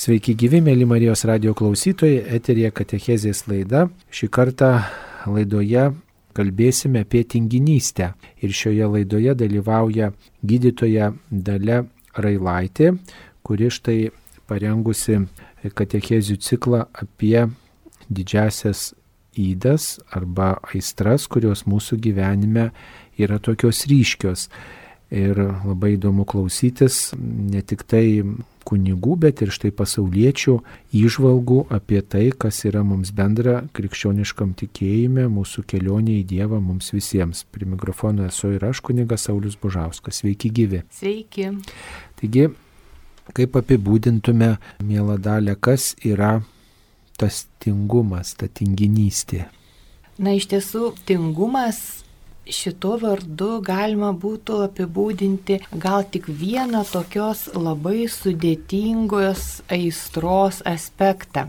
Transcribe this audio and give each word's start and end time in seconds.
Sveiki 0.00 0.32
gyvi, 0.32 0.62
mėly 0.64 0.86
Marijos 0.88 1.26
radio 1.28 1.52
klausytojai, 1.52 2.22
eterija 2.32 2.70
Katechezės 2.72 3.42
laida. 3.50 3.82
Šį 4.08 4.30
kartą 4.32 4.70
laidoje 5.28 5.82
kalbėsime 6.32 7.02
apie 7.04 7.20
tinginystę. 7.28 8.14
Ir 8.40 8.54
šioje 8.56 8.86
laidoje 8.94 9.34
dalyvauja 9.42 10.08
gydytoja 10.40 11.10
Dalia 11.28 11.82
Railaitė, 12.16 12.94
kuri 13.44 13.68
štai 13.68 13.98
parengusi 14.48 15.18
katechezių 15.68 16.38
ciklą 16.48 16.86
apie 16.96 17.50
didžiasias 18.08 18.94
įdas 19.36 19.98
arba 20.16 20.54
aistras, 20.70 21.28
kurios 21.28 21.66
mūsų 21.68 22.00
gyvenime 22.06 22.70
yra 23.20 23.36
tokios 23.36 23.84
ryškios. 23.92 24.48
Ir 25.12 25.36
labai 25.66 25.98
įdomu 25.98 26.24
klausytis 26.24 27.10
ne 27.20 27.60
tik 27.60 27.84
tai 27.84 28.22
kunigų, 28.70 29.16
bet 29.24 29.42
ir 29.42 29.50
štai 29.54 29.72
pasauliečių 29.74 30.56
įžvalgų 30.96 31.64
apie 31.74 32.00
tai, 32.06 32.28
kas 32.30 32.62
yra 32.68 32.84
mums 32.86 33.10
bendra 33.16 33.60
krikščioniškam 33.76 34.54
tikėjime, 34.60 35.26
mūsų 35.32 35.66
kelionė 35.70 36.20
į 36.20 36.26
Dievą 36.30 36.60
mums 36.62 36.92
visiems. 36.94 37.42
Prie 37.50 37.68
mikrofono 37.68 38.28
esu 38.30 38.54
ir 38.54 38.66
aš, 38.70 38.82
kunigas 38.86 39.26
Saulis 39.28 39.58
Bužauskas. 39.60 40.22
Sveiki 40.22 40.52
gyvi. 40.54 40.84
Sveiki. 40.94 41.50
Taigi, 42.20 42.50
kaip 43.36 43.56
apibūdintume, 43.60 44.54
mėla 44.86 45.18
dalė, 45.22 45.56
kas 45.58 45.94
yra 46.06 46.38
tas 47.20 47.44
tingumas, 47.62 48.34
ta 48.38 48.48
tinginystė? 48.48 49.48
Na, 50.20 50.34
iš 50.36 50.50
tiesų, 50.52 50.94
tingumas 51.08 52.04
šito 52.54 52.96
vardu 53.00 53.60
galima 53.64 54.10
būtų 54.12 54.60
apibūdinti 54.66 55.60
gal 55.82 56.04
tik 56.04 56.28
vieną 56.28 56.82
tokios 56.90 57.46
labai 57.54 58.08
sudėtingos 58.10 59.62
aistros 59.70 60.60
aspektą. 60.66 61.48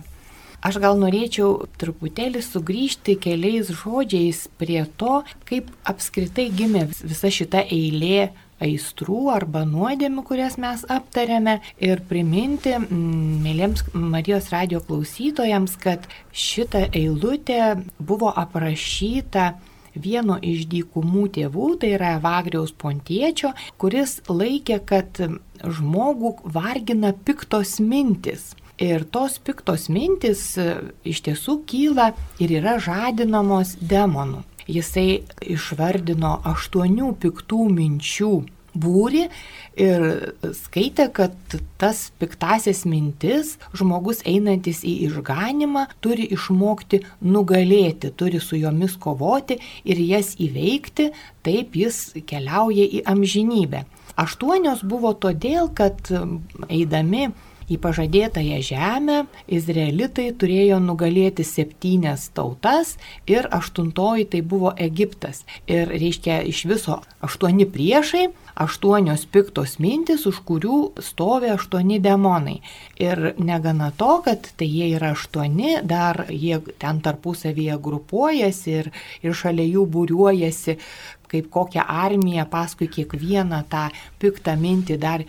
Aš 0.62 0.78
gal 0.78 1.00
norėčiau 1.02 1.66
truputėlį 1.82 2.44
sugrįžti 2.46 3.16
keliais 3.18 3.72
žodžiais 3.74 4.44
prie 4.62 4.84
to, 5.02 5.24
kaip 5.50 5.72
apskritai 5.90 6.52
gimė 6.54 6.86
visa 7.02 7.32
šita 7.34 7.64
eilė 7.66 8.30
aistrų 8.62 9.24
arba 9.34 9.64
nuodėmių, 9.66 10.22
kurias 10.28 10.60
mes 10.62 10.84
aptarėme 10.86 11.58
ir 11.82 12.04
priminti 12.06 12.76
mėlyms 12.78 13.88
Marijos 13.94 14.52
radio 14.54 14.84
klausytojams, 14.86 15.74
kad 15.82 16.06
šita 16.30 16.86
eilutė 16.94 17.82
buvo 17.98 18.30
aprašyta 18.30 19.56
vieno 19.96 20.38
iš 20.42 20.66
dykumų 20.72 21.28
tėvų, 21.38 21.68
tai 21.82 21.94
yra 21.98 22.16
Evagriaus 22.18 22.74
pontiečio, 22.74 23.54
kuris 23.82 24.20
laikė, 24.30 24.80
kad 24.86 25.22
žmogų 25.62 26.36
vargina 26.54 27.14
piktos 27.14 27.80
mintis. 27.84 28.52
Ir 28.82 29.04
tos 29.14 29.38
piktos 29.38 29.90
mintis 29.94 30.56
e, 30.58 30.72
iš 31.06 31.22
tiesų 31.28 31.60
kyla 31.70 32.12
ir 32.42 32.56
yra 32.62 32.80
žadinamos 32.82 33.76
demonų. 33.78 34.42
Jisai 34.72 35.22
išvardino 35.42 36.40
aštuonių 36.50 37.12
piktų 37.22 37.68
minčių 37.76 38.32
būri 38.74 39.28
ir 39.80 40.06
skaitė, 40.56 41.08
kad 41.14 41.36
tas 41.82 42.10
piktasias 42.22 42.84
mintis 42.86 43.58
žmogus 43.78 44.22
einantis 44.28 44.84
į 44.88 44.96
išganimą 45.10 45.88
turi 46.04 46.28
išmokti 46.36 47.02
nugalėti, 47.22 48.14
turi 48.16 48.42
su 48.44 48.60
jomis 48.60 48.98
kovoti 49.00 49.60
ir 49.84 50.02
jas 50.02 50.36
įveikti, 50.40 51.12
taip 51.44 51.76
jis 51.76 52.12
keliauja 52.28 52.86
į 52.86 53.06
amžinybę. 53.12 53.86
Aštuonios 54.20 54.84
buvo 54.84 55.14
todėl, 55.16 55.72
kad 55.74 56.12
eidami 56.70 57.32
į 57.72 57.78
pažadėtąją 57.82 58.60
žemę 58.68 59.18
izraelitai 59.48 60.30
turėjo 60.36 60.82
nugalėti 60.84 61.46
septynias 61.48 62.28
tautas 62.36 62.98
ir 63.30 63.48
aštuntoji 63.52 64.28
tai 64.34 64.42
buvo 64.42 64.74
Egiptas. 64.78 65.46
Ir 65.72 65.92
reiškia 65.92 66.42
iš 66.52 66.66
viso 66.70 67.00
aštuoni 67.24 67.68
priešai, 67.72 68.28
aštuonios 68.62 69.26
piktos 69.32 69.78
mintis, 69.80 70.26
už 70.30 70.42
kurių 70.48 70.80
stovi 71.02 71.52
aštuoni 71.54 72.02
demonai. 72.04 72.60
Ir 73.00 73.34
negana 73.40 73.92
to, 73.98 74.20
kad 74.26 74.52
tai 74.58 74.68
jie 74.68 74.92
yra 74.98 75.14
aštuoni, 75.16 75.80
dar 75.88 76.26
jie 76.30 76.60
ten 76.82 77.02
tarpusavyje 77.02 77.80
grupuojasi 77.82 78.78
ir, 78.82 78.92
ir 79.24 79.38
šalia 79.38 79.68
jų 79.72 79.88
būriuojasi 79.96 80.78
kaip 81.32 81.48
kokią 81.48 81.86
armiją 81.88 82.46
paskui 82.52 82.90
kiekvieną 82.92 83.62
tą 83.72 83.86
piktą 84.20 84.58
mintį 84.60 84.98
dar 85.00 85.24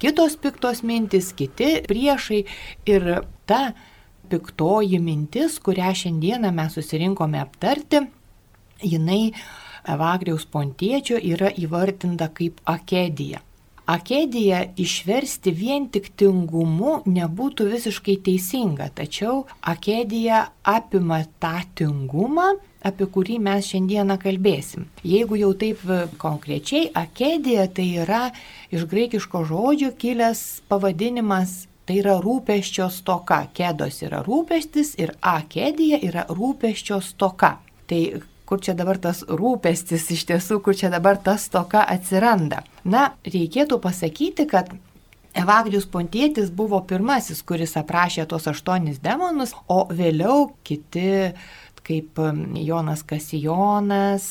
kitos 0.00 0.36
piktos 0.40 0.82
mintis, 0.86 1.32
kiti 1.36 1.80
priešai 1.88 2.40
ir 2.88 3.10
ta 3.46 3.60
piktoji 4.30 5.00
mintis, 5.02 5.58
kurią 5.62 5.92
šiandieną 6.02 6.52
mes 6.54 6.74
susirinkome 6.78 7.40
aptarti, 7.42 8.04
jinai 8.82 9.32
Evagriaus 9.88 10.44
pontiečio 10.44 11.16
yra 11.16 11.48
įvardinta 11.56 12.28
kaip 12.36 12.58
akedija. 12.68 13.40
Akedija 13.90 14.60
išversti 14.78 15.50
vien 15.56 15.88
tik 15.90 16.12
tingumu 16.20 17.00
nebūtų 17.10 17.66
visiškai 17.72 18.18
teisinga, 18.26 18.90
tačiau 18.94 19.46
akedija 19.66 20.44
apima 20.62 21.24
tą 21.42 21.56
tingumą, 21.80 22.52
apie 22.86 23.08
kurį 23.14 23.38
mes 23.42 23.68
šiandieną 23.70 24.16
kalbėsim. 24.22 24.86
Jeigu 25.06 25.38
jau 25.40 25.50
taip 25.58 25.82
e, 25.84 26.04
konkrečiai, 26.20 26.88
akedija 26.96 27.66
tai 27.74 27.88
yra 28.04 28.28
iš 28.72 28.86
graikiško 28.90 29.44
žodžio 29.50 29.92
kilęs 30.00 30.62
pavadinimas 30.70 31.64
Tai 31.90 31.96
yra 31.98 32.12
rūpeščio 32.22 32.84
stoka. 32.94 33.40
Kėdos 33.50 33.96
yra 34.06 34.20
rūpestis 34.22 34.92
ir 35.02 35.10
akedija 35.26 35.96
yra 36.06 36.22
rūpeščio 36.30 37.00
stoka. 37.02 37.56
Tai 37.90 37.98
kur 38.46 38.62
čia 38.62 38.76
dabar 38.78 39.00
tas 39.02 39.24
rūpestis 39.26 40.04
iš 40.14 40.22
tiesų, 40.28 40.60
kur 40.62 40.78
čia 40.78 40.92
dabar 40.92 41.18
ta 41.18 41.34
stoka 41.34 41.82
atsiranda. 41.82 42.62
Na, 42.86 43.08
reikėtų 43.26 43.80
pasakyti, 43.82 44.46
kad 44.52 44.70
Evagrius 45.34 45.88
Pontėtis 45.90 46.50
buvo 46.54 46.78
pirmasis, 46.86 47.42
kuris 47.46 47.74
aprašė 47.78 48.28
tuos 48.30 48.46
aštuonis 48.50 49.02
demonus, 49.02 49.56
o 49.66 49.84
vėliau 49.90 50.52
kiti 50.66 51.32
kaip 51.90 52.20
Jonas 52.54 53.02
Kasijonas, 53.02 54.26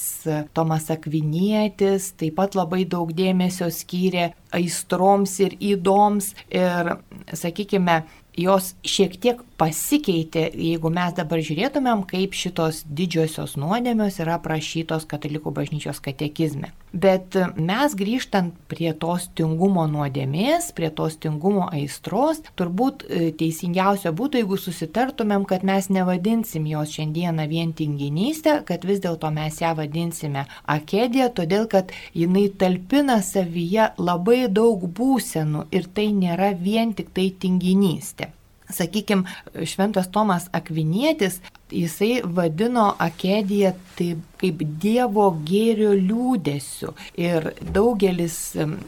Tomas 0.55 0.87
Akvinietis, 0.93 2.13
taip 2.19 2.37
pat 2.39 2.55
labai 2.55 2.85
daug 2.87 3.11
dėmesio 3.15 3.67
skyrė 3.73 4.29
aistroms 4.55 5.35
ir 5.43 5.55
įdoms 5.73 6.31
ir, 6.47 6.93
sakykime, 7.35 7.99
jos 8.39 8.73
šiek 8.87 9.15
tiek 9.21 9.43
pasikeitė, 9.59 10.47
jeigu 10.55 10.91
mes 10.93 11.15
dabar 11.17 11.41
žiūrėtumėm, 11.43 12.05
kaip 12.07 12.35
šitos 12.37 12.83
didžiosios 12.87 13.57
nuodėmios 13.59 14.21
yra 14.23 14.37
aprašytos 14.39 15.07
katalikų 15.09 15.51
bažnyčios 15.55 15.99
katekizme. 16.03 16.71
Bet 16.89 17.35
mes 17.53 17.93
grįžtant 17.93 18.55
prie 18.71 18.95
tos 18.97 19.27
tingumo 19.37 19.83
nuodėmės, 19.91 20.71
prie 20.77 20.89
tos 20.95 21.19
tingumo 21.21 21.67
aistros, 21.69 22.39
turbūt 22.57 23.03
e, 23.05 23.27
teisingiausia 23.37 24.13
būtų, 24.15 24.41
jeigu 24.41 24.57
susitartumėm, 24.57 25.45
kad 25.49 25.65
mes 25.67 25.91
nevadinsim 25.93 26.65
jos 26.71 26.95
šiandieną 26.95 27.45
vien 27.51 27.75
tinginystę, 27.77 28.61
kad 28.65 28.87
vis 28.89 29.03
dėlto 29.03 29.29
mes 29.35 29.61
ją 29.61 29.75
vadinsime 29.77 30.47
akedija, 30.65 31.29
todėl 31.29 31.69
kad 31.69 31.93
jinai 32.17 32.47
talpina 32.57 33.19
savyje 33.21 33.91
labai 34.01 34.47
daug 34.49 34.89
būsenų 34.89 35.67
ir 35.75 35.91
tai 35.93 36.09
nėra 36.15 36.55
vien 36.57 36.97
tik 36.97 37.13
tai 37.13 37.29
tinginystė. 37.37 38.28
Sakykime, 38.69 39.25
šventas 39.65 40.11
Tomas 40.13 40.45
Akvinietis, 40.53 41.39
jisai 41.71 42.21
vadino 42.23 42.91
akediją 43.01 43.73
taip 43.97 44.25
kaip 44.39 44.61
Dievo 44.81 45.25
gėrio 45.47 45.91
liūdėsiu. 45.97 46.93
Ir 47.19 47.51
daugelis 47.75 48.37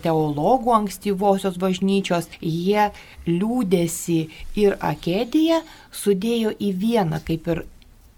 teologų 0.03 0.75
ankstyvosios 0.77 1.59
bažnyčios, 1.61 2.29
jie 2.39 2.89
liūdėsi 3.27 4.21
ir 4.61 4.77
akediją 4.79 5.61
sudėjo 5.91 6.55
į 6.55 6.71
vieną, 6.85 7.21
kaip 7.27 7.49
ir 7.51 7.65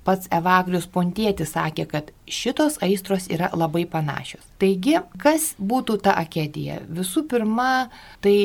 pats 0.03 0.27
Evagrius 0.35 0.85
Pontėtis 0.91 1.55
sakė, 1.55 1.87
kad 1.89 2.11
šitos 2.27 2.77
aistros 2.83 3.29
yra 3.31 3.49
labai 3.55 3.85
panašios. 3.89 4.43
Taigi, 4.61 4.99
kas 5.21 5.53
būtų 5.57 6.01
ta 6.03 6.17
akedija? 6.19 6.81
Visų 6.91 7.25
pirma, 7.31 7.87
tai 8.23 8.35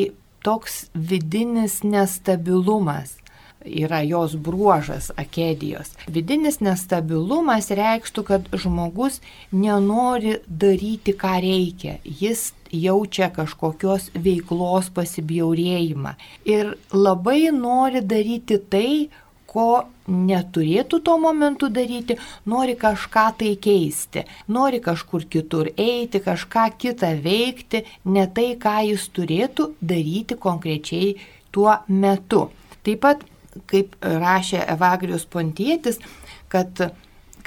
toks 0.44 0.86
vidinis 0.94 1.82
nestabilumas 1.82 3.16
yra 3.64 4.00
jos 4.00 4.36
bruožas 4.36 5.10
akedijos. 5.16 5.90
Vidinis 6.08 6.60
nestabilumas 6.64 7.70
reikštų, 7.74 8.24
kad 8.24 8.48
žmogus 8.54 9.20
nenori 9.52 10.38
daryti, 10.46 11.14
ką 11.18 11.34
reikia. 11.42 11.98
Jis 12.04 12.52
jaučia 12.72 13.30
kažkokios 13.34 14.10
veiklos 14.14 14.90
pasibjaurėjimą 14.94 16.14
ir 16.48 16.74
labai 16.92 17.48
nori 17.54 18.02
daryti 18.04 18.58
tai, 18.70 19.08
ko 19.48 19.88
neturėtų 20.08 21.00
tuo 21.04 21.16
momentu 21.20 21.68
daryti, 21.72 22.16
nori 22.48 22.74
kažką 22.80 23.26
tai 23.40 23.54
keisti, 23.60 24.24
nori 24.48 24.80
kažkur 24.84 25.26
kitur 25.30 25.70
eiti, 25.76 26.20
kažką 26.24 26.68
kitą 26.80 27.12
veikti, 27.24 27.84
ne 28.04 28.26
tai, 28.34 28.54
ką 28.60 28.78
jis 28.90 29.08
turėtų 29.14 29.72
daryti 29.80 30.38
konkrečiai 30.40 31.16
tuo 31.52 31.76
metu. 31.88 32.48
Taip 32.86 33.04
pat, 33.04 33.26
kaip 33.68 33.96
rašė 34.02 34.64
Evagrius 34.74 35.26
Pontietis, 35.28 36.00
kad 36.48 36.88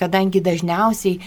kadangi 0.02 0.42
dažniausiai 0.44 1.20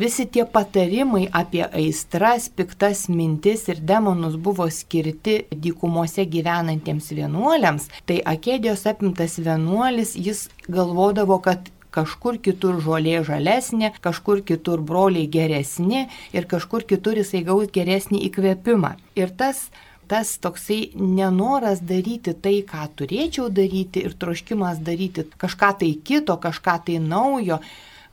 visi 0.00 0.26
tie 0.32 0.46
patarimai 0.48 1.26
apie 1.42 1.62
aistras, 1.66 2.48
piktas 2.48 3.04
mintis 3.12 3.68
ir 3.68 3.82
demonus 3.92 4.38
buvo 4.46 4.68
skirti 4.70 5.42
dykumose 5.52 6.26
gyvenantiems 6.32 7.12
vienuoliams, 7.12 7.90
tai 8.08 8.22
Akedijos 8.34 8.86
apimtas 8.88 9.38
vienuolis 9.38 10.16
jis 10.16 10.48
galvodavo, 10.68 11.38
kad 11.44 11.70
kažkur 11.92 12.40
kitur 12.40 12.80
žolė 12.80 13.20
žalesnė, 13.28 13.92
kažkur 14.04 14.40
kitur 14.48 14.80
broliai 14.80 15.28
geresni 15.28 16.06
ir 16.32 16.48
kažkur 16.48 16.86
kitur 16.88 17.20
jisai 17.20 17.44
gaus 17.44 17.72
geresnį 17.74 18.24
įkvėpimą. 18.30 18.96
Ir 19.20 19.34
tas 19.36 19.66
tas 20.12 20.34
toksai 20.44 20.90
nenoras 20.98 21.80
daryti 21.88 22.34
tai, 22.44 22.58
ką 22.68 22.88
turėčiau 22.98 23.46
daryti 23.48 24.02
ir 24.04 24.12
troškimas 24.20 24.82
daryti 24.84 25.24
kažką 25.40 25.70
tai 25.80 25.92
kito, 26.04 26.36
kažką 26.42 26.74
tai 26.88 26.98
naujo, 27.00 27.62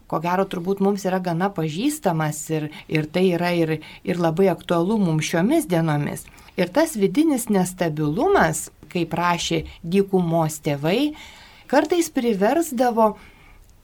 ko 0.09 0.19
gero 0.23 0.45
turbūt 0.50 0.81
mums 0.83 1.06
yra 1.06 1.21
gana 1.23 1.51
pažįstamas 1.53 2.41
ir, 2.56 2.67
ir 2.89 3.07
tai 3.13 3.27
yra 3.38 3.53
ir, 3.56 3.77
ir 4.03 4.21
labai 4.21 4.50
aktualu 4.51 4.97
mums 5.01 5.29
šiomis 5.29 5.69
dienomis. 5.69 6.25
Ir 6.59 6.71
tas 6.73 6.97
vidinis 7.00 7.47
nestabilumas, 7.53 8.67
kaip 8.89 9.13
prašė 9.13 9.63
dykumos 9.85 10.59
tėvai, 10.65 11.13
kartais 11.69 12.09
priversdavo 12.11 13.13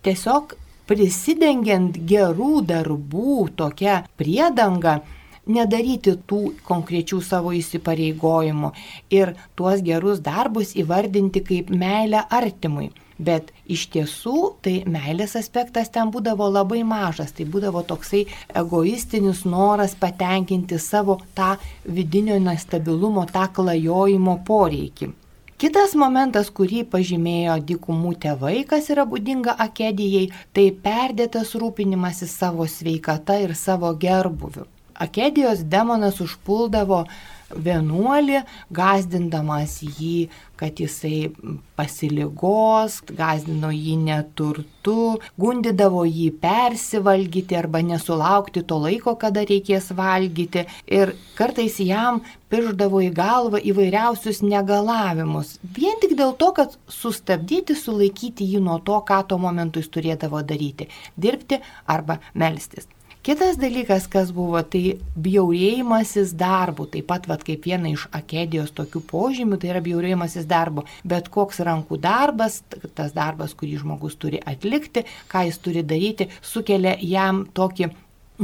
tiesiog 0.06 0.58
prisidengiant 0.90 1.98
gerų 2.10 2.66
darbų 2.70 3.38
tokia 3.58 4.02
priedanga, 4.20 5.00
nedaryti 5.46 6.16
tų 6.30 6.42
konkrečių 6.66 7.22
savo 7.22 7.54
įsipareigojimų 7.54 8.72
ir 9.14 9.36
tuos 9.58 9.84
gerus 9.86 10.22
darbus 10.26 10.74
įvardinti 10.78 11.44
kaip 11.46 11.70
meilę 11.70 12.26
artimui. 12.34 12.90
Bet 13.18 13.52
iš 13.72 13.86
tiesų 13.94 14.38
tai 14.66 14.74
meilės 14.92 15.38
aspektas 15.40 15.88
ten 15.90 16.12
būdavo 16.12 16.50
labai 16.52 16.82
mažas, 16.84 17.32
tai 17.32 17.46
būdavo 17.48 17.86
toksai 17.88 18.26
egoistinis 18.62 19.46
noras 19.48 19.96
patenkinti 19.96 20.80
savo 20.80 21.22
tą 21.38 21.54
vidinio 21.86 22.40
nestabilumo, 22.44 23.24
tą 23.32 23.48
klajojimo 23.56 24.42
poreikį. 24.48 25.14
Kitas 25.56 25.94
momentas, 25.96 26.50
kurį 26.52 26.82
pažymėjo 26.92 27.54
dykumų 27.64 28.10
tėvai, 28.26 28.58
kas 28.68 28.90
yra 28.92 29.06
būdinga 29.08 29.54
akedijai, 29.64 30.26
tai 30.52 30.66
perdėtas 30.84 31.54
rūpinimasis 31.56 32.34
savo 32.36 32.68
sveikata 32.68 33.38
ir 33.40 33.56
savo 33.56 33.94
gerbuviu. 33.96 34.66
Akedijos 35.00 35.64
demonas 35.72 36.20
užpuldavo 36.24 37.06
vienuolį, 37.54 38.42
gazdindamas 38.74 39.80
jį, 39.84 40.30
kad 40.56 40.80
jisai 40.80 41.32
pasiligos, 41.76 43.02
gazdino 43.18 43.72
jį 43.74 43.98
neturtu, 44.06 45.20
gundidavo 45.40 46.06
jį 46.08 46.30
persivalgyti 46.42 47.58
arba 47.60 47.84
nesulaukti 47.84 48.64
to 48.64 48.80
laiko, 48.86 49.16
kada 49.20 49.44
reikės 49.48 49.92
valgyti. 49.98 50.66
Ir 50.88 51.14
kartais 51.36 51.78
jam 51.84 52.22
pirždavo 52.50 53.04
į 53.04 53.12
galvą 53.16 53.60
įvairiausius 53.72 54.42
negalavimus. 54.46 55.58
Vien 55.76 56.00
tik 56.02 56.16
dėl 56.18 56.36
to, 56.40 56.52
kad 56.56 56.78
sustabdyti, 56.88 57.76
sulaikyti 57.76 58.48
jį 58.56 58.64
nuo 58.64 58.80
to, 58.80 59.02
ką 59.08 59.22
tuo 59.28 59.42
momentu 59.42 59.84
jis 59.84 59.92
turėdavo 59.92 60.44
daryti- 60.46 60.88
dirbti 61.24 61.60
arba 61.86 62.22
melstis. 62.34 62.88
Kitas 63.26 63.56
dalykas, 63.58 64.04
kas 64.06 64.30
buvo, 64.30 64.60
tai 64.62 65.00
bjaurėjimasis 65.18 66.36
darbu, 66.38 66.86
taip 66.94 67.08
pat 67.10 67.24
vat, 67.26 67.42
kaip 67.48 67.64
viena 67.66 67.90
iš 67.90 68.04
akedijos 68.14 68.70
tokių 68.78 69.02
požymių, 69.10 69.58
tai 69.58 69.72
yra 69.72 69.82
bjaurėjimasis 69.88 70.46
darbu. 70.46 70.84
Bet 71.02 71.32
koks 71.34 71.64
rankų 71.66 71.98
darbas, 72.04 72.60
tas 72.94 73.16
darbas, 73.18 73.56
kurį 73.58 73.80
žmogus 73.82 74.20
turi 74.22 74.38
atlikti, 74.46 75.08
ką 75.32 75.42
jis 75.48 75.58
turi 75.58 75.82
daryti, 75.82 76.30
sukelia 76.46 76.94
jam 77.02 77.48
tokį 77.58 77.90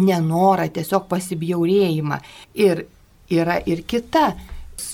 nenorą, 0.01 0.65
tiesiog 0.73 1.05
pasibjaurėjimą. 1.13 2.17
Ir 2.65 2.87
yra 3.29 3.59
ir 3.69 3.85
kita 3.85 4.31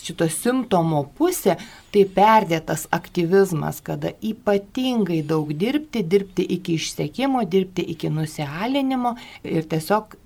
šito 0.05 0.27
simptomo 0.31 1.03
pusė, 1.17 1.57
tai 1.93 2.03
perdėtas 2.17 2.85
aktyvizmas, 2.95 3.81
kada 3.85 4.13
ypatingai 4.21 5.21
daug 5.27 5.51
dirbti, 5.53 6.03
dirbti 6.03 6.45
iki 6.57 6.77
išsekimo, 6.77 7.43
dirbti 7.49 7.85
iki 7.95 8.11
nusialinimo 8.13 9.15
ir 9.43 9.67
tiesiog 9.69 10.17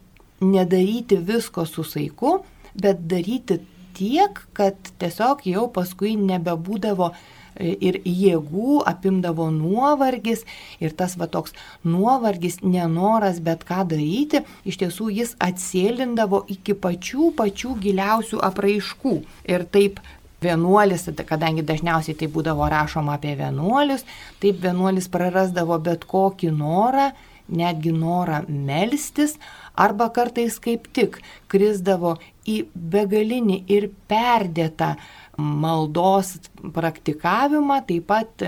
nedaryti 0.42 1.20
visko 1.22 1.66
su 1.70 1.86
saiku, 1.86 2.40
bet 2.74 3.06
daryti 3.12 3.60
tiek, 3.98 4.40
kad 4.58 4.78
tiesiog 5.02 5.46
jau 5.46 5.68
paskui 5.74 6.16
nebebūdavo 6.18 7.12
ir 7.60 8.00
jėgų 8.06 8.82
apimdavo 8.90 9.50
nuovargis 9.54 10.46
ir 10.80 10.96
tas 10.98 11.18
va 11.20 11.28
toks 11.32 11.56
nuovargis, 11.84 12.62
nenoras 12.64 13.42
bet 13.44 13.66
ką 13.68 13.84
daryti, 13.92 14.44
iš 14.66 14.80
tiesų 14.84 15.12
jis 15.18 15.36
atsėlindavo 15.42 16.46
iki 16.52 16.78
pačių 16.78 17.32
pačių 17.38 17.76
giliausių 17.84 18.42
apraiškų. 18.52 19.16
Ir 19.52 19.66
taip 19.74 20.00
vienuolis, 20.42 21.06
kadangi 21.28 21.66
dažniausiai 21.66 22.18
tai 22.18 22.30
būdavo 22.32 22.70
rašoma 22.72 23.18
apie 23.20 23.36
vienuolius, 23.38 24.06
taip 24.42 24.62
vienuolis 24.64 25.10
prarasdavo 25.12 25.78
bet 25.84 26.08
kokį 26.10 26.50
norą, 26.56 27.12
netgi 27.52 27.92
norą 27.94 28.42
melstis, 28.48 29.36
arba 29.76 30.10
kartais 30.14 30.58
kaip 30.64 30.88
tik 30.96 31.20
krisdavo 31.52 32.16
į 32.48 32.64
begalinį 32.74 33.62
ir 33.72 33.90
perdėtą 34.10 34.96
maldos 35.42 36.38
praktikavimą, 36.76 37.82
taip 37.88 38.08
pat 38.12 38.46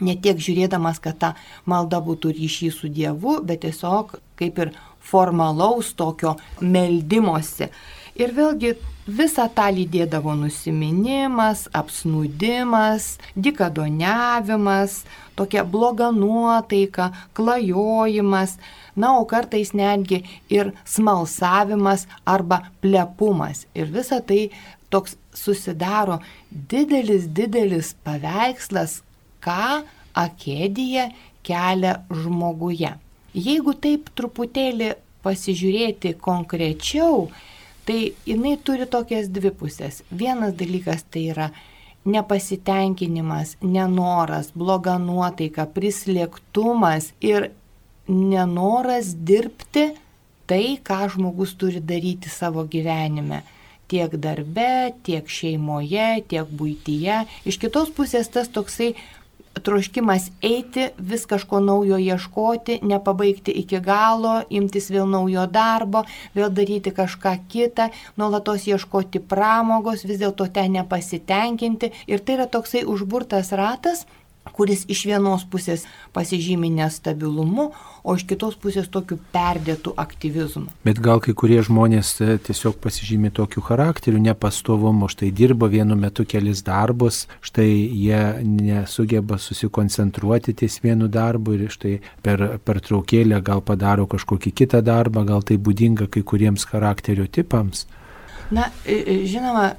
ne 0.00 0.14
tiek 0.22 0.38
žiūrėdamas, 0.38 1.00
kad 1.02 1.18
ta 1.18 1.32
malda 1.68 2.00
būtų 2.04 2.34
ryšys 2.36 2.80
su 2.82 2.90
Dievu, 2.92 3.40
bet 3.46 3.64
tiesiog 3.66 4.18
kaip 4.40 4.60
ir 4.62 4.72
formalaus 5.00 5.94
tokio 5.96 6.36
meldymosi. 6.60 7.70
Ir 8.20 8.34
vėlgi 8.36 8.74
visą 9.10 9.46
tą 9.54 9.70
lydėdavo 9.72 10.34
nusiminimas, 10.36 11.66
apsnudimas, 11.74 13.14
dikadoniavimas, 13.34 15.00
tokia 15.38 15.64
bloga 15.64 16.10
nuotaika, 16.12 17.10
klajojimas, 17.34 18.58
na, 18.96 19.14
o 19.18 19.24
kartais 19.24 19.72
netgi 19.72 20.22
ir 20.52 20.74
smalsavimas 20.84 22.06
arba 22.28 22.60
plepumas. 22.82 23.64
Ir 23.74 23.88
visa 23.94 24.20
tai 24.20 24.50
toks 24.90 25.16
susidaro 25.34 26.18
didelis, 26.50 27.28
didelis 27.30 27.94
paveikslas, 28.04 29.00
ką 29.44 29.84
akedija 30.18 31.08
kelia 31.46 32.00
žmoguje. 32.10 32.92
Jeigu 33.34 33.76
taip 33.78 34.10
truputėlį 34.18 34.94
pasižiūrėti 35.24 36.16
konkrečiau, 36.20 37.28
tai 37.86 38.12
jinai 38.26 38.56
turi 38.64 38.88
tokias 38.90 39.30
dvi 39.30 39.52
pusės. 39.54 40.02
Vienas 40.10 40.56
dalykas 40.58 41.04
tai 41.06 41.28
yra 41.34 41.50
nepasitenkinimas, 42.10 43.56
nenoras, 43.62 44.50
bloga 44.56 44.96
nuotaika, 44.98 45.68
prislėgtumas 45.68 47.12
ir 47.20 47.50
nenoras 48.08 49.12
dirbti 49.14 49.90
tai, 50.50 50.64
ką 50.82 51.04
žmogus 51.14 51.54
turi 51.60 51.78
daryti 51.84 52.32
savo 52.32 52.64
gyvenime 52.66 53.44
tiek 53.90 54.14
darbe, 54.22 54.92
tiek 55.06 55.26
šeimoje, 55.26 56.22
tiek 56.30 56.50
būtyje. 56.60 57.24
Iš 57.50 57.58
kitos 57.62 57.90
pusės 57.96 58.30
tas 58.32 58.50
toksai 58.52 58.94
troškimas 59.62 60.30
eiti, 60.42 60.88
vis 60.98 61.26
kažko 61.26 61.60
naujo 61.60 61.98
ieškoti, 61.98 62.78
nepabaigti 62.86 63.52
iki 63.62 63.80
galo, 63.82 64.40
imtis 64.50 64.88
vėl 64.94 65.08
naujo 65.10 65.46
darbo, 65.50 66.04
vėl 66.36 66.52
daryti 66.54 66.92
kažką 66.94 67.34
kitą, 67.50 67.90
nuolatos 68.16 68.68
ieškoti 68.70 69.20
pramogos, 69.32 70.06
vis 70.06 70.22
dėlto 70.22 70.46
ten 70.54 70.78
nepasitenkinti. 70.78 71.92
Ir 72.06 72.22
tai 72.22 72.38
yra 72.38 72.46
toksai 72.46 72.86
užburtas 72.86 73.52
ratas, 73.52 74.06
kuris 74.48 74.84
iš 74.88 75.04
vienos 75.08 75.44
pusės 75.48 75.84
pasižymi 76.16 76.70
nestabilumu, 76.72 77.70
o 78.02 78.14
iš 78.16 78.24
kitos 78.28 78.56
pusės 78.60 78.88
tokiu 78.92 79.18
perdėtų 79.34 79.92
aktyvizmu. 80.00 80.70
Bet 80.86 81.00
gal 81.04 81.20
kai 81.24 81.34
kurie 81.36 81.60
žmonės 81.64 82.12
e, 82.24 82.38
tiesiog 82.40 82.78
pasižymi 82.82 83.32
tokiu 83.36 83.62
charakteriu, 83.64 84.20
nepastovumu, 84.24 85.10
štai 85.12 85.30
dirba 85.36 85.68
vienu 85.72 85.96
metu 86.00 86.24
kelis 86.28 86.64
darbus, 86.66 87.26
štai 87.44 87.68
jie 87.68 88.22
nesugeba 88.44 89.38
susikoncentruoti 89.40 90.56
ties 90.62 90.80
vienu 90.84 91.10
darbu 91.12 91.58
ir 91.58 91.68
štai 91.72 91.98
per 92.24 92.46
pertraukėlę 92.64 93.42
gal 93.44 93.60
padaro 93.64 94.08
kažkokį 94.10 94.54
kitą 94.62 94.80
darbą, 94.84 95.26
gal 95.28 95.44
tai 95.44 95.60
būdinga 95.60 96.08
kai 96.10 96.24
kuriems 96.24 96.66
charakterio 96.68 97.28
tipams. 97.28 97.86
Na, 98.50 98.66
žinoma, 98.84 99.76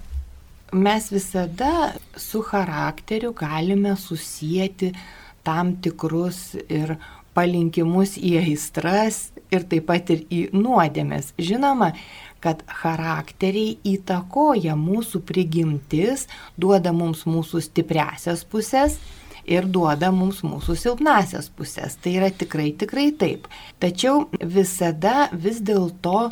mes 0.72 1.12
visada 1.12 1.94
su 2.16 2.42
charakteriu 2.42 3.34
galime 3.34 3.96
susijęti 3.96 4.92
tam 5.44 5.76
tikrus 5.82 6.56
ir 6.70 6.96
palinkimus 7.36 8.18
į 8.20 8.38
aistras 8.42 9.32
ir 9.52 9.66
taip 9.72 9.88
pat 9.88 10.12
ir 10.14 10.26
į 10.32 10.42
nuodėmės. 10.56 11.32
Žinoma, 11.40 11.92
kad 12.44 12.64
charakteriai 12.68 13.78
įtakoja 13.94 14.76
mūsų 14.80 15.22
prigimtis, 15.28 16.28
duoda 16.58 16.94
mums 16.96 17.26
mūsų 17.30 17.62
stipresias 17.68 18.44
pusės 18.44 18.98
ir 19.46 19.68
duoda 19.68 20.12
mums 20.14 20.42
mūsų 20.46 20.76
silpnasias 20.78 21.50
pusės. 21.56 21.98
Tai 22.02 22.16
yra 22.20 22.32
tikrai, 22.32 22.72
tikrai 22.78 23.12
taip. 23.12 23.48
Tačiau 23.82 24.28
visada 24.42 25.30
vis 25.34 25.62
dėlto 25.62 26.30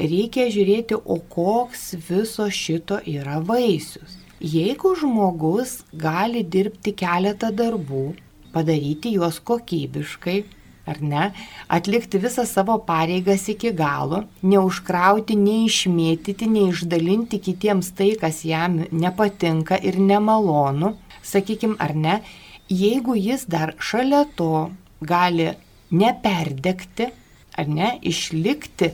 reikia 0.00 0.48
žiūrėti, 0.52 0.98
o 0.98 1.18
koks 1.30 1.94
viso 2.08 2.48
šito 2.50 3.00
yra 3.06 3.40
vaisius. 3.44 4.18
Jeigu 4.44 4.92
žmogus 4.98 5.78
gali 5.96 6.42
dirbti 6.44 6.92
keletą 6.98 7.48
darbų, 7.54 8.10
padaryti 8.52 9.14
juos 9.14 9.38
kokybiškai, 9.40 10.42
ar 10.86 11.00
ne, 11.00 11.30
atlikti 11.72 12.20
visą 12.20 12.44
savo 12.46 12.76
pareigas 12.86 13.46
iki 13.48 13.72
galo, 13.76 14.24
neužkrauti, 14.44 15.36
neišmėtyti, 15.40 16.48
neišdalinti 16.50 17.40
kitiems 17.46 17.94
tai, 17.96 18.12
kas 18.20 18.42
jam 18.44 18.82
nepatinka 18.92 19.78
ir 19.80 19.96
nemalonu, 19.96 20.94
sakykime, 21.24 21.78
ar 21.80 21.94
ne, 21.96 22.20
jeigu 22.68 23.16
jis 23.16 23.46
dar 23.48 23.74
šalia 23.80 24.24
to 24.36 24.68
gali 25.00 25.54
neperdegti, 25.94 27.08
ar 27.56 27.70
ne, 27.70 27.94
išlikti 28.02 28.92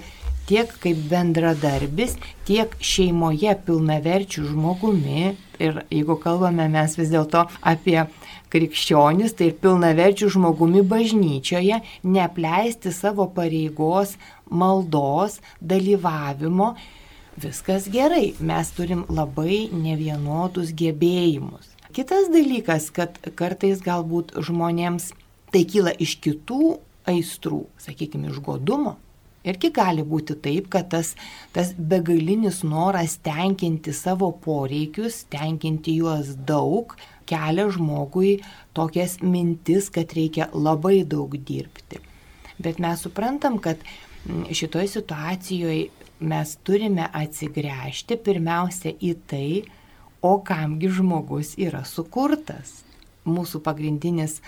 tiek 0.50 0.70
kaip 0.82 0.98
bendradarbis, 1.10 2.16
tiek 2.48 2.74
šeimoje 2.82 3.54
pilnaverčių 3.66 4.48
žmogumi. 4.50 5.34
Ir 5.60 5.82
jeigu 5.92 6.16
kalbame 6.18 6.66
mes 6.72 6.96
vis 6.98 7.12
dėlto 7.12 7.44
apie 7.60 8.00
krikščionis, 8.50 9.36
tai 9.38 9.50
ir 9.50 9.58
pilnaverčių 9.62 10.30
žmogumi 10.34 10.82
bažnyčioje, 10.90 11.82
neapleisti 12.02 12.90
savo 12.94 13.28
pareigos, 13.36 14.16
maldos, 14.50 15.38
dalyvavimo, 15.60 16.72
viskas 17.40 17.86
gerai, 17.92 18.32
mes 18.40 18.72
turim 18.74 19.04
labai 19.08 19.68
nevienodus 19.70 20.72
gebėjimus. 20.76 21.68
Kitas 21.94 22.30
dalykas, 22.30 22.88
kad 22.94 23.18
kartais 23.38 23.82
galbūt 23.84 24.34
žmonėms 24.46 25.12
tai 25.54 25.62
kyla 25.66 25.94
iš 25.98 26.16
kitų 26.22 26.78
aistrų, 27.10 27.64
sakykime, 27.82 28.30
iš 28.30 28.42
godumo, 28.44 28.96
Irgi 29.40 29.70
gali 29.72 30.02
būti 30.04 30.36
taip, 30.44 30.68
kad 30.72 30.90
tas, 30.92 31.14
tas 31.54 31.72
begalinis 31.72 32.60
noras 32.66 33.16
tenkinti 33.24 33.94
savo 33.96 34.28
poreikius, 34.44 35.22
tenkinti 35.32 35.96
juos 35.96 36.34
daug, 36.48 36.92
kelia 37.30 37.64
žmogui 37.72 38.34
tokias 38.76 39.16
mintis, 39.24 39.88
kad 39.94 40.12
reikia 40.16 40.50
labai 40.52 41.00
daug 41.08 41.32
dirbti. 41.32 42.02
Bet 42.60 42.82
mes 42.84 43.00
suprantam, 43.06 43.56
kad 43.64 43.80
šitoje 44.52 44.90
situacijoje 44.98 45.88
mes 46.20 46.56
turime 46.60 47.06
atsigręžti 47.16 48.18
pirmiausia 48.20 48.92
į 49.00 49.14
tai, 49.30 49.62
o 50.20 50.36
kamgi 50.44 50.90
žmogus 50.92 51.54
yra 51.56 51.80
sukurtas. 51.88 52.82
Mūsų 53.24 53.62
pagrindinis 53.64 54.42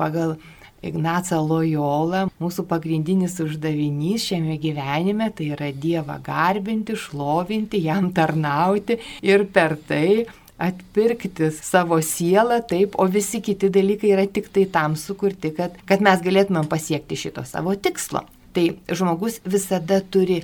pagal 0.00 0.38
Ignacą 0.80 1.42
Lojolą, 1.44 2.26
mūsų 2.40 2.64
pagrindinis 2.70 3.36
uždavinys 3.44 4.24
šiame 4.30 4.56
gyvenime 4.60 5.28
tai 5.36 5.50
yra 5.54 5.68
Dievą 5.76 6.16
garbinti, 6.24 6.96
šlovinti, 6.96 7.82
jam 7.84 8.08
tarnauti 8.16 8.96
ir 9.20 9.44
per 9.52 9.76
tai 9.88 10.24
atpirkti 10.60 11.50
savo 11.56 11.98
sielą, 12.04 12.60
taip, 12.68 12.96
o 13.00 13.06
visi 13.08 13.40
kiti 13.44 13.70
dalykai 13.72 14.12
yra 14.14 14.26
tik 14.28 14.50
tai 14.52 14.66
tam 14.72 14.96
sukurti, 14.96 15.52
kad, 15.56 15.76
kad 15.88 16.04
mes 16.04 16.20
galėtumėm 16.24 16.68
pasiekti 16.68 17.16
šito 17.16 17.44
savo 17.48 17.74
tikslo. 17.76 18.24
Tai 18.56 18.66
žmogus 18.88 19.38
visada 19.46 20.00
turi 20.02 20.40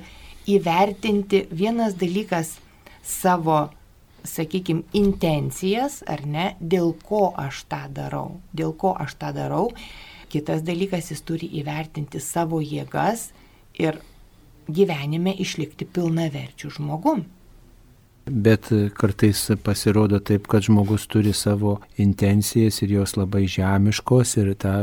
įvertinti 0.47 1.43
vienas 1.51 1.97
dalykas 1.99 2.55
savo, 3.05 3.67
sakykime, 4.27 4.85
intencijas, 4.97 6.01
ar 6.07 6.23
ne, 6.25 6.51
dėl 6.59 6.93
ko 7.05 7.29
aš 7.37 7.65
tą 7.69 7.83
darau, 7.93 8.39
dėl 8.57 8.73
ko 8.79 8.93
aš 8.97 9.17
tą 9.21 9.33
darau 9.35 9.69
Kitas 10.31 10.63
dalykas, 10.67 11.11
jis 11.11 11.23
turi 11.23 11.47
įvertinti 11.61 12.19
savo 12.19 12.59
jėgas 12.59 13.29
ir 13.79 14.01
gyvenime 14.67 15.31
išlikti 15.39 15.87
pilnaverčių 15.87 16.71
žmogum. 16.77 17.23
Bet 18.27 18.67
kartais 18.99 19.45
pasirodo 19.63 20.19
taip, 20.19 20.49
kad 20.51 20.65
žmogus 20.67 21.05
turi 21.07 21.31
savo 21.31 21.77
intencijas 21.95 22.81
ir 22.83 22.97
jos 22.97 23.15
labai 23.15 23.45
žemiškos 23.47 24.35
ir 24.41 24.51
tą, 24.59 24.73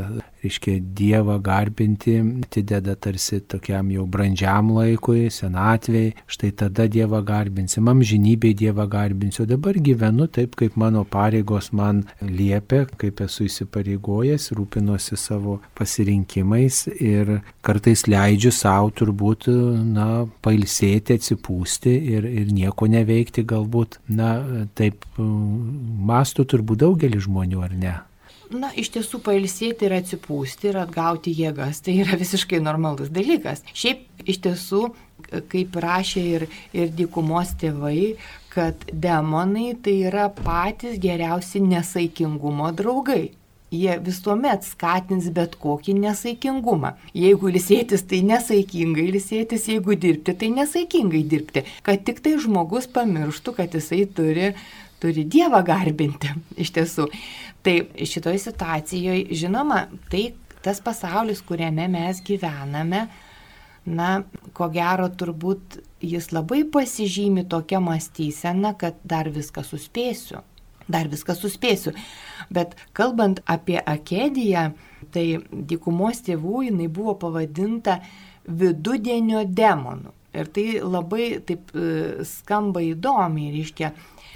reiškia, 0.44 0.78
Dievą 0.94 1.38
garbinti 1.42 2.18
atideda 2.44 2.94
tarsi 2.94 3.40
tokiam 3.40 3.90
jau 3.92 4.06
brandžiam 4.06 4.70
laikui, 4.76 5.26
senatvėjai, 5.34 6.14
štai 6.30 6.52
tada 6.62 6.86
Dievą 6.90 7.22
garbinsim, 7.26 7.88
amžinybėj 7.90 8.54
Dievą 8.62 8.86
garbinsiu, 8.90 9.48
dabar 9.50 9.78
gyvenu 9.88 10.28
taip, 10.28 10.54
kaip 10.60 10.78
mano 10.80 11.04
pareigos 11.08 11.72
man 11.72 12.04
liepia, 12.22 12.84
kaip 13.00 13.24
esu 13.24 13.48
įsipareigojęs, 13.48 14.50
rūpinosi 14.54 15.18
savo 15.20 15.58
pasirinkimais 15.78 16.84
ir 16.94 17.38
kartais 17.64 18.06
leidžiu 18.06 18.54
savo 18.54 18.92
turbūt, 18.94 19.50
na, 19.96 20.26
pailsėti, 20.44 21.18
atsipūsti 21.18 21.98
ir, 22.14 22.28
ir 22.28 22.52
nieko 22.54 22.86
neveikti 22.90 23.14
veikti 23.14 23.44
galbūt, 23.46 23.98
na, 24.08 24.34
taip 24.74 25.04
mastų 25.18 26.46
turbūt 26.52 26.84
daugelis 26.84 27.26
žmonių, 27.28 27.62
ar 27.64 27.72
ne? 27.78 27.94
Na, 28.54 28.70
iš 28.78 28.92
tiesų 28.94 29.18
pailsėti 29.26 29.88
ir 29.88 29.96
atsipūsti 29.96 30.70
ir 30.70 30.80
atgauti 30.84 31.32
jėgas, 31.34 31.80
tai 31.82 31.96
yra 32.04 32.18
visiškai 32.20 32.60
normalus 32.62 33.10
dalykas. 33.14 33.64
Šiaip 33.74 34.24
iš 34.30 34.40
tiesų, 34.46 34.82
kaip 35.50 35.78
rašė 35.82 36.24
ir, 36.36 36.48
ir 36.76 36.92
dykumos 36.94 37.56
tėvai, 37.58 38.14
kad 38.54 38.86
demonai 38.92 39.72
tai 39.82 39.96
yra 40.10 40.28
patys 40.30 41.00
geriausi 41.02 41.64
nesaikingumo 41.64 42.70
draugai 42.78 43.32
jie 43.74 43.96
visuomet 44.06 44.64
skatins 44.66 45.28
bet 45.34 45.56
kokį 45.62 45.96
nesaikingumą. 45.98 46.94
Jeigu 47.16 47.50
ilsėtis, 47.50 48.04
tai 48.10 48.22
nesaikingai 48.26 49.08
ilsėtis, 49.10 49.68
jeigu 49.72 49.98
dirbti, 50.00 50.36
tai 50.40 50.50
nesaikingai 50.54 51.24
dirbti. 51.30 51.64
Kad 51.86 52.04
tik 52.06 52.22
tai 52.24 52.36
žmogus 52.42 52.88
pamirštų, 52.94 53.56
kad 53.58 53.74
jisai 53.74 54.04
turi, 54.18 54.52
turi 55.04 55.26
Dievą 55.28 55.60
garbinti. 55.66 56.32
Iš 56.56 56.72
tiesų. 56.78 57.06
Tai 57.64 57.76
šitoje 58.00 58.40
situacijoje, 58.40 59.28
žinoma, 59.36 59.84
tai 60.12 60.30
tas 60.64 60.80
pasaulis, 60.84 61.44
kuriame 61.44 61.86
mes 61.92 62.22
gyvename, 62.24 63.04
na, 63.84 64.08
ko 64.56 64.70
gero 64.72 65.10
turbūt 65.12 65.78
jis 66.04 66.30
labai 66.32 66.62
pasižymi 66.72 67.44
tokia 67.52 67.82
mąstysena, 67.84 68.72
kad 68.80 68.96
dar 69.04 69.28
viską 69.32 69.64
suspėsiu 69.64 70.40
dar 70.88 71.08
viską 71.08 71.34
suspėsiu. 71.36 71.94
Bet 72.52 72.74
kalbant 72.96 73.40
apie 73.50 73.78
Akediją, 73.80 74.72
tai 75.14 75.26
dykumos 75.52 76.22
tėvų 76.26 76.66
jinai 76.68 76.88
buvo 76.92 77.16
pavadinta 77.20 78.00
vidudienio 78.44 79.44
demonu. 79.48 80.12
Ir 80.34 80.48
tai 80.50 80.66
labai 80.82 81.28
taip 81.46 81.70
e, 81.78 82.24
skamba 82.26 82.82
įdomiai, 82.82 83.52
reiškia, 83.54 83.92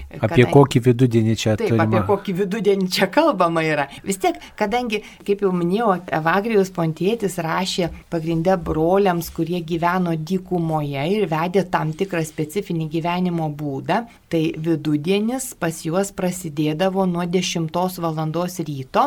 Apie 0.09 0.21
kadangi, 0.21 0.47
kokį 0.55 0.83
vidudienį 0.87 1.35
čia 1.38 1.55
taip, 1.57 1.73
turima? 1.73 1.87
Apie 1.87 2.02
kokį 2.09 2.35
vidudienį 2.43 2.88
čia 2.95 3.09
kalbama 3.12 3.64
yra. 3.67 3.88
Vis 4.07 4.21
tiek, 4.23 4.38
kadangi, 4.59 5.02
kaip 5.26 5.45
jau 5.45 5.52
minėjau, 5.55 5.90
Evagrijos 6.19 6.71
pontėtis 6.75 7.38
rašė 7.45 7.90
pagrindę 8.12 8.57
broliams, 8.69 9.31
kurie 9.35 9.61
gyveno 9.67 10.14
dykumoje 10.17 11.05
ir 11.17 11.28
vedė 11.31 11.67
tam 11.73 11.93
tikrą 11.99 12.25
specifinį 12.26 12.88
gyvenimo 12.95 13.50
būdą, 13.59 14.05
tai 14.33 14.43
vidudienis 14.57 15.52
pas 15.59 15.85
juos 15.85 16.14
prasidėdavo 16.17 17.07
nuo 17.11 17.26
10 17.28 17.73
val. 18.02 18.25
ryto 18.69 19.05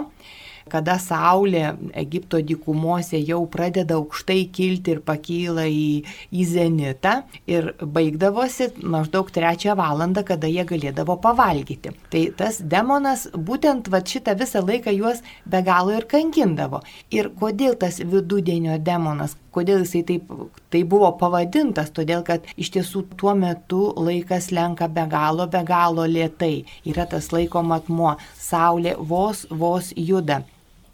kada 0.70 0.98
saulė 1.02 1.76
Egipto 1.98 2.42
dykumose 2.42 3.20
jau 3.22 3.42
pradeda 3.52 3.98
aukštai 4.00 4.46
kilti 4.54 4.96
ir 4.96 5.02
pakyla 5.06 5.66
į, 5.68 6.04
į 6.32 6.48
zenitą 6.48 7.22
ir 7.50 7.72
baigdavosi 7.82 8.72
maždaug 8.84 9.32
trečią 9.34 9.76
valandą, 9.80 10.26
kada 10.28 10.50
jie 10.52 10.66
galėdavo 10.68 11.18
pavalgyti. 11.24 11.94
Tai 12.12 12.24
tas 12.38 12.62
demonas 12.62 13.28
būtent 13.34 13.90
va 13.92 14.04
šitą 14.06 14.36
visą 14.40 14.64
laiką 14.66 14.94
juos 14.96 15.24
be 15.46 15.64
galo 15.66 15.96
ir 15.98 16.08
kankindavo. 16.12 16.82
Ir 17.12 17.32
kodėl 17.40 17.78
tas 17.80 18.02
vidudienio 18.02 18.78
demonas, 18.82 19.38
kodėl 19.56 19.84
jisai 19.84 20.04
taip, 20.08 20.32
tai 20.74 20.84
buvo 20.88 21.12
pavadintas, 21.20 21.92
todėl 21.96 22.24
kad 22.28 22.48
iš 22.56 22.72
tiesų 22.78 23.06
tuo 23.20 23.36
metu 23.38 23.84
laikas 23.98 24.52
lenka 24.56 24.88
be 24.88 25.06
galo, 25.12 25.48
be 25.52 25.64
galo 25.68 26.08
lietai. 26.08 26.64
Yra 26.88 27.08
tas 27.10 27.32
laiko 27.36 27.64
matmuo, 27.66 28.16
saulė 28.40 28.96
vos, 28.98 29.46
vos 29.52 29.94
juda. 29.98 30.42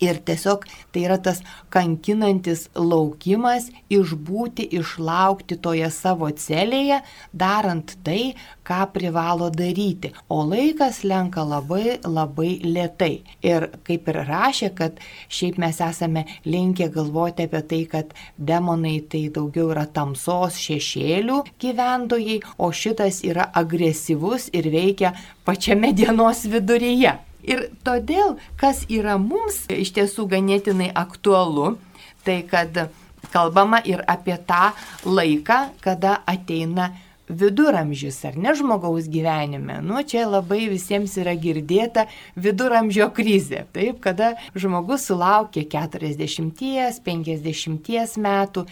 Ir 0.04 0.20
tiesiog 0.22 0.66
tai 0.94 1.04
yra 1.08 1.18
tas 1.18 1.40
kankinantis 1.74 2.68
laukimas 2.78 3.72
išbūti, 3.90 4.68
išlaukti 4.78 5.58
toje 5.58 5.90
savo 5.94 6.30
celėje, 6.30 7.00
darant 7.34 7.96
tai, 8.06 8.36
ką 8.68 8.84
privalo 8.94 9.50
daryti. 9.50 10.12
O 10.30 10.44
laikas 10.46 11.02
lenka 11.08 11.42
labai 11.42 11.98
labai 12.06 12.52
lietai. 12.64 13.24
Ir 13.42 13.70
kaip 13.88 14.10
ir 14.12 14.22
rašė, 14.28 14.72
kad 14.78 15.02
šiaip 15.34 15.58
mes 15.62 15.82
esame 15.82 16.28
linkę 16.46 16.92
galvoti 16.94 17.48
apie 17.48 17.64
tai, 17.72 17.84
kad 17.90 18.14
demonai 18.38 19.00
tai 19.10 19.28
daugiau 19.34 19.72
yra 19.74 19.88
tamsos 19.90 20.60
šešėlių 20.62 21.42
gyventojai, 21.64 22.42
o 22.62 22.70
šitas 22.72 23.24
yra 23.26 23.50
agresyvus 23.62 24.52
ir 24.54 24.70
veikia 24.74 25.16
pačiame 25.48 25.94
dienos 25.96 26.46
viduryje. 26.46 27.18
Ir 27.46 27.68
todėl, 27.86 28.38
kas 28.60 28.86
yra 28.90 29.18
mums 29.22 29.66
iš 29.72 29.94
tiesų 29.96 30.28
ganėtinai 30.32 30.90
aktualu, 30.96 31.78
tai 32.26 32.42
kad 32.48 32.90
kalbama 33.32 33.82
ir 33.86 34.04
apie 34.08 34.38
tą 34.48 34.72
laiką, 35.06 35.70
kada 35.84 36.22
ateina 36.26 36.92
viduramžius, 37.30 38.26
ar 38.26 38.38
ne 38.40 38.56
žmogaus 38.56 39.08
gyvenime. 39.12 39.82
Nu, 39.84 40.04
čia 40.04 40.28
labai 40.28 40.70
visiems 40.72 41.18
yra 41.20 41.36
girdėta 41.36 42.08
viduramžio 42.40 43.10
krizė. 43.16 43.66
Taip, 43.76 44.00
kada 44.04 44.36
žmogus 44.56 45.06
sulaukia 45.10 45.64
40-50 45.68 48.18
metų. 48.24 48.66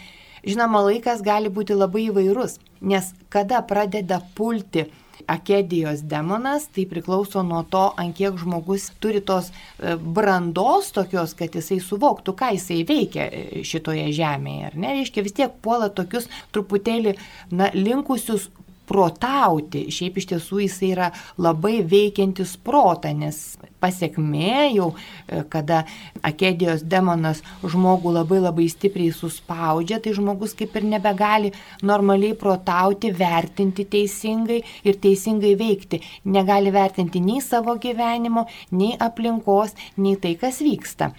Žinoma, 0.46 0.80
laikas 0.88 1.22
gali 1.26 1.48
būti 1.52 1.74
labai 1.76 2.02
įvairus, 2.08 2.58
nes 2.80 3.12
kada 3.32 3.60
pradeda 3.66 4.20
pulti 4.36 4.86
akedijos 5.26 6.02
demonas, 6.06 6.68
tai 6.72 6.86
priklauso 6.88 7.42
nuo 7.46 7.62
to, 7.70 7.84
ant 8.00 8.16
kiek 8.16 8.38
žmogus 8.40 8.90
turi 9.02 9.22
tos 9.24 9.50
e, 9.50 9.96
brandos 9.96 10.92
tokios, 10.96 11.34
kad 11.38 11.54
jisai 11.56 11.80
suvoktų, 11.82 12.36
ką 12.38 12.52
jisai 12.56 12.82
veikia 12.88 13.26
e, 13.28 13.64
šitoje 13.66 14.08
žemėje. 14.16 14.70
Ar 14.70 14.78
ne, 14.78 14.94
reiškia 15.00 15.26
vis 15.26 15.36
tiek 15.36 15.58
puola 15.62 15.90
tokius 15.90 16.30
truputėlį 16.54 17.16
na, 17.54 17.72
linkusius 17.74 18.48
protauti. 18.88 19.86
Šiaip 19.92 20.20
iš 20.20 20.28
tiesų 20.32 20.62
jisai 20.64 20.92
yra 20.94 21.10
labai 21.42 21.80
veikiantis 21.86 22.56
protą, 22.62 23.12
nes 23.16 23.56
pasiekmė 23.82 24.70
jau, 24.74 24.92
e, 24.94 25.42
kada 25.52 25.82
akedijos 26.26 26.84
demonas 26.86 27.42
žmogų 27.62 28.14
labai 28.16 28.40
labai 28.44 28.68
stipriai 28.72 29.12
suspaudžia, 29.14 30.00
tai 30.00 30.14
žmogus 30.16 30.56
kaip 30.58 30.76
ir 30.76 30.88
nebegali 30.94 31.52
normaliai 31.82 32.38
protauti, 32.38 33.12
vertinti 33.12 33.84
teisingai 33.84 34.62
ir 34.84 35.00
teisingai 35.02 35.54
veikti. 35.58 36.02
Negali 36.24 36.72
vertinti 36.72 37.20
nei 37.20 37.42
savo 37.44 37.76
gyvenimo, 37.82 38.46
nei 38.70 38.96
aplinkos, 38.98 39.76
nei 39.96 40.16
tai, 40.16 40.36
kas 40.40 40.62
vyksta. 40.64 41.12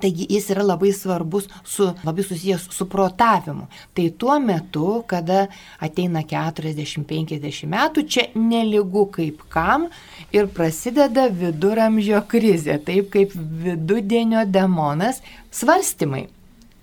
Taigi 0.00 0.26
jis 0.28 0.50
yra 0.52 0.64
labai 0.66 0.90
svarbus, 0.92 1.46
su, 1.64 1.86
labai 2.04 2.24
susijęs 2.26 2.68
su 2.74 2.88
protavimu. 2.88 3.66
Tai 3.94 4.10
tuo 4.18 4.38
metu, 4.40 5.02
kada 5.08 5.46
ateina 5.80 6.22
40-50 6.26 7.70
metų, 7.72 8.04
čia 8.04 8.26
neligu 8.34 9.06
kaip 9.14 9.44
kam 9.52 9.88
ir 10.34 10.50
prasideda 10.52 11.28
viduramžio 11.32 12.20
krizė, 12.28 12.78
taip 12.84 13.12
kaip 13.14 13.36
vidudienio 13.36 14.44
demonas, 14.46 15.22
svarstymai. 15.54 16.26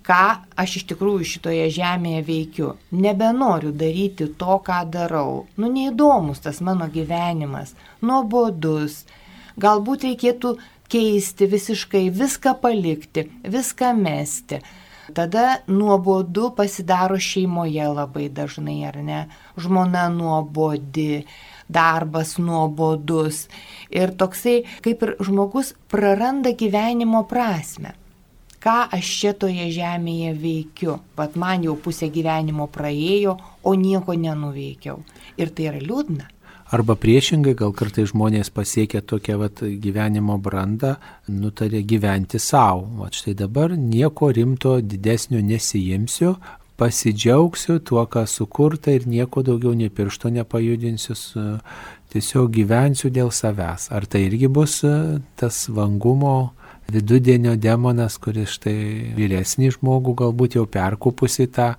Ką 0.04 0.24
aš 0.60 0.80
iš 0.82 0.88
tikrųjų 0.90 1.28
šitoje 1.28 1.68
žemėje 1.78 2.24
veikiu. 2.28 2.74
Nebenoriu 2.92 3.70
daryti 3.72 4.28
to, 4.40 4.58
ką 4.66 4.82
darau. 4.92 5.46
Nu, 5.56 5.70
neįdomus 5.72 6.44
tas 6.44 6.60
mano 6.60 6.90
gyvenimas, 6.92 7.72
nuobodus. 8.04 9.06
Galbūt 9.64 10.04
reikėtų 10.10 10.58
keisti 10.94 11.50
visiškai, 11.50 12.08
viską 12.14 12.54
palikti, 12.62 13.28
viską 13.44 13.94
mesti. 13.98 14.62
Tada 15.14 15.58
nuobodu 15.68 16.52
pasidaro 16.56 17.18
šeimoje 17.20 17.88
labai 17.92 18.30
dažnai, 18.32 18.78
ar 18.88 19.00
ne? 19.04 19.24
Žmona 19.60 20.06
nuobodi, 20.14 21.26
darbas 21.68 22.38
nuobodus. 22.38 23.48
Ir 23.92 24.14
toksai, 24.16 24.62
kaip 24.86 25.04
ir 25.04 25.16
žmogus 25.20 25.74
praranda 25.92 26.54
gyvenimo 26.56 27.26
prasme. 27.30 27.98
Ką 28.64 28.78
aš 28.96 29.10
šitoje 29.20 29.66
žemėje 29.76 30.32
veikiu? 30.40 30.96
Pat 31.18 31.36
man 31.36 31.66
jau 31.68 31.76
pusė 31.76 32.08
gyvenimo 32.08 32.70
praėjo, 32.72 33.36
o 33.68 33.74
nieko 33.76 34.16
nenuveikiau. 34.16 35.02
Ir 35.36 35.52
tai 35.52 35.68
yra 35.74 35.82
liūdna. 35.84 36.30
Arba 36.72 36.96
priešingai, 36.96 37.54
gal 37.60 37.74
kartai 37.76 38.06
žmonės 38.10 38.50
pasiekia 38.54 39.02
tokią 39.04 39.38
vat, 39.42 39.62
gyvenimo 39.84 40.38
brandą, 40.42 40.96
nutarė 41.28 41.84
gyventi 41.84 42.40
savo. 42.40 42.88
O 43.04 43.10
štai 43.12 43.36
dabar 43.38 43.76
nieko 43.78 44.32
rimto 44.34 44.78
didesnio 44.82 45.44
nesijimsiu, 45.44 46.38
pasidžiaugsiu 46.80 47.78
tuo, 47.80 48.06
ką 48.08 48.26
sukurta 48.28 48.94
ir 48.96 49.06
nieko 49.08 49.44
daugiau 49.46 49.76
nei 49.78 49.92
piršto 49.94 50.32
nepajudinsiu, 50.34 51.16
tiesiog 52.14 52.50
gyvensiu 52.56 53.12
dėl 53.14 53.30
savęs. 53.34 53.90
Ar 53.94 54.08
tai 54.10 54.26
irgi 54.30 54.50
bus 54.50 54.80
e, 54.88 55.20
tas 55.40 55.68
vangumo 55.70 56.54
vidudienio 56.94 57.56
demonas, 57.58 58.18
kuris 58.22 58.58
štai 58.58 59.14
vyresnį 59.18 59.76
žmogų 59.78 60.18
galbūt 60.24 60.58
jau 60.60 60.66
perkupusi 60.70 61.48
tą 61.54 61.74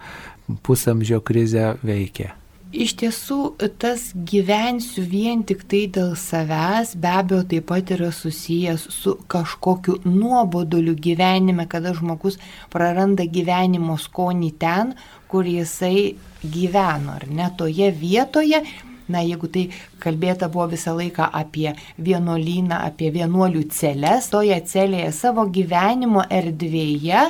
pusamžio 0.62 1.20
krizę 1.24 1.74
veikia? 1.82 2.34
Iš 2.74 2.96
tiesų, 2.98 3.36
tas 3.78 4.08
gyvensiu 4.26 5.04
vien 5.06 5.44
tik 5.46 5.60
tai 5.70 5.84
dėl 5.94 6.16
savęs 6.18 6.96
be 6.98 7.12
abejo 7.20 7.44
taip 7.52 7.68
pat 7.68 7.92
yra 7.94 8.08
susijęs 8.10 8.88
su 8.90 9.12
kažkokiu 9.30 10.00
nuoboduliu 10.08 10.96
gyvenime, 10.98 11.68
kada 11.70 11.92
žmogus 11.94 12.40
praranda 12.74 13.28
gyvenimo 13.30 13.94
skonį 13.94 14.50
ten, 14.58 14.90
kur 15.30 15.46
jisai 15.46 16.16
gyveno, 16.42 17.14
ar 17.14 17.28
ne 17.30 17.46
toje 17.54 17.92
vietoje. 17.94 18.64
Na, 19.06 19.22
jeigu 19.22 19.52
tai 19.54 19.68
kalbėta 20.02 20.50
buvo 20.50 20.72
visą 20.74 20.96
laiką 20.98 21.30
apie 21.30 21.76
vienuolyną, 22.02 22.82
apie 22.90 23.14
vienuolių 23.14 23.68
celes, 23.70 24.32
toje 24.34 24.58
celėje 24.66 25.12
savo 25.14 25.46
gyvenimo 25.46 26.26
erdvėje 26.26 27.28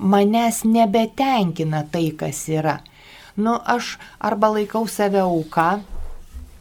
manęs 0.00 0.64
nebetenkina 0.64 1.84
tai, 1.92 2.08
kas 2.16 2.48
yra 2.50 2.80
nu, 3.36 3.58
aš 3.64 3.96
arba 4.18 4.52
laikau 4.56 4.86
save 4.88 5.22
auka, 5.22 5.80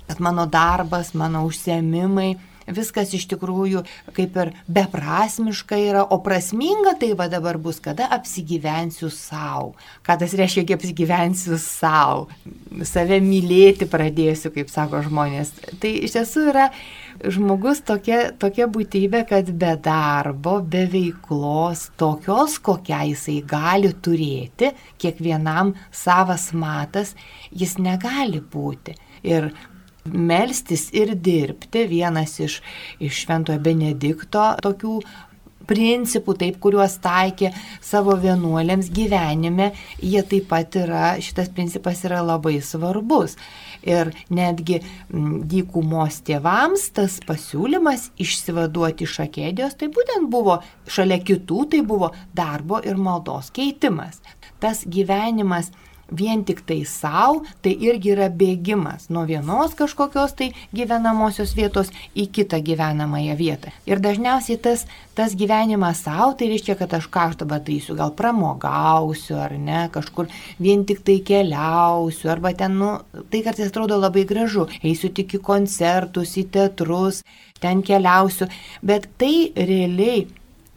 kad 0.10 0.22
mano 0.22 0.46
darbas, 0.50 1.14
mano 1.14 1.46
užsiemimai, 1.46 2.34
viskas 2.74 3.14
iš 3.18 3.26
tikrųjų 3.32 3.84
kaip 4.16 4.38
ir 4.42 4.52
beprasmiška 4.70 5.78
yra, 5.80 6.04
o 6.06 6.20
prasminga 6.26 6.96
tai 7.02 7.12
va 7.18 7.30
dabar 7.32 7.60
bus, 7.62 7.80
kada 7.84 8.10
apsigyvensiu 8.16 9.10
savo. 9.14 9.74
Ką 10.06 10.20
tas 10.22 10.36
reiškia, 10.38 10.66
kai 10.68 10.78
apsigyvensiu 10.78 11.60
savo. 11.62 12.28
Save 12.86 13.20
mylėti 13.26 13.90
pradėsiu, 13.90 14.54
kaip 14.56 14.72
sako 14.74 15.04
žmonės. 15.08 15.54
Tai 15.82 15.94
iš 16.06 16.18
tiesų 16.18 16.50
yra 16.54 16.70
žmogus 17.28 17.82
tokia, 17.86 18.30
tokia 18.40 18.68
būtybė, 18.72 19.24
kad 19.30 19.50
be 19.60 19.74
darbo, 19.84 20.60
be 20.64 20.86
veiklos, 20.92 21.90
tokios, 22.00 22.60
kokią 22.64 23.02
jisai 23.12 23.40
gali 23.48 23.92
turėti, 23.94 24.72
kiekvienam 25.02 25.74
savas 25.92 26.50
matas, 26.54 27.16
jis 27.52 27.78
negali 27.82 28.42
būti. 28.42 28.96
Ir 29.28 29.52
melstis 30.10 30.88
ir 30.96 31.16
dirbti 31.16 31.86
vienas 31.90 32.38
iš, 32.40 32.62
iš 33.04 33.26
Šventojo 33.26 33.60
Benedikto 33.64 34.54
tokių 34.64 35.00
principų, 35.70 36.36
taip, 36.40 36.58
kuriuos 36.64 36.98
taikė 37.04 37.52
savo 37.84 38.16
vienuolėms 38.20 38.90
gyvenime, 38.96 39.72
jie 40.02 40.24
taip 40.26 40.50
pat 40.50 40.80
yra, 40.80 41.12
šitas 41.22 41.52
principas 41.54 42.02
yra 42.08 42.24
labai 42.26 42.58
svarbus. 42.66 43.38
Ir 43.88 44.12
netgi 44.34 44.82
dykumos 45.10 46.20
tėvams 46.28 46.90
tas 46.96 47.20
pasiūlymas 47.28 48.10
išsivaduoti 48.20 49.08
iš 49.08 49.20
akėdijos, 49.26 49.78
tai 49.80 49.88
būtent 49.96 50.28
buvo 50.32 50.60
šalia 50.90 51.20
kitų, 51.24 51.66
tai 51.74 51.84
buvo 51.88 52.12
darbo 52.36 52.82
ir 52.84 53.00
maldos 53.00 53.54
keitimas. 53.56 54.20
Tas 54.60 54.84
gyvenimas 54.84 55.72
vien 56.12 56.44
tik 56.46 56.62
tai 56.68 56.82
savo, 56.88 57.44
tai 57.64 57.74
irgi 57.88 58.14
yra 58.14 58.30
bėgimas 58.30 59.10
nuo 59.14 59.26
vienos 59.30 59.76
kažkokios 59.78 60.36
tai 60.40 60.52
gyvenamosios 60.76 61.54
vietos 61.58 61.92
į 62.18 62.30
kitą 62.36 62.62
gyvenamąją 62.66 63.36
vietą. 63.40 63.74
Ir 63.90 64.02
dažniausiai 64.04 64.60
tas, 64.62 64.86
tas 65.18 65.36
gyvenimas 65.38 66.04
savo, 66.06 66.32
tai 66.38 66.50
reiškia, 66.54 66.78
kad 66.80 66.94
aš 66.98 67.10
ką 67.14 67.30
aš 67.30 67.40
dabar 67.44 67.62
darysiu, 67.64 67.98
gal 68.00 68.14
pramogausiu 68.18 69.40
ar 69.40 69.56
ne, 69.58 69.86
kažkur 69.94 70.30
vien 70.60 70.86
tik 70.88 71.04
tai 71.08 71.20
keliausiu, 71.26 72.32
arba 72.34 72.54
ten, 72.58 72.80
nu, 72.80 72.96
tai 73.32 73.44
kartais 73.46 73.70
atrodo 73.70 74.00
labai 74.00 74.26
gražu, 74.30 74.68
eisiu 74.84 75.12
tik 75.14 75.38
į 75.40 75.44
koncertus, 75.46 76.38
į 76.40 76.50
teatrus, 76.54 77.24
ten 77.60 77.84
keliausiu, 77.86 78.48
bet 78.86 79.10
tai 79.20 79.52
realiai 79.56 80.28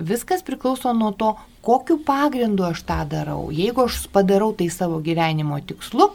viskas 0.02 0.42
priklauso 0.46 0.92
nuo 0.96 1.12
to, 1.16 1.34
kokiu 1.62 1.98
pagrindu 2.06 2.66
aš 2.68 2.82
tą 2.88 3.02
darau. 3.08 3.50
Jeigu 3.54 3.86
aš 3.86 4.06
padarau 4.12 4.52
tai 4.56 4.68
savo 4.70 5.00
gyvenimo 5.04 5.60
tikslu 5.66 6.10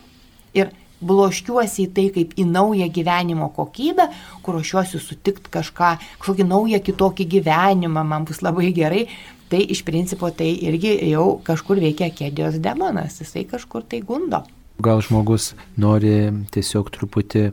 ir 0.58 0.74
bloškiuosi 1.02 1.86
į 1.86 1.94
tai 1.94 2.08
kaip 2.14 2.34
į 2.42 2.48
naują 2.50 2.88
gyvenimo 2.94 3.52
kokybę, 3.54 4.08
kur 4.42 4.58
ruošiuosi 4.58 5.00
sutikti 5.02 5.52
kažką, 5.54 5.92
kažkokį 6.22 6.48
naują 6.48 6.82
kitokį 6.84 7.28
gyvenimą, 7.38 8.04
man 8.04 8.26
bus 8.26 8.42
labai 8.42 8.72
gerai, 8.74 9.06
tai 9.52 9.62
iš 9.64 9.84
principo 9.88 10.30
tai 10.34 10.50
irgi 10.68 10.98
jau 11.12 11.38
kažkur 11.46 11.82
veikia 11.84 12.10
kėdijos 12.12 12.58
demonas, 12.64 13.22
jisai 13.22 13.46
kažkur 13.48 13.86
tai 13.86 14.02
gundo. 14.02 14.44
Gal 14.82 15.02
žmogus 15.02 15.54
nori 15.78 16.30
tiesiog 16.54 16.90
truputį 16.94 17.52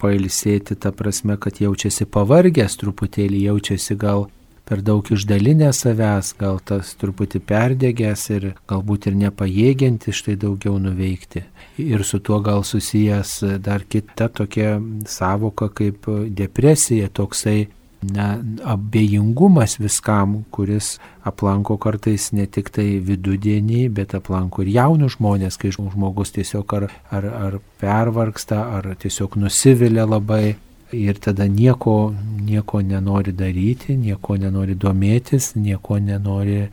pailsėti, 0.00 0.76
ta 0.76 0.92
prasme, 0.92 1.38
kad 1.40 1.60
jaučiasi 1.60 2.04
pavargęs, 2.12 2.76
truputėlį 2.80 3.46
jaučiasi 3.46 3.96
gal 3.96 4.26
per 4.66 4.82
daug 4.82 5.06
išdalinę 5.14 5.70
savęs, 5.76 6.32
gal 6.40 6.58
tas 6.58 6.94
truputį 6.98 7.40
perdėgęs 7.46 8.24
ir 8.34 8.48
galbūt 8.70 9.06
ir 9.10 9.18
nepajėgianti 9.20 10.14
štai 10.16 10.34
daugiau 10.42 10.80
nuveikti. 10.82 11.44
Ir 11.82 12.02
su 12.08 12.18
tuo 12.24 12.40
gal 12.42 12.64
susijęs 12.66 13.38
dar 13.62 13.84
kita 13.86 14.28
tokia 14.32 14.76
savoka 15.06 15.68
kaip 15.70 16.08
depresija, 16.34 17.08
toksai 17.12 17.68
na, 18.02 18.36
abejingumas 18.64 19.78
viskam, 19.78 20.42
kuris 20.50 20.96
aplanko 21.26 21.76
kartais 21.80 22.30
ne 22.36 22.46
tik 22.46 22.70
tai 22.74 22.98
vidudienį, 23.06 23.86
bet 23.94 24.14
aplanko 24.18 24.64
ir 24.64 24.74
jaunus 24.76 25.16
žmonės, 25.16 25.58
kai 25.60 25.72
žmogus 25.74 26.34
tiesiog 26.36 26.76
ar, 26.78 26.88
ar, 27.10 27.26
ar 27.48 27.58
pervargsta, 27.80 28.62
ar 28.78 28.94
tiesiog 29.00 29.38
nusivilia 29.40 30.06
labai 30.08 30.56
ir 30.92 31.18
tada 31.18 31.46
nieko, 31.50 32.14
nieko 32.46 32.80
nenori 32.82 33.32
daryti, 33.32 33.96
nieko 33.96 34.36
nenori 34.36 34.74
domėtis, 34.74 35.54
nieko 35.56 35.98
nenori 35.98 36.66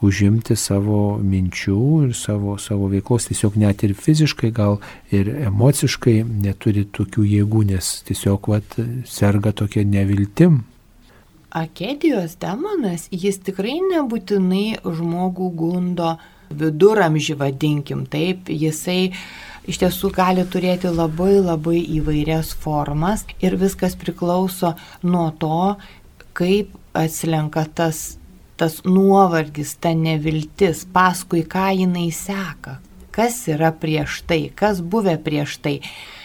užimti 0.00 0.56
savo 0.56 1.18
minčių 1.20 1.82
ir 2.06 2.14
savo, 2.16 2.56
savo 2.58 2.88
veiklos, 2.92 3.28
tiesiog 3.28 3.58
net 3.60 3.84
ir 3.84 3.94
fiziškai, 3.94 4.50
gal 4.56 4.80
ir 5.12 5.28
emociškai 5.50 6.22
neturi 6.24 6.86
tokių 6.88 7.26
jėgų, 7.34 7.64
nes 7.74 7.92
tiesiog 8.08 8.48
vat, 8.52 8.78
serga 9.06 9.52
tokia 9.52 9.84
neviltim. 9.84 10.62
Akedijos 11.50 12.36
demonas, 12.40 13.08
jis 13.10 13.40
tikrai 13.44 13.80
nebūtinai 13.82 14.80
žmogų 14.86 15.50
gundo 15.58 16.14
viduramžį, 16.50 17.36
vadinkim, 17.38 18.06
taip, 18.10 18.48
jisai 18.48 19.12
iš 19.68 19.80
tiesų 19.82 20.10
gali 20.14 20.44
turėti 20.48 20.90
labai 20.92 21.40
labai 21.40 21.80
įvairias 21.98 22.52
formas 22.62 23.26
ir 23.42 23.58
viskas 23.60 23.96
priklauso 23.98 24.74
nuo 25.02 25.28
to, 25.40 25.76
kaip 26.36 26.72
atslenka 26.96 27.66
tas, 27.74 28.16
tas 28.60 28.80
nuovargis, 28.86 29.76
ta 29.80 29.92
neviltis, 29.96 30.86
paskui 30.92 31.44
ką 31.48 31.70
jinai 31.82 32.08
seka, 32.14 32.78
kas 33.14 33.42
yra 33.50 33.72
prieš 33.76 34.22
tai, 34.28 34.42
kas 34.54 34.80
buvę 34.80 35.16
prieš 35.22 35.58
tai. 35.64 35.76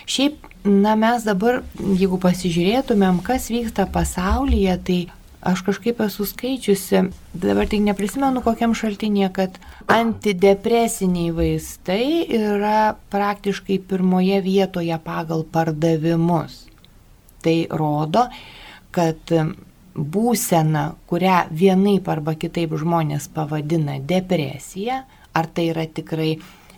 Šiaip, 0.06 0.40
na 0.66 0.96
mes 1.00 1.26
dabar, 1.26 1.64
jeigu 1.80 2.20
pasižiūrėtumėm, 2.22 3.22
kas 3.26 3.50
vyksta 3.54 3.88
pasaulyje, 3.92 4.78
tai 4.86 5.00
aš 5.46 5.62
kažkaip 5.68 6.00
esu 6.02 6.26
skaičiusi, 6.26 7.02
dabar 7.34 7.70
tik 7.70 7.84
neprisimenu 7.86 8.42
kokiam 8.46 8.74
šaltinėje, 8.78 9.30
kad 9.36 9.60
antidepresiniai 9.94 11.34
vaistai 11.36 12.26
yra 12.38 12.96
praktiškai 13.14 13.78
pirmoje 13.90 14.42
vietoje 14.46 14.98
pagal 15.06 15.46
pardavimus. 15.54 16.64
Tai 17.46 17.56
rodo, 17.70 18.26
kad 18.96 19.36
būsena, 19.96 20.86
kurią 21.08 21.38
vienaip 21.54 22.10
arba 22.10 22.34
kitaip 22.40 22.74
žmonės 22.82 23.30
pavadina 23.36 24.00
depresija, 24.02 25.04
ar 25.36 25.48
tai 25.54 25.70
yra 25.72 25.86
tikrai 25.86 26.36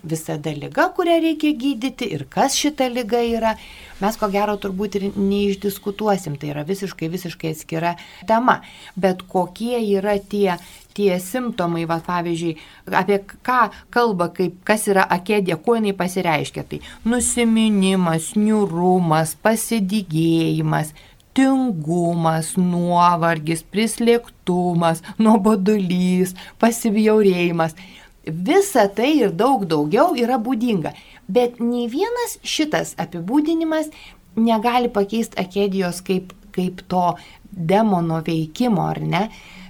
visada 0.09 0.53
lyga, 0.55 0.87
kurią 0.95 1.19
reikia 1.23 1.53
gydyti 1.57 2.07
ir 2.15 2.25
kas 2.31 2.55
šita 2.57 2.87
lyga 2.91 3.21
yra, 3.25 3.53
mes 4.01 4.17
ko 4.19 4.29
gero 4.33 4.55
turbūt 4.61 4.97
ir 4.99 5.07
neišdiskutuosim, 5.15 6.37
tai 6.39 6.53
yra 6.53 6.65
visiškai, 6.67 7.09
visiškai 7.13 7.53
atskira 7.55 7.95
tema. 8.29 8.61
Bet 8.95 9.25
kokie 9.29 9.79
yra 9.97 10.17
tie, 10.19 10.55
tie 10.97 11.17
simptomai, 11.21 11.85
va, 11.89 11.99
pavyzdžiui, 12.05 12.55
apie 12.97 13.19
ką 13.45 13.59
kalba, 13.93 14.31
kaip, 14.33 14.61
kas 14.67 14.87
yra 14.91 15.05
akedė, 15.17 15.59
kuo 15.61 15.77
jinai 15.77 15.93
pasireiškia, 15.97 16.65
tai 16.71 16.81
nusiminimas, 17.05 18.33
niurumas, 18.39 19.35
pasidygėjimas, 19.45 20.95
tingumas, 21.37 22.55
nuovargis, 22.57 23.61
prislėgtumas, 23.73 25.03
nuobodulys, 25.21 26.33
pasibjaurėjimas. 26.61 27.77
Visa 28.27 28.87
tai 28.91 29.13
ir 29.21 29.31
daug 29.31 29.65
daugiau 29.69 30.15
yra 30.19 30.37
būdinga. 30.41 30.93
Bet 31.27 31.61
nei 31.63 31.87
vienas 31.91 32.37
šitas 32.43 32.93
apibūdinimas 32.99 33.89
negali 34.37 34.91
pakeisti 34.93 35.39
akedijos 35.41 36.01
kaip, 36.05 36.33
kaip 36.55 36.83
to 36.91 37.15
demono 37.51 38.21
veikimo, 38.25 38.85
ar 38.87 39.01
ne? 39.01 39.27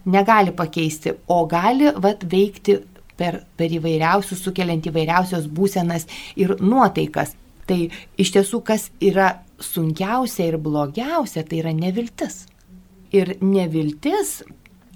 Negali 0.07 0.53
pakeisti, 0.55 1.13
o 1.27 1.45
gali 1.49 1.91
vat, 1.95 2.23
veikti 2.31 2.77
per, 3.17 3.41
per 3.57 3.73
įvairiausius, 3.73 4.41
sukeliant 4.45 4.85
įvairiausias 4.87 5.49
būsenas 5.51 6.07
ir 6.39 6.55
nuotaikas. 6.61 7.35
Tai 7.67 7.79
iš 8.19 8.31
tiesų, 8.35 8.61
kas 8.63 8.87
yra 9.03 9.33
sunkiausia 9.59 10.47
ir 10.47 10.59
blogiausia, 10.61 11.43
tai 11.43 11.61
yra 11.63 11.73
neviltis. 11.75 12.45
Ir 13.11 13.35
neviltis 13.41 14.41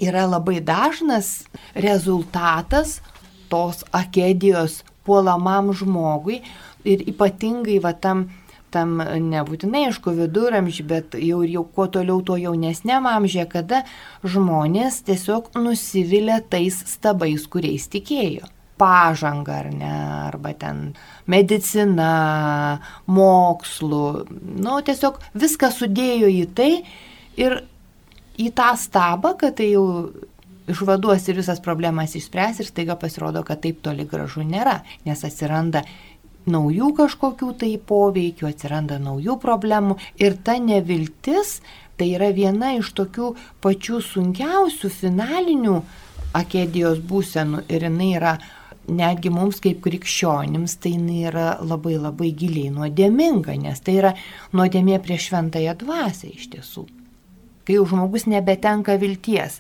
yra 0.02 0.26
labai 0.30 0.60
dažnas 0.64 1.44
rezultatas 1.76 3.00
tos 3.52 3.84
akedijos 3.96 4.82
puolamam 5.06 5.72
žmogui 5.76 6.42
ir 6.88 7.04
ypatingai 7.10 7.80
va 7.84 7.94
tam, 7.94 8.26
tam 8.74 8.98
nebūtinai, 9.02 9.88
aišku, 9.90 10.14
viduramžiui, 10.18 10.88
bet 10.88 11.18
jau 11.20 11.42
ir 11.46 11.56
jau 11.58 11.66
kuo 11.76 11.88
toliau 11.92 12.22
tuo 12.26 12.38
jaunesniam 12.40 13.08
amžiuje, 13.10 13.48
kada 13.52 13.84
žmonės 14.24 15.02
tiesiog 15.08 15.52
nusivilia 15.60 16.40
tais 16.42 16.82
stabais, 16.94 17.46
kuriais 17.52 17.90
tikėjo. 17.92 18.50
Pažanga 18.82 19.60
ar 19.62 19.68
ne, 19.70 19.92
arba 20.32 20.56
ten 20.58 20.96
medicina, 21.30 22.80
mokslu, 23.06 24.06
nu 24.58 24.80
tiesiog 24.88 25.20
viską 25.38 25.70
sudėjo 25.76 26.32
į 26.34 26.48
tai 26.58 26.72
ir 27.38 27.60
į 28.42 28.50
tą 28.58 28.72
stabą, 28.80 29.36
kad 29.38 29.60
tai 29.60 29.70
jau 29.76 29.86
išvaduos 30.72 31.28
ir 31.30 31.40
visas 31.42 31.62
problemas 31.64 32.16
išspręs 32.18 32.62
ir 32.62 32.70
staiga 32.70 32.98
pasirodo, 33.00 33.44
kad 33.48 33.62
taip 33.64 33.84
toli 33.86 34.08
gražu 34.10 34.46
nėra, 34.48 34.80
nes 35.06 35.24
atsiranda 35.28 35.84
naujų 36.50 36.92
kažkokių 36.98 37.52
tai 37.62 37.76
poveikių, 37.78 38.50
atsiranda 38.50 38.98
naujų 39.02 39.38
problemų 39.42 39.98
ir 40.22 40.38
ta 40.42 40.58
neviltis 40.58 41.60
tai 41.98 42.16
yra 42.16 42.32
viena 42.34 42.74
iš 42.80 42.94
tokių 42.98 43.34
pačių 43.62 44.00
sunkiausių 44.02 44.90
finalinių 44.90 45.76
akedijos 46.38 47.02
būsenų 47.06 47.66
ir 47.70 47.86
jinai 47.86 48.10
yra 48.18 48.32
netgi 48.90 49.30
mums 49.30 49.60
kaip 49.62 49.84
krikščionims 49.86 50.80
tai 50.82 50.96
jinai 50.96 51.20
yra 51.30 51.48
labai 51.62 52.00
labai 52.02 52.32
giliai 52.34 52.72
nuodėminga, 52.74 53.54
nes 53.62 53.84
tai 53.86 54.00
yra 54.00 54.16
nuodėmė 54.56 54.98
prieš 55.04 55.30
šventąją 55.30 55.76
dvasę 55.84 56.32
iš 56.32 56.50
tiesų. 56.56 56.88
Kai 57.68 57.78
jau 57.78 57.86
žmogus 57.86 58.26
nebetenka 58.26 58.98
vilties 58.98 59.60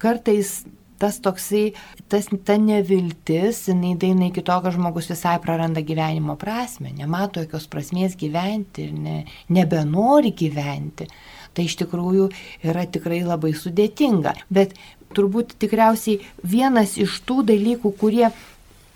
kartais 0.00 0.60
tas 1.00 1.16
toksai, 1.24 1.72
tas, 2.12 2.28
ta 2.44 2.58
neviltis, 2.60 3.62
jinai 3.70 3.94
daina 4.00 4.28
iki 4.28 4.44
to, 4.44 4.56
kad 4.60 4.74
žmogus 4.76 5.08
visai 5.08 5.38
praranda 5.40 5.80
gyvenimo 5.86 6.36
prasme, 6.40 6.92
nemato 6.96 7.40
jokios 7.40 7.66
prasmės 7.72 8.18
gyventi 8.20 8.84
ir 8.88 8.96
ne, 9.06 9.16
nebenori 9.48 10.34
gyventi. 10.36 11.08
Tai 11.56 11.66
iš 11.66 11.78
tikrųjų 11.80 12.28
yra 12.68 12.84
tikrai 12.86 13.22
labai 13.26 13.54
sudėtinga. 13.56 14.36
Bet 14.52 14.76
turbūt 15.16 15.56
tikriausiai 15.62 16.20
vienas 16.46 16.98
iš 17.00 17.16
tų 17.26 17.40
dalykų, 17.48 17.94
kurie 17.98 18.28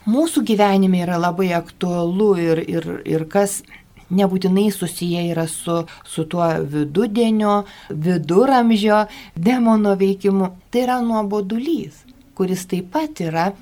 mūsų 0.04 0.44
gyvenime 0.46 1.00
yra 1.06 1.16
labai 1.18 1.54
aktualu 1.56 2.30
ir, 2.42 2.62
ir, 2.68 2.90
ir 3.08 3.24
kas 3.32 3.62
nebūtinai 4.10 4.70
susiję 4.72 5.22
yra 5.32 5.46
su, 5.48 5.84
su 6.04 6.24
tuo 6.24 6.48
vidudienio, 6.60 7.64
viduramžio 7.90 9.04
demono 9.36 9.94
veikimu. 9.96 10.50
Tai 10.70 10.82
yra 10.82 11.00
nuobodulys, 11.00 12.02
kuris 12.34 12.66
taip 12.70 12.90
pat 12.92 13.20
yra, 13.24 13.52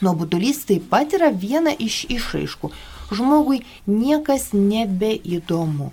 nuobodulys 0.00 0.64
taip 0.68 0.88
pat 0.90 1.14
yra 1.18 1.30
viena 1.30 1.74
iš 1.78 2.04
išraiškų. 2.10 2.72
Žmogui 3.12 3.60
niekas 3.86 4.52
nebeįdomu. 4.56 5.92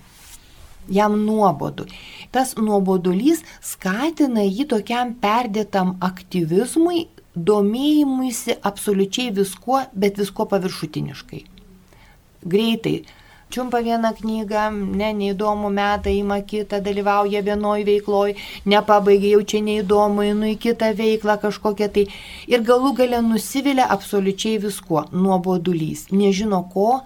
Jam 0.90 1.20
nuobodu. 1.22 1.86
Tas 2.34 2.56
nuobodulys 2.58 3.44
skatina 3.62 4.42
jį 4.48 4.66
tokiam 4.72 5.12
perdėtam 5.22 5.98
aktyvizmui, 6.02 7.08
domėjimuisi 7.36 8.56
absoliučiai 8.66 9.34
viskuo, 9.36 9.84
bet 9.94 10.18
viskuo 10.18 10.48
paviršutiniškai. 10.50 11.44
Greitai 12.50 12.96
čiumpa 13.50 13.82
vieną 13.82 14.14
knygą, 14.14 14.64
ne, 15.00 15.10
neįdomu 15.14 15.70
metą, 15.74 16.12
ima 16.14 16.40
kitą, 16.42 16.80
dalyvauja 16.86 17.42
vienoj 17.42 17.86
veikloj, 17.88 18.36
nepabaigia, 18.70 19.34
jau 19.36 19.42
čia 19.54 19.64
neįdomu, 19.66 20.26
einu 20.28 20.52
į 20.54 20.58
kitą 20.66 20.92
veiklą 21.00 21.40
kažkokią 21.42 21.90
tai. 21.96 22.06
Ir 22.52 22.64
galų 22.68 22.94
gale 23.02 23.24
nusivilia 23.26 23.90
absoliučiai 23.98 24.62
viskuo, 24.62 25.08
nuobodulys, 25.12 26.08
nežino 26.14 26.62
ko, 26.74 27.02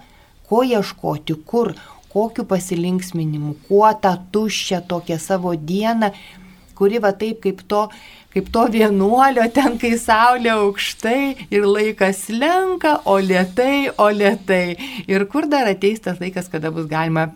ko 0.48 0.62
ieškoti, 0.68 1.38
kur, 1.48 1.72
kokiu 2.12 2.44
pasilinksminimu, 2.46 3.56
kuo 3.68 3.88
tą 4.00 4.14
tuščią 4.32 4.84
tokią 4.88 5.18
savo 5.18 5.56
dieną 5.56 6.12
kuri 6.74 7.00
va 7.02 7.14
taip 7.16 7.40
kaip 7.44 7.62
to, 7.70 7.86
kaip 8.34 8.50
to 8.50 8.64
vienuolio 8.74 9.44
ten, 9.54 9.76
kai 9.78 9.94
saulė 10.00 10.50
aukštai 10.56 11.46
ir 11.54 11.66
laikas 11.68 12.26
lenka, 12.34 12.96
o 13.06 13.16
lietai, 13.22 13.92
o 13.94 14.08
lietai. 14.10 14.74
Ir 15.10 15.26
kur 15.30 15.46
dar 15.50 15.70
ateis 15.70 16.02
tas 16.02 16.18
laikas, 16.22 16.50
kada 16.50 16.72
bus 16.74 16.88
galima 16.90 17.28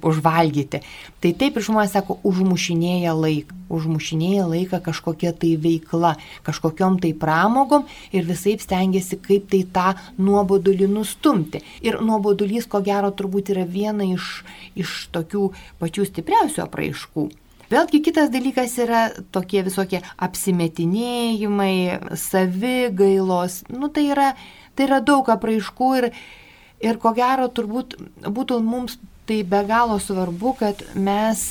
užvalgyti. 0.00 0.80
Tai 1.20 1.34
taip 1.36 1.60
ir 1.60 1.68
žmonės 1.68 1.96
sako, 1.98 2.18
užmušinėja 2.24 3.14
laiką. 3.16 3.60
Užmušinėja 3.66 4.44
laiką 4.46 4.78
kažkokia 4.78 5.32
tai 5.34 5.56
veikla, 5.58 6.12
kažkokiom 6.46 7.00
tai 7.02 7.10
pramogom 7.18 7.88
ir 8.14 8.22
visai 8.28 8.54
stengiasi, 8.62 9.18
kaip 9.18 9.48
tai 9.50 9.64
tą 9.74 9.88
nuobodulį 10.22 10.86
nustumti. 10.92 11.64
Ir 11.82 11.98
nuobodulys, 11.98 12.68
ko 12.70 12.78
gero, 12.86 13.10
turbūt 13.10 13.50
yra 13.56 13.66
viena 13.66 14.06
iš, 14.06 14.44
iš 14.78 14.94
tokių 15.16 15.50
pačių 15.82 16.06
stipriausių 16.12 16.62
apraiškų. 16.62 17.26
Vėlgi 17.72 18.02
kitas 18.06 18.30
dalykas 18.30 18.76
yra 18.82 19.02
tokie 19.34 19.64
visokie 19.66 20.02
apsimetinėjimai, 20.22 21.98
savigailos, 22.20 23.64
nu 23.74 23.90
tai 23.90 24.08
yra, 24.14 24.30
tai 24.78 24.86
yra 24.86 25.02
daug 25.02 25.26
apraiškų 25.34 25.90
ir, 25.98 26.10
ir 26.86 27.02
ko 27.02 27.14
gero 27.16 27.50
turbūt 27.50 27.98
būtų 28.22 28.60
mums 28.62 29.00
tai 29.26 29.42
be 29.42 29.62
galo 29.66 29.98
svarbu, 29.98 30.54
kad 30.60 30.82
mes 30.94 31.48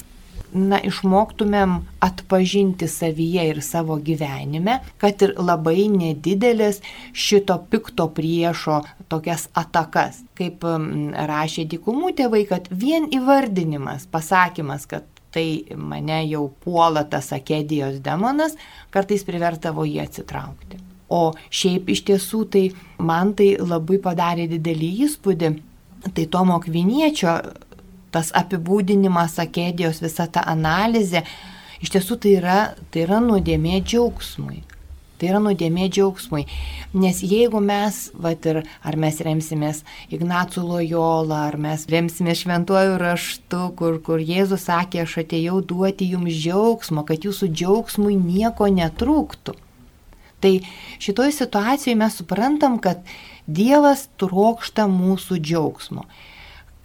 na, 0.56 0.80
išmoktumėm 0.80 1.82
atpažinti 2.04 2.88
savyje 2.88 3.44
ir 3.52 3.60
savo 3.66 3.98
gyvenime, 4.00 4.80
kad 5.02 5.22
ir 5.26 5.36
labai 5.36 5.90
nedidelės 5.92 6.80
šito 7.12 7.58
pikto 7.72 8.08
priešo 8.16 8.82
tokias 9.12 9.50
atakas. 9.58 10.22
Kaip 10.40 10.64
rašė 10.64 11.68
dikumų 11.76 12.14
tėvai, 12.22 12.46
kad 12.48 12.72
vien 12.72 13.10
įvardinimas, 13.12 14.08
pasakymas, 14.12 14.88
kad 14.88 15.08
tai 15.36 15.76
mane 15.76 16.22
jau 16.30 16.48
puola 16.64 17.04
tas 17.12 17.34
akedijos 17.36 18.00
demonas, 18.04 18.56
kartais 18.94 19.26
privertavo 19.28 19.84
jį 19.88 20.00
atsitraukti. 20.06 20.80
O 21.12 21.36
šiaip 21.54 21.92
iš 21.94 22.06
tiesų 22.08 22.42
tai 22.54 22.64
man 22.98 23.36
tai 23.38 23.56
labai 23.60 24.00
padarė 24.02 24.48
didelį 24.56 24.92
įspūdį. 25.06 25.52
Tai 26.16 26.26
Tomo 26.32 26.60
Kviniečio 26.62 27.34
tas 28.16 28.32
apibūdinimas 28.38 29.36
akedijos, 29.44 30.00
visa 30.04 30.28
ta 30.32 30.46
analizė, 30.48 31.26
iš 31.84 31.92
tiesų 31.98 32.18
tai 32.24 32.38
yra, 32.40 32.60
tai 32.92 33.04
yra 33.04 33.20
nuodėmė 33.24 33.82
džiaugsmui. 33.84 34.62
Tai 35.26 35.32
yra 35.34 35.40
nuodėmė 35.42 35.88
džiaugsmui. 35.90 36.44
Nes 37.02 37.24
jeigu 37.26 37.58
mes, 37.58 37.96
vat 38.14 38.44
ir 38.46 38.60
ar 38.86 38.98
mes 39.02 39.16
remsimės 39.26 39.80
Ignacų 40.14 40.62
Lojolą, 40.62 41.40
ar 41.48 41.58
mes 41.58 41.88
remsimės 41.90 42.44
šventuoju 42.44 43.00
raštu, 43.02 43.62
kur, 43.80 43.98
kur 44.06 44.22
Jėzus 44.22 44.68
sakė, 44.68 45.02
aš 45.02 45.16
atėjau 45.24 45.64
duoti 45.66 46.12
jums 46.12 46.38
džiaugsmo, 46.38 47.02
kad 47.10 47.26
jūsų 47.26 47.50
džiaugsmui 47.58 48.14
nieko 48.20 48.70
netrūktų. 48.70 49.58
Tai 50.46 50.54
šitoje 51.02 51.34
situacijoje 51.40 51.98
mes 52.06 52.22
suprantam, 52.22 52.78
kad 52.78 53.02
Dievas 53.50 54.06
trokšta 54.22 54.86
mūsų 54.86 55.42
džiaugsmo. 55.42 56.06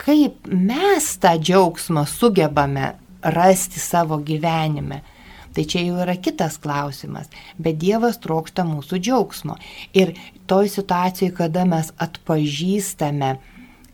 Kaip 0.01 0.49
mes 0.49 1.13
tą 1.21 1.37
džiaugsmą 1.37 2.09
sugebame 2.09 2.95
rasti 3.21 3.85
savo 3.85 4.17
gyvenime? 4.25 5.05
Tai 5.55 5.65
čia 5.67 5.83
jau 5.83 5.97
yra 6.05 6.15
kitas 6.23 6.61
klausimas. 6.63 7.31
Bet 7.59 7.81
Dievas 7.83 8.21
trokšta 8.23 8.63
mūsų 8.69 9.01
džiaugsmo. 9.03 9.57
Ir 9.99 10.15
toj 10.51 10.71
situacijoje, 10.71 11.35
kada 11.35 11.65
mes 11.67 11.91
atpažįstame, 11.99 13.33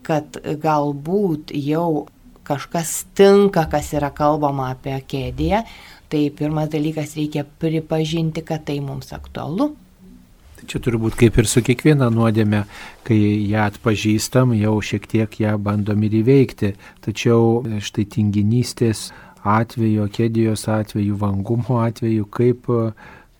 kad 0.05 0.37
galbūt 0.61 1.51
jau 1.57 2.05
kažkas 2.47 3.07
tinka, 3.17 3.65
kas 3.71 3.91
yra 3.97 4.11
kalbama 4.15 4.71
apie 4.75 4.95
kėdėje, 5.03 5.65
tai 6.07 6.21
pirmas 6.31 6.69
dalykas 6.71 7.17
reikia 7.17 7.43
pripažinti, 7.59 8.45
kad 8.45 8.63
tai 8.69 8.79
mums 8.79 9.11
aktualu. 9.15 9.73
Tai 10.57 10.65
čia 10.71 10.79
turbūt 10.81 11.17
kaip 11.19 11.35
ir 11.37 11.45
su 11.49 11.61
kiekviena 11.61 12.07
nuodėme, 12.09 12.63
kai 13.05 13.17
ją 13.51 13.67
atpažįstam, 13.67 14.55
jau 14.57 14.77
šiek 14.81 15.05
tiek 15.09 15.35
ją 15.43 15.57
bandom 15.61 16.01
ir 16.07 16.15
įveikti. 16.23 16.71
Tačiau 17.05 17.61
štai 17.83 18.07
tinginystės 18.15 19.09
atveju, 19.47 20.07
kedijos 20.13 20.67
atveju, 20.67 21.15
vangumo 21.19 21.81
atveju, 21.83 22.25
kaip 22.31 22.69
e, 22.69 22.91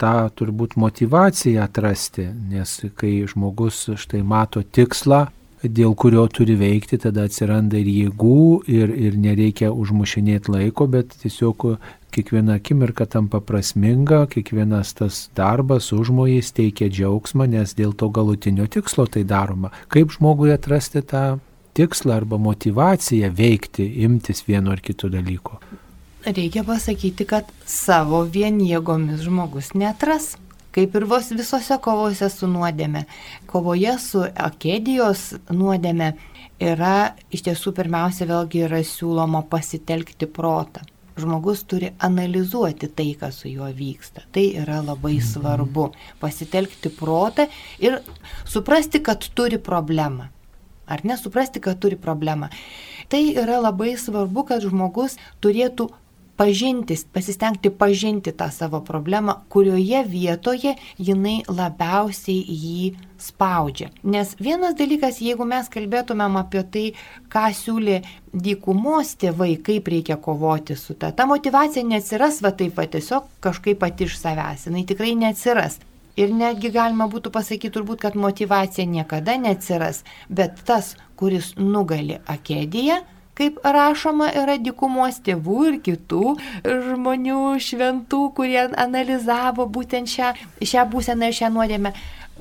tą 0.01 0.13
turbūt 0.37 0.77
motivaciją 0.77 1.63
atrasti, 1.65 2.29
nes 2.51 2.79
kai 2.99 3.19
žmogus 3.29 3.87
štai 3.97 4.21
mato 4.23 4.61
tikslą, 4.63 5.25
dėl 5.63 5.95
kurio 5.97 6.27
turi 6.29 6.55
veikti, 6.57 6.99
tada 7.01 7.25
atsiranda 7.25 7.79
ir 7.79 7.87
jėgų, 7.89 8.41
ir, 8.69 8.93
ir 8.93 9.17
nereikia 9.17 9.71
užmušinėti 9.73 10.53
laiko, 10.53 10.85
bet 10.91 11.15
tiesiog 11.23 11.65
kiekviena 12.13 12.57
akimirka 12.57 13.07
tampa 13.09 13.41
prasminga, 13.41 14.25
kiekvienas 14.31 14.93
tas 14.97 15.23
darbas 15.37 15.91
užmojais 15.93 16.53
teikia 16.57 16.89
džiaugsmą, 16.93 17.49
nes 17.57 17.73
dėl 17.77 17.93
to 17.97 18.09
galutinio 18.13 18.67
tikslo 18.69 19.07
tai 19.09 19.25
daroma. 19.27 19.73
Kaip 19.93 20.13
žmogui 20.15 20.53
atrasti 20.53 21.01
tą 21.01 21.39
tikslą 21.77 22.21
arba 22.21 22.39
motivaciją 22.41 23.33
veikti, 23.37 23.85
imtis 24.05 24.45
vieno 24.47 24.73
ar 24.73 24.81
kito 24.81 25.09
dalyko? 25.13 25.59
Reikia 26.35 26.63
pasakyti, 26.63 27.25
kad 27.27 27.47
savo 27.65 28.23
vien 28.27 28.59
jėgomis 28.63 29.23
žmogus 29.25 29.73
netras. 29.77 30.35
Kaip 30.75 30.93
ir 30.93 31.07
vos 31.09 31.31
visose 31.33 31.77
kovose 31.81 32.27
su 32.29 32.49
nuodėme. 32.51 33.05
Kovoje 33.49 33.95
su 34.01 34.21
akedijos 34.27 35.31
nuodėme 35.49 36.11
yra 36.61 37.15
iš 37.33 37.47
tiesų 37.47 37.73
pirmiausia 37.79 38.27
vėlgi 38.29 38.61
yra 38.67 38.83
siūloma 38.85 39.41
pasitelkti 39.49 40.29
protą. 40.29 40.83
Žmogus 41.17 41.63
turi 41.65 41.89
analizuoti 41.97 42.91
tai, 42.93 43.07
kas 43.17 43.39
su 43.41 43.49
juo 43.49 43.71
vyksta. 43.73 44.27
Tai 44.29 44.43
yra 44.61 44.83
labai 44.85 45.15
mhm. 45.17 45.27
svarbu. 45.31 45.87
Pasitelkti 46.21 46.91
protą 46.93 47.47
ir 47.81 48.01
suprasti, 48.45 49.01
kad 49.01 49.25
turi 49.33 49.57
problemą. 49.57 50.29
Ar 50.87 51.01
nesuprasti, 51.03 51.59
kad 51.59 51.81
turi 51.81 51.97
problemą. 51.99 52.51
Tai 53.09 53.23
yra 53.33 53.57
labai 53.63 53.95
svarbu, 53.99 54.45
kad 54.47 54.61
žmogus 54.63 55.17
turėtų 55.43 55.89
pažinti, 56.37 56.95
pasistengti 57.13 57.69
pažinti 57.69 58.31
tą 58.31 58.51
savo 58.51 58.81
problemą, 58.81 59.33
kurioje 59.49 60.03
vietoje 60.05 60.75
jinai 60.97 61.41
labiausiai 61.49 62.43
jį 62.63 62.93
spaudžia. 63.17 63.89
Nes 64.03 64.35
vienas 64.39 64.77
dalykas, 64.77 65.19
jeigu 65.25 65.47
mes 65.49 65.69
kalbėtumėm 65.73 66.37
apie 66.37 66.63
tai, 66.73 66.85
ką 67.33 67.47
siūlė 67.57 67.99
dykumos 68.33 69.15
tėvai, 69.17 69.55
kaip 69.65 69.89
reikia 69.89 70.19
kovoti 70.21 70.77
su 70.77 70.93
ta, 70.93 71.11
ta 71.11 71.25
motivacija 71.25 71.85
neatsiras 71.85 72.41
va 72.45 72.53
taip, 72.53 72.77
va 72.77 72.85
tiesiog 72.85 73.27
kažkaip 73.43 73.81
pati 73.81 74.05
iš 74.05 74.19
savęs, 74.21 74.69
jinai 74.69 74.85
tikrai 74.87 75.15
neatsiras. 75.17 75.81
Ir 76.17 76.31
netgi 76.33 76.71
galima 76.73 77.05
būtų 77.09 77.29
pasakyti 77.29 77.69
turbūt, 77.75 77.99
kad 78.01 78.15
motivacija 78.17 78.87
niekada 78.89 79.35
neatsiras, 79.37 80.01
bet 80.29 80.63
tas, 80.65 80.95
kuris 81.17 81.51
nugali 81.57 82.17
akėdėje, 82.25 83.03
kaip 83.37 83.59
rašoma 83.63 84.31
yra 84.41 84.57
dikumos 84.61 85.19
tėvų 85.25 85.59
ir 85.71 85.79
kitų 85.85 86.35
žmonių 86.65 87.41
šventų, 87.61 88.23
kurie 88.37 88.63
analizavo 88.69 89.67
būtent 89.69 90.09
šią, 90.09 90.33
šią 90.61 90.87
būseną 90.91 91.29
ir 91.29 91.37
šią 91.41 91.51
nuodėmę. 91.53 91.93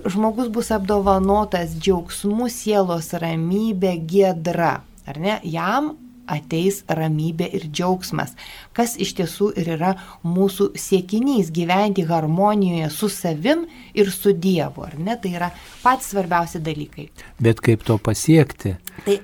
Žmogus 0.06 0.50
bus 0.52 0.70
apdovanotas 0.76 1.76
džiaugsmu, 1.80 2.50
sielos 2.52 3.14
ramybė, 3.16 3.96
gėdra. 4.08 4.74
Ar 5.06 5.20
ne? 5.22 5.38
Jam 5.46 5.94
ateis 6.26 6.82
ramybė 6.90 7.46
ir 7.54 7.68
džiaugsmas, 7.70 8.34
kas 8.76 8.96
iš 9.00 9.14
tiesų 9.20 9.52
ir 9.60 9.70
yra 9.76 9.92
mūsų 10.26 10.72
siekinys 10.78 11.52
gyventi 11.54 12.04
harmonijoje 12.08 12.90
su 12.92 13.10
savim 13.12 13.64
ir 13.94 14.10
su 14.12 14.34
Dievu, 14.34 14.84
ar 14.88 14.98
ne? 14.98 15.16
Tai 15.22 15.32
yra 15.38 15.52
patys 15.84 16.10
svarbiausi 16.12 16.60
dalykai. 16.66 17.08
Bet 17.42 17.62
kaip 17.64 17.86
to 17.86 17.98
pasiekti? 18.02 18.76
Tai 19.06 19.20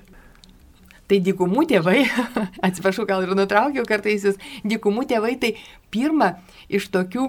Tai 1.13 1.19
dykumų 1.21 1.67
tėvai, 1.69 2.07
atsiprašau, 2.67 3.05
gal 3.05 3.27
ir 3.27 3.35
nutraukiau 3.37 3.85
kartais 3.85 4.23
jūs, 4.25 4.39
dykumų 4.65 5.03
tėvai 5.11 5.35
tai 5.43 5.51
pirma 5.93 6.39
iš 6.73 6.87
tokių 6.95 7.27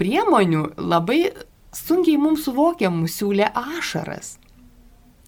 priemonių 0.00 0.62
labai 0.80 1.34
sunkiai 1.76 2.16
mums 2.16 2.46
suvokiamų 2.46 3.04
siūlė 3.12 3.50
ašaras. 3.52 4.38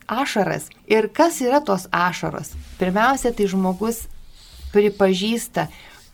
Ašaras. 0.08 0.70
Ir 0.88 1.10
kas 1.12 1.42
yra 1.44 1.60
tos 1.60 1.90
ašaros? 1.92 2.54
Pirmiausia, 2.80 3.34
tai 3.36 3.50
žmogus 3.52 4.06
pripažįsta, 4.72 5.66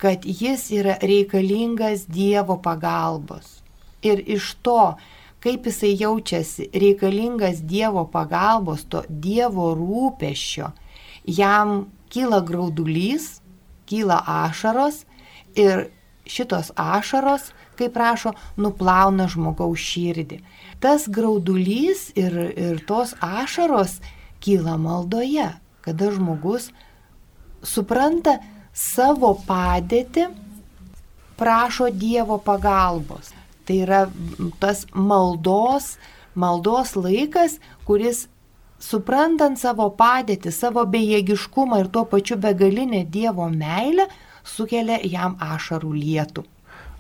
kad 0.03 0.27
jis 0.27 0.65
yra 0.75 0.97
reikalingas 0.99 2.09
Dievo 2.11 2.59
pagalbos. 2.67 3.61
Ir 4.03 4.25
iš 4.27 4.57
to, 4.67 4.97
kaip 5.39 5.71
jisai 5.71 5.93
jaučiasi 5.95 6.67
reikalingas 6.75 7.63
Dievo 7.63 8.09
pagalbos, 8.11 8.83
to 8.91 9.05
Dievo 9.07 9.71
rūpešio, 9.79 10.73
jam 11.27 11.91
kyla 12.11 12.41
graudulys, 12.47 13.41
kyla 13.87 14.23
ašaros 14.27 15.05
ir 15.55 15.89
šitos 16.27 16.73
ašaros, 16.77 17.53
kaip 17.79 17.97
rašo, 17.97 18.33
nuplauna 18.57 19.29
žmogaus 19.31 19.83
širdį. 19.83 20.41
Tas 20.83 21.07
graudulys 21.13 22.11
ir, 22.19 22.35
ir 22.57 22.83
tos 22.89 23.15
ašaros 23.23 24.01
kyla 24.43 24.77
maldoje, 24.81 25.49
kada 25.85 26.11
žmogus 26.15 26.71
supranta 27.63 28.39
savo 28.77 29.33
padėtį 29.47 30.29
prašo 31.37 31.91
Dievo 31.93 32.39
pagalbos. 32.43 33.33
Tai 33.67 33.77
yra 33.83 34.05
tas 34.63 34.85
maldos, 34.95 35.97
maldos 36.35 36.95
laikas, 36.97 37.59
kuris 37.87 38.27
suprantant 38.83 39.59
savo 39.59 39.89
padėtį, 39.99 40.53
savo 40.53 40.85
bejėgiškumą 40.91 41.81
ir 41.85 41.89
tuo 41.93 42.05
pačiu 42.11 42.37
begalinę 42.41 43.05
Dievo 43.11 43.49
meilę, 43.51 44.09
sukelia 44.45 45.01
jam 45.05 45.37
ašarų 45.41 45.93
lietų. 45.97 46.45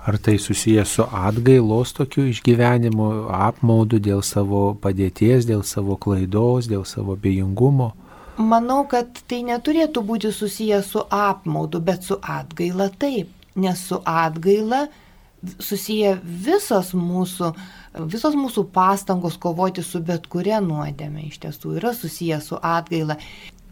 Ar 0.06 0.18
tai 0.22 0.36
susijęs 0.38 0.90
su 0.98 1.04
atgailos 1.10 1.90
tokiu 1.96 2.28
išgyvenimu, 2.30 3.06
apmaudu 3.34 3.98
dėl 3.98 4.22
savo 4.22 4.76
padėties, 4.78 5.48
dėl 5.48 5.64
savo 5.66 5.96
klaidos, 5.98 6.68
dėl 6.70 6.84
savo 6.86 7.16
bejingumo? 7.18 7.90
Manau, 8.38 8.84
kad 8.86 9.18
tai 9.26 9.40
neturėtų 9.48 10.04
būti 10.06 10.30
susijęs 10.30 10.92
su 10.92 11.02
apmaudu, 11.10 11.80
bet 11.82 12.06
su 12.06 12.20
atgaila 12.22 12.86
taip, 13.00 13.32
nes 13.56 13.82
su 13.88 13.98
atgaila 14.04 14.84
susiję 15.58 16.16
visos 16.22 16.92
mūsų, 16.94 17.50
visos 18.04 18.36
mūsų 18.36 18.66
pastangos 18.74 19.38
kovoti 19.40 19.84
su 19.84 20.00
bet 20.04 20.26
kuria 20.32 20.60
nuodėme 20.60 21.26
iš 21.26 21.40
tiesų 21.44 21.76
yra 21.80 21.94
susiję 21.96 22.40
su 22.44 22.58
atgaila. 22.60 23.16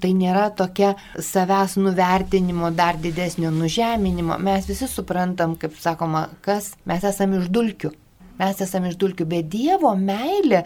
Tai 0.01 0.11
nėra 0.13 0.49
tokia 0.53 0.95
savęs 1.17 1.79
nuvertinimo, 1.81 2.69
dar 2.77 2.99
didesnio 3.01 3.53
nužeminimo. 3.55 4.37
Mes 4.43 4.67
visi 4.69 4.89
suprantam, 4.91 5.55
kaip 5.57 5.79
sakoma, 5.81 6.27
kas 6.45 6.75
mes 6.85 7.07
esame 7.09 7.39
iš 7.41 7.49
dulkių. 7.55 7.93
Mes 8.41 8.61
esame 8.61 8.91
iš 8.91 8.99
dulkių, 9.01 9.25
bet 9.31 9.49
Dievo 9.53 9.95
meilė, 9.97 10.65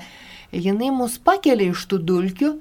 jinai 0.51 0.88
mus 0.94 1.18
pakelia 1.23 1.71
iš 1.75 1.85
tų 1.90 2.01
dulkių 2.09 2.55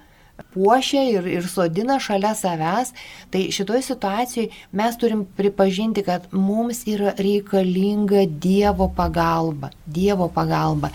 puošia 0.53 1.03
ir, 1.11 1.29
ir 1.37 1.47
sodina 1.49 1.99
šalia 2.03 2.33
savęs, 2.37 2.93
tai 3.33 3.47
šitoje 3.53 3.85
situacijoje 3.89 4.49
mes 4.71 4.97
turim 4.97 5.25
pripažinti, 5.37 6.03
kad 6.07 6.27
mums 6.31 6.85
yra 6.87 7.15
reikalinga 7.17 8.25
Dievo 8.27 8.91
pagalba. 8.97 9.71
Dievo 9.85 10.29
pagalba 10.33 10.91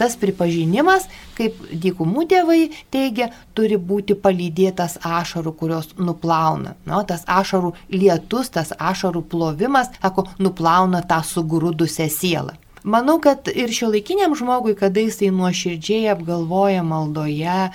tas 0.00 0.16
pripažinimas, 0.16 1.04
kaip 1.36 1.58
dykumų 1.82 2.24
tėvai 2.30 2.60
teigia, 2.92 3.28
turi 3.56 3.76
būti 3.76 4.16
palydėtas 4.16 4.96
ašarų, 5.04 5.52
kurios 5.60 5.90
nuplauna. 6.00 6.72
Nu, 6.88 7.02
tas 7.04 7.26
ašarų 7.28 7.74
lietus, 7.92 8.48
tas 8.56 8.72
ašarų 8.78 9.20
plovimas, 9.28 9.92
sako, 10.00 10.24
nuplauna 10.40 11.04
tą 11.04 11.20
sugrūdusią 11.34 12.08
sielą. 12.16 12.56
Manau, 12.80 13.18
kad 13.20 13.50
ir 13.52 13.68
šio 13.76 13.90
laikiniam 13.92 14.32
žmogui, 14.32 14.72
kada 14.72 15.02
jisai 15.04 15.28
nuoširdžiai 15.36 16.08
apgalvoja 16.14 16.80
maldoje, 16.80 17.66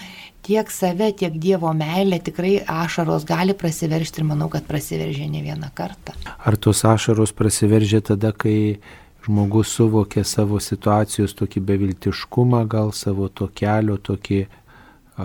tiek 0.46 0.70
save, 0.72 1.12
tiek 1.18 1.38
Dievo 1.42 1.72
meilę, 1.74 2.20
tikrai 2.24 2.60
ašaros 2.70 3.26
gali 3.26 3.56
prasiveršti 3.58 4.22
ir 4.22 4.28
manau, 4.30 4.50
kad 4.54 4.68
prasiveržė 4.70 5.30
ne 5.32 5.42
vieną 5.46 5.72
kartą. 5.78 6.14
Ar 6.46 6.58
tos 6.62 6.84
ašaros 6.86 7.34
prasiveržė 7.38 8.04
tada, 8.12 8.32
kai 8.32 8.78
žmogus 9.26 9.74
suvokia 9.74 10.24
savo 10.24 10.60
situacijos 10.62 11.34
tokį 11.40 11.64
beviltiškumą, 11.72 12.62
gal 12.70 12.94
savo 12.94 13.28
to 13.30 13.50
kelio 13.50 13.98
tokį 13.98 14.46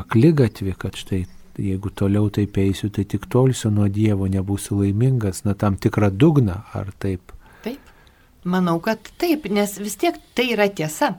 aklygatvį, 0.01 0.75
kad 0.81 0.97
štai 0.97 1.25
jeigu 1.61 1.91
toliau 1.91 2.31
taip 2.33 2.57
eisiu, 2.59 2.91
tai 2.91 3.05
tik 3.05 3.27
tolsiu 3.31 3.71
nuo 3.75 3.89
Dievo, 3.89 4.29
nebūsiu 4.31 4.81
laimingas, 4.81 5.45
na 5.45 5.55
tam 5.55 5.77
tikrą 5.77 6.11
dugną, 6.11 6.61
ar 6.73 6.93
taip? 6.99 7.35
Taip. 7.65 7.81
Manau, 8.45 8.79
kad 8.81 9.13
taip, 9.21 9.51
nes 9.53 9.77
vis 9.81 9.99
tiek 10.01 10.17
tai 10.35 10.51
yra 10.55 10.71
tiesa. 10.73 11.15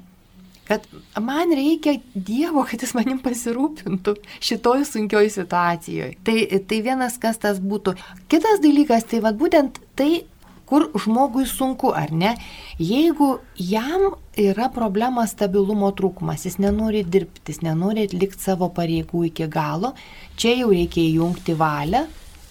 Kad 0.71 0.87
man 1.19 1.51
reikia 1.51 1.97
Dievo, 2.15 2.63
kad 2.63 2.79
jis 2.79 2.93
manim 2.95 3.19
pasirūpintų 3.19 4.15
šitoj 4.39 4.85
sunkioj 4.87 5.27
situacijoje. 5.33 6.13
Tai, 6.23 6.35
tai 6.69 6.77
vienas 6.85 7.17
kas 7.19 7.41
tas 7.43 7.59
būtų. 7.59 7.97
Kitas 8.31 8.63
dalykas, 8.63 9.03
tai 9.11 9.19
vad 9.25 9.35
būtent 9.41 9.81
tai 9.99 10.23
kur 10.71 10.87
žmogui 10.95 11.43
sunku, 11.43 11.91
ar 11.91 12.13
ne? 12.15 12.31
Jeigu 12.79 13.33
jam 13.59 14.13
yra 14.39 14.69
problema 14.71 15.25
stabilumo 15.27 15.89
trūkumas, 15.91 16.45
jis 16.47 16.55
nenori 16.63 17.03
dirbti, 17.03 17.43
jis 17.51 17.59
nenori 17.65 18.07
atlikti 18.07 18.39
savo 18.39 18.71
pareigų 18.71 19.25
iki 19.27 19.49
galo, 19.51 19.91
čia 20.39 20.55
jau 20.61 20.71
reikia 20.71 21.03
įjungti 21.09 21.57
valią 21.59 22.05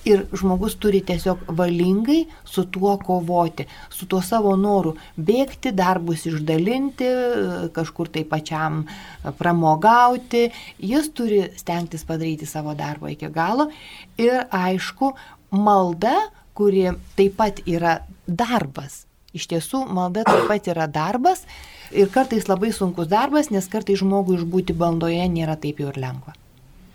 ir 0.08 0.24
žmogus 0.36 0.76
turi 0.80 1.00
tiesiog 1.06 1.44
valingai 1.56 2.24
su 2.44 2.64
tuo 2.72 2.96
kovoti, 2.98 3.66
su 3.90 4.06
tuo 4.08 4.22
savo 4.24 4.54
noru 4.56 4.94
bėgti, 5.16 5.72
darbus 5.76 6.26
išdalinti, 6.30 7.10
kažkur 7.76 8.08
tai 8.12 8.24
pačiam 8.28 8.84
pramogauti, 9.38 10.48
jis 10.78 11.10
turi 11.16 11.42
stengtis 11.60 12.06
padaryti 12.08 12.48
savo 12.48 12.74
darbą 12.74 13.12
iki 13.12 13.28
galo 13.34 13.70
ir 14.18 14.46
aišku, 14.50 15.14
malda, 15.50 16.16
kuri 16.54 16.90
taip 17.16 17.36
pat 17.38 17.62
yra 17.68 18.00
darbas. 18.26 19.04
Iš 19.36 19.46
tiesų, 19.52 19.84
malda 19.94 20.24
taip 20.26 20.48
pat 20.50 20.66
yra 20.72 20.88
darbas 20.90 21.44
ir 21.94 22.10
kartais 22.10 22.48
labai 22.50 22.72
sunkus 22.74 23.10
darbas, 23.10 23.50
nes 23.54 23.68
kartais 23.70 24.00
žmogui 24.02 24.40
išbūti 24.40 24.74
bandoje 24.76 25.26
nėra 25.30 25.58
taip 25.60 25.82
jau 25.82 25.90
ir 25.92 26.00
lengva. 26.02 26.39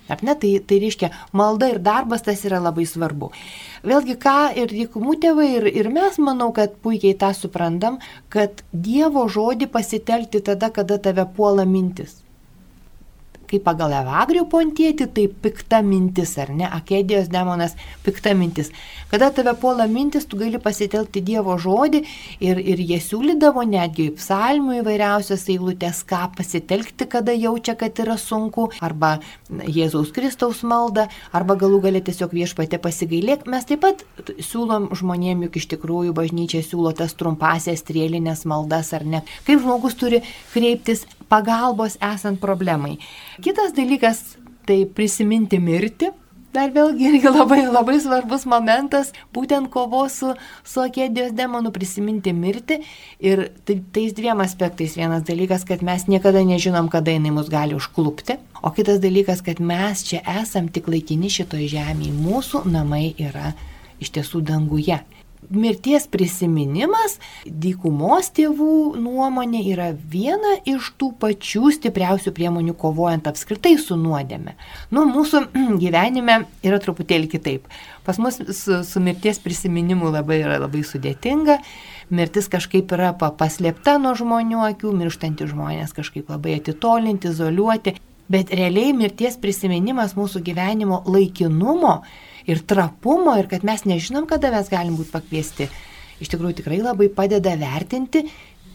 Ar 0.09 0.21
ne? 0.25 0.35
Tai, 0.41 0.51
tai 0.67 0.81
reiškia, 0.83 1.11
malda 1.33 1.69
ir 1.73 1.79
darbas 1.85 2.25
tas 2.25 2.43
yra 2.47 2.59
labai 2.63 2.85
svarbu. 2.89 3.31
Vėlgi, 3.85 4.17
ką 4.21 4.37
ir 4.61 4.73
dykumų 4.73 5.15
tėvai, 5.23 5.47
ir, 5.59 5.69
ir 5.83 5.89
mes 5.93 6.19
manau, 6.21 6.51
kad 6.55 6.77
puikiai 6.85 7.17
tą 7.17 7.31
suprantam, 7.37 8.01
kad 8.33 8.65
Dievo 8.71 9.25
žodį 9.31 9.71
pasitelkti 9.73 10.43
tada, 10.45 10.69
kada 10.73 10.99
tave 11.01 11.25
puola 11.37 11.65
mintis 11.65 12.24
kaip 13.49 13.65
pagal 13.65 13.93
Evagrių 14.01 14.45
pontietį, 14.51 15.07
tai 15.15 15.25
pikta 15.29 15.81
mintis, 15.85 16.35
ar 16.41 16.51
ne, 16.55 16.67
akedijos 16.67 17.29
demonas, 17.33 17.75
pikta 18.05 18.35
mintis. 18.37 18.71
Kada 19.11 19.29
tave 19.31 19.53
puola 19.61 19.85
mintis, 19.87 20.25
tu 20.25 20.39
gali 20.39 20.59
pasitelkti 20.61 21.21
Dievo 21.25 21.55
žodį 21.61 22.01
ir, 22.43 22.59
ir 22.59 22.81
jie 22.81 22.97
siūlydavo 23.03 23.63
netgi 23.69 24.09
psalmų 24.17 24.79
įvairiausias 24.81 25.45
eilutės, 25.53 26.01
ką 26.09 26.23
pasitelkti, 26.37 27.07
kada 27.09 27.35
jaučia, 27.37 27.77
kad 27.79 28.01
yra 28.01 28.17
sunku, 28.19 28.67
arba 28.83 29.19
Jėzaus 29.49 30.11
Kristaus 30.15 30.63
malda, 30.65 31.07
arba 31.35 31.57
galų 31.59 31.83
galę 31.85 32.01
tiesiog 32.05 32.33
viešpatė 32.35 32.81
pasigailėk. 32.81 33.45
Mes 33.51 33.69
taip 33.69 33.85
pat 33.85 34.01
siūlom 34.41 34.89
žmonėm, 34.97 35.45
juk 35.47 35.61
iš 35.61 35.69
tikrųjų 35.75 36.15
bažnyčia 36.17 36.63
siūlo 36.65 36.95
tas 36.97 37.13
trumpasias 37.17 37.85
strėlinės 37.85 38.45
maldas, 38.49 38.91
ar 38.97 39.05
ne. 39.05 39.21
Kaip 39.45 39.61
žmogus 39.61 39.97
turi 39.99 40.23
kreiptis 40.53 41.05
pagalbos 41.29 41.97
esant 42.03 42.39
problemai. 42.41 42.97
Kitas 43.41 43.73
dalykas- 43.75 44.37
tai 44.67 44.85
prisiminti 44.85 45.59
mirtį. 45.59 46.11
Dar 46.55 46.69
vėlgi 46.71 47.09
irgi 47.09 47.27
labai, 47.27 47.65
labai 47.67 47.97
svarbus 47.99 48.45
momentas, 48.47 49.09
būtent 49.35 49.67
kovos 49.69 50.13
su, 50.21 50.29
su 50.63 50.79
akėdijos 50.79 51.33
demonu 51.35 51.71
prisiminti 51.75 52.31
mirtį. 52.31 52.77
Ir 53.19 53.49
tai, 53.67 53.81
tais 53.91 54.13
dviem 54.15 54.39
aspektais. 54.39 54.95
Vienas 54.95 55.25
dalykas, 55.27 55.65
kad 55.67 55.83
mes 55.83 56.07
niekada 56.07 56.39
nežinom, 56.47 56.87
kada 56.89 57.11
jinai 57.11 57.33
mus 57.35 57.49
gali 57.51 57.75
užklupti. 57.75 58.37
O 58.63 58.71
kitas 58.71 59.03
dalykas, 59.03 59.43
kad 59.43 59.59
mes 59.59 60.05
čia 60.07 60.23
esam 60.39 60.69
tik 60.69 60.87
laikini 60.87 61.27
šitoje 61.27 61.67
žemėje. 61.75 62.15
Mūsų 62.23 62.63
namai 62.71 63.13
yra 63.19 63.51
iš 63.99 64.15
tiesų 64.15 64.45
danguje 64.47 65.01
mirties 65.53 66.07
prisiminimas, 66.11 67.17
dykumos 67.45 68.31
tėvų 68.35 68.95
nuomonė 69.01 69.61
yra 69.71 69.89
viena 69.93 70.55
iš 70.67 70.91
tų 70.99 71.11
pačių 71.21 71.71
stipriausių 71.77 72.33
priemonių 72.35 72.75
kovojant 72.79 73.27
apskritai 73.29 73.75
su 73.81 73.97
nuodėme. 73.99 74.55
Nu, 74.93 75.05
mūsų 75.09 75.45
gyvenime 75.83 76.43
yra 76.65 76.79
truputėlį 76.83 77.31
kitaip. 77.35 77.69
Pas 78.05 78.19
mus 78.21 78.37
su, 78.37 78.81
su 78.85 79.01
mirties 79.01 79.39
prisiminimu 79.41 80.11
labai 80.13 80.41
yra 80.43 80.59
labai 80.61 80.83
sudėtinga. 80.85 81.59
Mirtis 82.13 82.49
kažkaip 82.51 82.91
yra 82.93 83.13
paslėpta 83.17 83.97
nuo 84.01 84.13
žmonių 84.17 84.61
akių, 84.67 84.91
mirštanti 84.93 85.47
žmonės 85.49 85.95
kažkaip 85.97 86.29
labai 86.29 86.59
atitolinti, 86.59 87.33
izoliuoti. 87.33 87.95
Bet 88.29 88.53
realiai 88.53 88.93
mirties 88.97 89.37
prisiminimas 89.41 90.15
mūsų 90.17 90.41
gyvenimo 90.45 91.03
laikinumo 91.05 91.99
ir 92.49 92.61
trapumo, 92.67 93.35
ir 93.39 93.49
kad 93.51 93.65
mes 93.67 93.85
nežinom, 93.87 94.27
kada 94.29 94.51
mes 94.53 94.69
galim 94.71 94.97
būti 94.99 95.13
pakviesti, 95.13 95.69
iš 96.21 96.31
tikrųjų 96.31 96.61
tikrai 96.61 96.81
labai 96.83 97.09
padeda 97.13 97.55
vertinti 97.59 98.25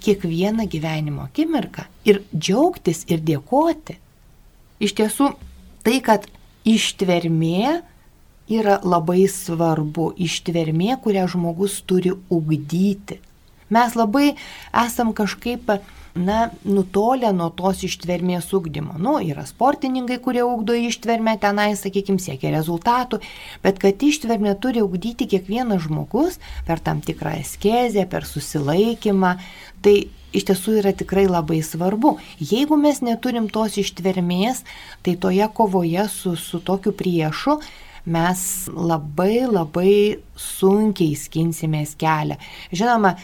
kiekvieną 0.01 0.67
gyvenimo 0.71 1.27
akimirką 1.29 1.87
ir 2.09 2.23
džiaugtis 2.33 3.05
ir 3.13 3.23
dėkoti. 3.25 3.99
Iš 4.81 4.97
tiesų, 4.97 5.33
tai, 5.85 5.99
kad 6.05 6.25
ištvermė 6.69 7.81
yra 8.51 8.81
labai 8.83 9.27
svarbu, 9.31 10.11
ištvermė, 10.19 10.97
kurią 11.05 11.27
žmogus 11.31 11.79
turi 11.87 12.15
ugdyti. 12.33 13.21
Mes 13.71 13.95
labai 13.95 14.33
esam 14.75 15.13
kažkaip 15.15 15.69
na, 16.15 16.51
nutolę 16.65 17.33
nuo 17.37 17.51
tos 17.55 17.85
ištvermės 17.87 18.51
ugdymo. 18.57 18.97
Nu, 18.99 19.17
yra 19.23 19.45
sportininkai, 19.49 20.19
kurie 20.23 20.45
ugdo 20.47 20.75
ištvermę 20.77 21.37
tenai, 21.43 21.73
sakykime, 21.79 22.21
siekia 22.23 22.53
rezultatų, 22.57 23.21
bet 23.65 23.81
kad 23.83 24.03
ištvermę 24.03 24.57
turi 24.63 24.83
ugdyti 24.85 25.29
kiekvienas 25.31 25.85
žmogus 25.87 26.41
per 26.67 26.83
tam 26.83 27.03
tikrą 27.05 27.37
eskezę, 27.41 28.07
per 28.11 28.27
susilaikymą, 28.29 29.37
tai 29.85 29.97
iš 30.37 30.47
tiesų 30.51 30.79
yra 30.83 30.95
tikrai 30.97 31.27
labai 31.31 31.61
svarbu. 31.67 32.17
Jeigu 32.39 32.79
mes 32.81 33.03
neturim 33.05 33.51
tos 33.53 33.79
ištvermės, 33.81 34.65
tai 35.03 35.17
toje 35.21 35.47
kovoje 35.55 36.09
su, 36.13 36.37
su 36.39 36.63
tokiu 36.65 36.95
priešu 36.97 37.61
mes 38.11 38.43
labai 38.73 39.45
labai 39.45 39.95
sunkiai 40.41 41.17
skinsimės 41.19 41.95
kelią. 42.01 42.39
Žinoma, 42.73 43.15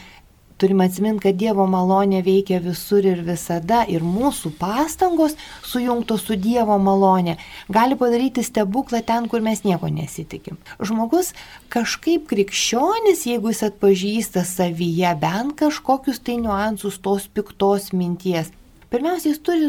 Turime 0.57 0.87
atsiminti, 0.89 1.21
kad 1.27 1.37
Dievo 1.37 1.67
malonė 1.69 2.23
veikia 2.25 2.57
visur 2.63 3.05
ir 3.05 3.19
visada 3.21 3.83
ir 3.93 4.01
mūsų 4.01 4.55
pastangos 4.57 5.35
sujungtos 5.61 6.23
su 6.25 6.37
Dievo 6.41 6.79
malonė 6.81 7.35
gali 7.69 7.97
padaryti 7.99 8.41
stebuklą 8.41 9.03
ten, 9.05 9.27
kur 9.29 9.45
mes 9.45 9.61
nieko 9.67 9.91
nesitikim. 9.93 10.57
Žmogus 10.81 11.35
kažkaip 11.73 12.25
krikščionis, 12.31 13.27
jeigu 13.29 13.53
jis 13.53 13.67
atpažįsta 13.69 14.41
savyje 14.49 15.13
bent 15.21 15.53
kažkokius 15.61 16.23
tai 16.25 16.39
niuansus 16.41 16.97
tos 17.05 17.29
piktos 17.29 17.91
minties, 17.93 18.49
Pirmiausia, 18.87 19.33
jis 19.33 19.39
turi 19.43 19.67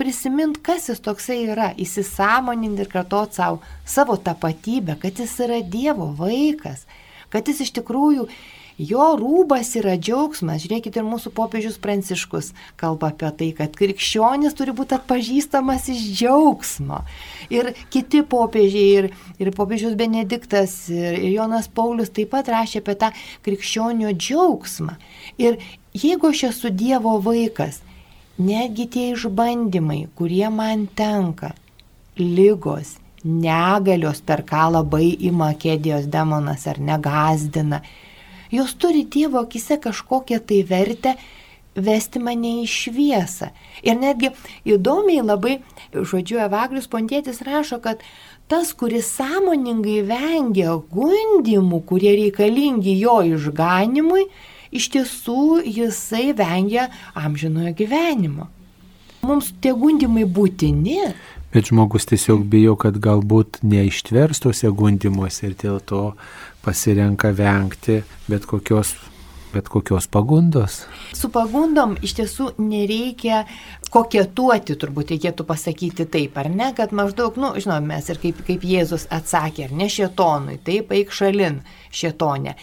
prisiminti, 0.00 0.62
kas 0.64 0.86
jis 0.88 1.02
toksai 1.04 1.42
yra, 1.52 1.66
įsisamoninti 1.76 2.80
ir 2.80 2.88
kartuoti 2.88 3.36
savo, 3.36 3.58
savo 3.84 4.16
tapatybę, 4.16 4.96
kad 5.02 5.20
jis 5.20 5.34
yra 5.44 5.58
Dievo 5.60 6.06
vaikas, 6.16 6.86
kad 7.34 7.50
jis 7.50 7.66
iš 7.66 7.74
tikrųjų 7.80 8.28
Jo 8.74 9.12
rūbas 9.14 9.68
yra 9.78 9.92
džiaugsmas. 9.94 10.64
Žiūrėkite, 10.64 10.98
ir 10.98 11.06
mūsų 11.06 11.30
popiežius 11.36 11.76
Pranciškus 11.78 12.48
kalba 12.80 13.12
apie 13.12 13.28
tai, 13.38 13.48
kad 13.54 13.76
krikščionis 13.78 14.56
turi 14.58 14.74
būti 14.74 14.96
atpažįstamas 14.96 15.86
iš 15.92 16.00
džiaugsmo. 16.18 17.04
Ir 17.54 17.70
kiti 17.94 18.24
popiežiai, 18.26 18.88
ir, 18.98 19.08
ir 19.38 19.52
popiežius 19.54 19.94
Benediktas, 19.98 20.74
ir, 20.90 21.20
ir 21.20 21.36
Jonas 21.36 21.70
Paulius 21.70 22.10
taip 22.10 22.32
pat 22.34 22.50
rašė 22.50 22.82
apie 22.82 22.98
tą 22.98 23.12
krikščionio 23.46 24.10
džiaugsmą. 24.10 24.98
Ir 25.38 25.62
jeigu 25.94 26.34
aš 26.34 26.48
esu 26.50 26.74
Dievo 26.74 27.14
vaikas, 27.22 27.78
netgi 28.42 28.88
tie 28.90 29.06
išbandymai, 29.12 30.08
kurie 30.18 30.50
man 30.50 30.88
tenka, 30.98 31.54
lygos, 32.18 32.96
negalios, 33.24 34.20
per 34.20 34.44
ką 34.44 34.68
labai 34.76 35.08
ima 35.28 35.52
kėdijos 35.56 36.06
demonas 36.12 36.66
ar 36.70 36.78
negazdina, 36.78 37.80
jos 38.52 38.76
turi 38.76 39.04
Dievo 39.04 39.40
akise 39.42 39.80
kažkokią 39.80 40.40
tai 40.44 40.62
vertę 40.68 41.16
vesti 41.74 42.20
mane 42.22 42.60
į 42.62 42.68
šviesą. 42.70 43.50
Ir 43.82 43.98
netgi 43.98 44.30
įdomiai 44.68 45.24
labai, 45.24 45.58
žodžiu, 45.92 46.38
Evagrius 46.44 46.86
Pontėtis 46.90 47.42
rašo, 47.42 47.80
kad 47.82 48.02
tas, 48.48 48.72
kuris 48.76 49.08
sąmoningai 49.16 50.02
vengia 50.06 50.76
gundimų, 50.92 51.80
kurie 51.88 52.14
reikalingi 52.20 52.94
jo 53.00 53.20
išganimui, 53.34 54.28
iš 54.74 54.90
tiesų 54.94 55.62
jisai 55.64 56.32
vengia 56.36 56.90
amžinojo 57.14 57.74
gyvenimo. 57.78 58.50
Mums 59.24 59.54
tie 59.64 59.72
gundimai 59.72 60.26
būtini. 60.28 61.00
Bet 61.54 61.70
žmogus 61.70 62.08
tiesiog 62.10 62.44
bijo, 62.50 62.74
kad 62.74 62.98
galbūt 62.98 63.60
neištvers 63.62 64.42
tose 64.42 64.70
gundimuose 64.74 65.46
ir 65.46 65.58
dėl 65.60 65.78
to 65.86 66.04
pasirenka 66.64 67.30
vengti 67.30 68.00
bet 68.26 68.48
kokios 68.50 68.96
bet 69.54 69.68
kokios 69.70 70.08
pagundos. 70.10 70.80
Su 71.14 71.30
pagundom 71.30 71.94
iš 72.02 72.16
tiesų 72.18 72.48
nereikia 72.58 73.44
koketuoti, 73.94 74.74
turbūt 74.74 75.14
reikėtų 75.14 75.46
pasakyti 75.46 76.08
taip, 76.10 76.34
ar 76.42 76.50
ne, 76.50 76.72
kad 76.74 76.90
maždaug, 76.90 77.38
nu, 77.38 77.52
žinome, 77.54 77.94
mes 77.94 78.10
ir 78.10 78.18
kaip, 78.18 78.42
kaip 78.48 78.66
Jėzus 78.66 79.06
atsakė, 79.14 79.68
ar 79.68 79.78
ne 79.78 79.86
šietonui, 79.86 80.58
taip, 80.66 80.90
eik 80.98 81.14
šalin 81.14 81.62
šietonė 81.94 82.58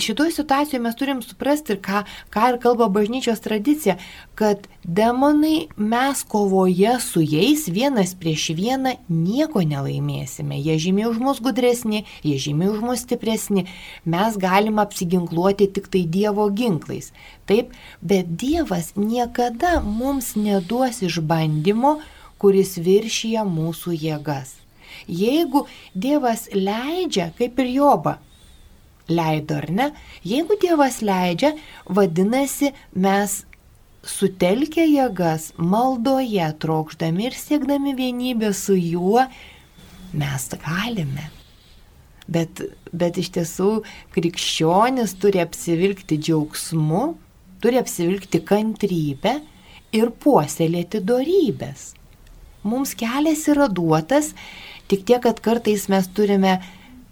šitoje 0.00 0.32
situacijoje 0.32 0.80
mes 0.82 0.96
turim 0.96 1.22
suprasti 1.22 1.76
ką, 1.78 2.02
ką 2.34 2.48
ir 2.52 2.58
kalba 2.62 2.88
bažnyčios 2.88 3.40
tradicija, 3.40 3.96
kad 4.34 4.66
demonai 4.84 5.68
mes 5.76 6.22
kovoje 6.22 6.96
su 7.00 7.22
jais 7.22 7.68
vienas 7.68 8.14
prieš 8.18 8.48
vieną 8.58 8.96
nieko 9.08 9.62
nelaimėsime. 9.62 10.58
Jie 10.58 10.78
žymiai 10.78 11.10
už 11.10 11.20
mus 11.22 11.40
gudresni, 11.44 12.04
jie 12.24 12.38
žymiai 12.38 12.72
už 12.74 12.82
mus 12.82 13.04
stipresni. 13.06 13.66
Mes 14.04 14.36
galim 14.38 14.82
apsiginkluoti 14.82 15.70
tik 15.70 15.88
tai 15.88 16.04
Dievo 16.04 16.48
ginklais. 16.50 17.12
Taip, 17.46 17.72
bet 18.02 18.34
Dievas 18.40 18.94
niekada 18.96 19.80
mums 19.80 20.34
neduos 20.36 21.02
išbandymo, 21.06 21.98
kuris 22.38 22.76
viršyje 22.76 23.46
mūsų 23.46 23.94
jėgas. 23.96 24.58
Jeigu 25.08 25.66
Dievas 25.94 26.48
leidžia, 26.52 27.30
kaip 27.38 27.58
ir 27.60 27.70
Joba, 27.78 28.18
leido, 29.08 29.58
ar 29.60 29.70
ne? 29.70 29.90
Jeigu 30.24 30.56
Dievas 30.60 31.00
leidžia, 31.04 31.54
vadinasi, 31.86 32.72
mes 32.94 33.42
sutelkę 34.04 34.84
jėgas 34.84 35.52
maldoje, 35.56 36.46
trokšdami 36.60 37.28
ir 37.28 37.36
siekdami 37.38 37.94
vienybę 37.96 38.52
su 38.56 38.76
juo, 38.76 39.24
mes 40.12 40.48
galime. 40.64 41.30
Bet, 42.24 42.62
bet 42.92 43.18
iš 43.20 43.34
tiesų 43.34 43.70
krikščionis 44.14 45.12
turi 45.20 45.42
apsivilkti 45.42 46.16
džiaugsmu, 46.20 47.02
turi 47.60 47.80
apsivilkti 47.80 48.40
kantrybę 48.48 49.34
ir 49.92 50.12
puoselėti 50.24 51.02
darybės. 51.04 51.92
Mums 52.64 52.94
kelias 52.96 53.44
yra 53.52 53.68
duotas, 53.68 54.32
tik 54.88 55.04
tiek, 55.04 55.20
kad 55.24 55.42
kartais 55.44 55.84
mes 55.92 56.08
turime 56.16 56.56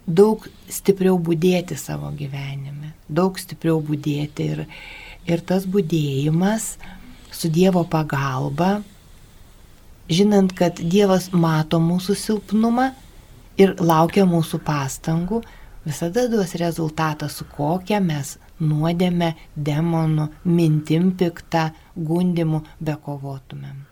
daug 0.06 0.46
stipriau 0.70 1.18
būdėti 1.18 1.76
savo 1.78 2.10
gyvenime, 2.16 2.92
daug 3.08 3.38
stipriau 3.38 3.80
būdėti 3.84 4.48
ir, 4.54 4.64
ir 5.26 5.44
tas 5.46 5.66
būdėjimas 5.66 6.76
su 7.32 7.50
Dievo 7.52 7.84
pagalba, 7.88 8.82
žinant, 10.10 10.52
kad 10.52 10.80
Dievas 10.80 11.30
mato 11.32 11.80
mūsų 11.80 12.16
silpnumą 12.18 12.90
ir 13.60 13.76
laukia 13.80 14.26
mūsų 14.26 14.62
pastangų, 14.66 15.42
visada 15.86 16.26
duos 16.30 16.54
rezultatą, 16.58 17.28
su 17.28 17.46
kokia 17.56 18.00
mes 18.02 18.36
nuodėme, 18.62 19.34
demonų, 19.56 20.28
mintim 20.44 21.10
piktą, 21.18 21.70
gundimu 21.96 22.62
bekovotumėm 22.80 23.91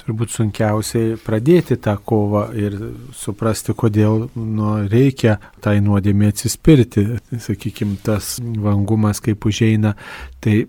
turbūt 0.00 0.32
sunkiausiai 0.34 1.16
pradėti 1.24 1.78
tą 1.82 1.96
kovą 1.98 2.46
ir 2.58 2.76
suprasti, 3.16 3.74
kodėl 3.76 4.28
nu, 4.36 4.72
reikia 4.90 5.38
tai 5.64 5.78
nuodėmė 5.84 6.30
atsispirti. 6.32 7.06
Sakykime, 7.46 7.98
tas 8.06 8.36
vangumas, 8.40 9.22
kaip 9.24 9.46
užeina, 9.48 9.96
tai 10.44 10.64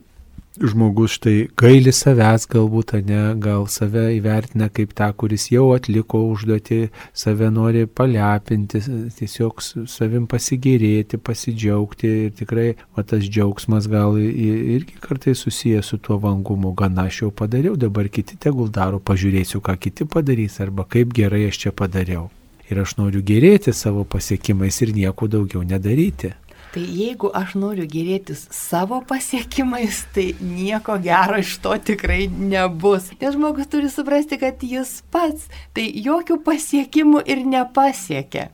žmogus 0.61 1.17
štai 1.17 1.47
gaili 1.57 1.91
savęs 1.93 2.47
galbūt, 2.51 2.93
ne, 3.07 3.21
gal 3.41 3.67
save 3.71 4.07
įvertina 4.17 4.69
kaip 4.73 4.93
tą, 4.97 5.09
kuris 5.17 5.47
jau 5.51 5.69
atliko 5.75 6.23
užduotį, 6.31 6.79
save 7.17 7.49
nori 7.53 7.85
palepinti, 7.87 8.81
tiesiog 9.17 9.61
savim 9.89 10.27
pasigėrėti, 10.29 11.19
pasidžiaugti 11.21 12.13
ir 12.27 12.33
tikrai 12.37 12.67
va, 12.95 13.03
tas 13.03 13.25
džiaugsmas 13.27 13.89
gal 13.91 14.17
irgi 14.17 14.97
kartais 15.03 15.43
susijęs 15.45 15.93
su 15.93 16.01
tuo 16.01 16.19
vangumu, 16.23 16.73
gana 16.77 17.07
aš 17.07 17.23
jau 17.25 17.31
padariau, 17.31 17.77
dabar 17.79 18.09
kiti 18.09 18.39
tegul 18.39 18.71
daro, 18.73 18.99
pažiūrėsiu, 18.99 19.61
ką 19.61 19.77
kiti 19.81 20.09
padarys 20.09 20.59
arba 20.63 20.87
kaip 20.89 21.13
gerai 21.15 21.47
aš 21.51 21.65
čia 21.65 21.75
padariau. 21.75 22.27
Ir 22.67 22.81
aš 22.81 22.97
noriu 22.99 23.21
gerėti 23.23 23.71
savo 23.71 24.03
pasiekimais 24.03 24.81
ir 24.83 24.91
nieko 24.95 25.29
daugiau 25.31 25.63
nedaryti. 25.63 26.33
Tai 26.73 26.83
jeigu 26.83 27.29
aš 27.39 27.55
noriu 27.55 27.85
gerėtis 27.87 28.43
savo 28.53 28.99
pasiekimais, 29.07 30.01
tai 30.13 30.27
nieko 30.43 30.97
gero 31.03 31.39
iš 31.39 31.55
to 31.63 31.77
tikrai 31.89 32.25
nebus. 32.27 33.07
Nes 33.21 33.37
žmogus 33.37 33.71
turi 33.71 33.89
suprasti, 33.93 34.39
kad 34.41 34.61
jis 34.61 34.99
pats 35.13 35.47
tai 35.73 35.87
jokių 36.09 36.41
pasiekimų 36.43 37.23
ir 37.31 37.45
nepasiekia. 37.47 38.49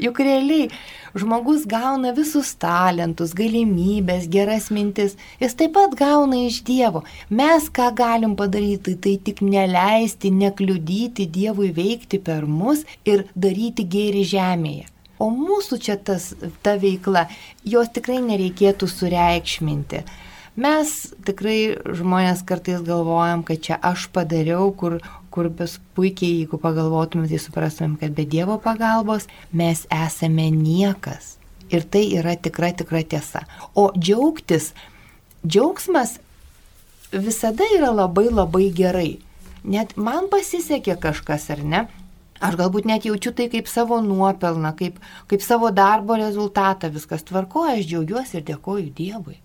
Juk 0.00 0.20
realiai 0.24 0.70
žmogus 1.14 1.66
gauna 1.68 2.14
visus 2.16 2.54
talentus, 2.60 3.34
galimybės, 3.36 4.28
geras 4.32 4.70
mintis. 4.74 5.18
Jis 5.42 5.56
taip 5.58 5.74
pat 5.76 5.96
gauna 5.98 6.40
iš 6.46 6.62
Dievo. 6.66 7.04
Mes 7.28 7.68
ką 7.68 7.90
galim 7.96 8.34
padaryti, 8.38 8.96
tai 8.96 9.18
tik 9.26 9.44
neleisti, 9.44 10.32
nekliudyti 10.32 11.28
Dievui 11.28 11.70
veikti 11.76 12.20
per 12.20 12.48
mus 12.48 12.84
ir 13.04 13.28
daryti 13.36 13.84
gėri 13.84 14.24
žemėje. 14.34 14.93
O 15.22 15.30
mūsų 15.30 15.78
čia 15.82 15.96
tas, 15.96 16.32
ta 16.64 16.74
veikla, 16.80 17.28
jos 17.64 17.90
tikrai 17.94 18.18
nereikėtų 18.24 18.88
sureikšminti. 18.90 20.02
Mes 20.54 20.90
tikrai 21.26 21.74
žmonės 21.98 22.44
kartais 22.46 22.82
galvojam, 22.86 23.42
kad 23.46 23.62
čia 23.62 23.78
aš 23.82 24.06
padariau, 24.14 24.68
kur, 24.78 25.00
kur 25.34 25.48
bes 25.50 25.80
puikiai, 25.98 26.44
jeigu 26.44 26.60
pagalvotumėm, 26.62 27.26
tai 27.30 27.40
suprastumėm, 27.42 27.96
kad 27.98 28.14
be 28.14 28.26
Dievo 28.26 28.60
pagalbos 28.62 29.26
mes 29.50 29.82
esame 29.90 30.50
niekas. 30.54 31.36
Ir 31.74 31.82
tai 31.82 32.04
yra 32.14 32.36
tikra, 32.38 32.70
tikra 32.76 33.02
tiesa. 33.02 33.42
O 33.74 33.88
džiaugtis, 33.98 34.72
džiaugsmas 35.42 36.18
visada 37.10 37.66
yra 37.74 37.90
labai 37.90 38.28
labai 38.30 38.68
gerai. 38.74 39.10
Net 39.64 39.96
man 39.96 40.28
pasisekė 40.30 40.98
kažkas 41.00 41.48
ar 41.50 41.62
ne, 41.64 41.86
Aš 42.44 42.58
galbūt 42.60 42.84
net 42.90 43.06
jaučiu 43.08 43.32
tai 43.36 43.48
kaip 43.52 43.70
savo 43.72 44.02
nuopelną, 44.04 44.74
kaip, 44.76 45.00
kaip 45.30 45.44
savo 45.44 45.70
darbo 45.72 46.18
rezultatą, 46.20 46.90
viskas 46.92 47.24
tvarko, 47.24 47.64
aš 47.72 47.86
džiaugiuosi 47.88 48.40
ir 48.40 48.46
dėkoju 48.50 48.90
Dievui. 48.98 49.38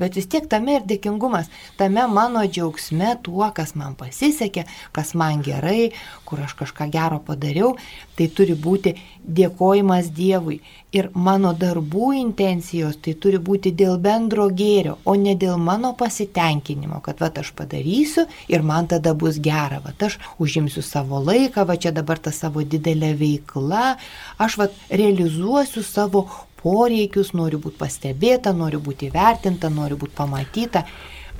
Bet 0.00 0.16
vis 0.16 0.26
tiek 0.26 0.46
tame 0.48 0.78
ir 0.78 0.84
dėkingumas, 0.88 1.50
tame 1.76 2.06
mano 2.08 2.40
džiaugsme 2.48 3.10
tuo, 3.22 3.44
kas 3.52 3.74
man 3.76 3.92
pasisekė, 3.98 4.64
kas 4.96 5.12
man 5.18 5.42
gerai, 5.44 5.90
kur 6.24 6.40
aš 6.40 6.54
kažką 6.56 6.86
gero 6.94 7.18
padariau, 7.26 7.74
tai 8.16 8.30
turi 8.32 8.56
būti 8.56 8.94
dėkojimas 9.22 10.08
Dievui. 10.16 10.62
Ir 10.96 11.10
mano 11.12 11.52
darbų 11.56 12.08
intencijos 12.18 12.96
tai 13.04 13.14
turi 13.20 13.38
būti 13.40 13.74
dėl 13.76 13.98
bendro 14.00 14.48
gėrio, 14.52 14.96
o 15.04 15.14
ne 15.16 15.34
dėl 15.36 15.60
mano 15.60 15.92
pasitenkinimo, 15.96 17.00
kad 17.04 17.20
va 17.20 17.28
aš 17.42 17.52
padarysiu 17.56 18.24
ir 18.48 18.64
man 18.64 18.88
tada 18.88 19.12
bus 19.12 19.40
gera, 19.44 19.82
va 19.84 19.92
aš 20.08 20.18
užimsiu 20.40 20.84
savo 20.84 21.20
laiką, 21.20 21.66
va 21.68 21.76
čia 21.76 21.92
dabar 21.92 22.20
ta 22.20 22.32
savo 22.32 22.64
didelė 22.64 23.12
veikla, 23.20 23.98
aš 24.40 24.58
va 24.60 24.68
realizuosiu 24.88 25.84
savo 25.84 26.26
poreikius, 26.62 27.32
noriu 27.36 27.60
būti 27.62 27.80
pastebėta, 27.80 28.54
noriu 28.56 28.80
būti 28.80 29.10
įvertinta, 29.10 29.70
noriu 29.72 29.98
būti 30.00 30.16
pamatyta. 30.18 30.84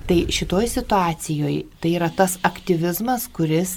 Tai 0.07 0.19
šitoje 0.35 0.69
situacijoje 0.69 1.67
tai 1.81 1.95
yra 1.97 2.11
tas 2.11 2.39
aktyvizmas, 2.43 3.29
kuris, 3.33 3.77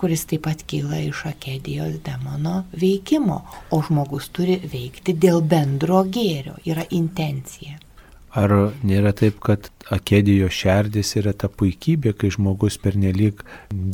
kuris 0.00 0.26
taip 0.28 0.44
pat 0.44 0.66
kyla 0.68 1.00
iš 1.06 1.24
akedijos 1.30 1.96
demono 2.04 2.66
veikimo, 2.76 3.40
o 3.72 3.80
žmogus 3.86 4.28
turi 4.34 4.58
veikti 4.60 5.16
dėl 5.16 5.40
bendro 5.40 6.04
gėrio, 6.04 6.58
yra 6.68 6.84
intencija. 6.92 7.80
Ar 8.34 8.50
nėra 8.82 9.12
taip, 9.14 9.38
kad 9.46 9.68
akedijo 9.94 10.48
šerdis 10.50 11.14
yra 11.20 11.32
ta 11.38 11.46
puikybė, 11.46 12.16
kai 12.18 12.32
žmogus 12.34 12.76
pernelyg 12.82 13.44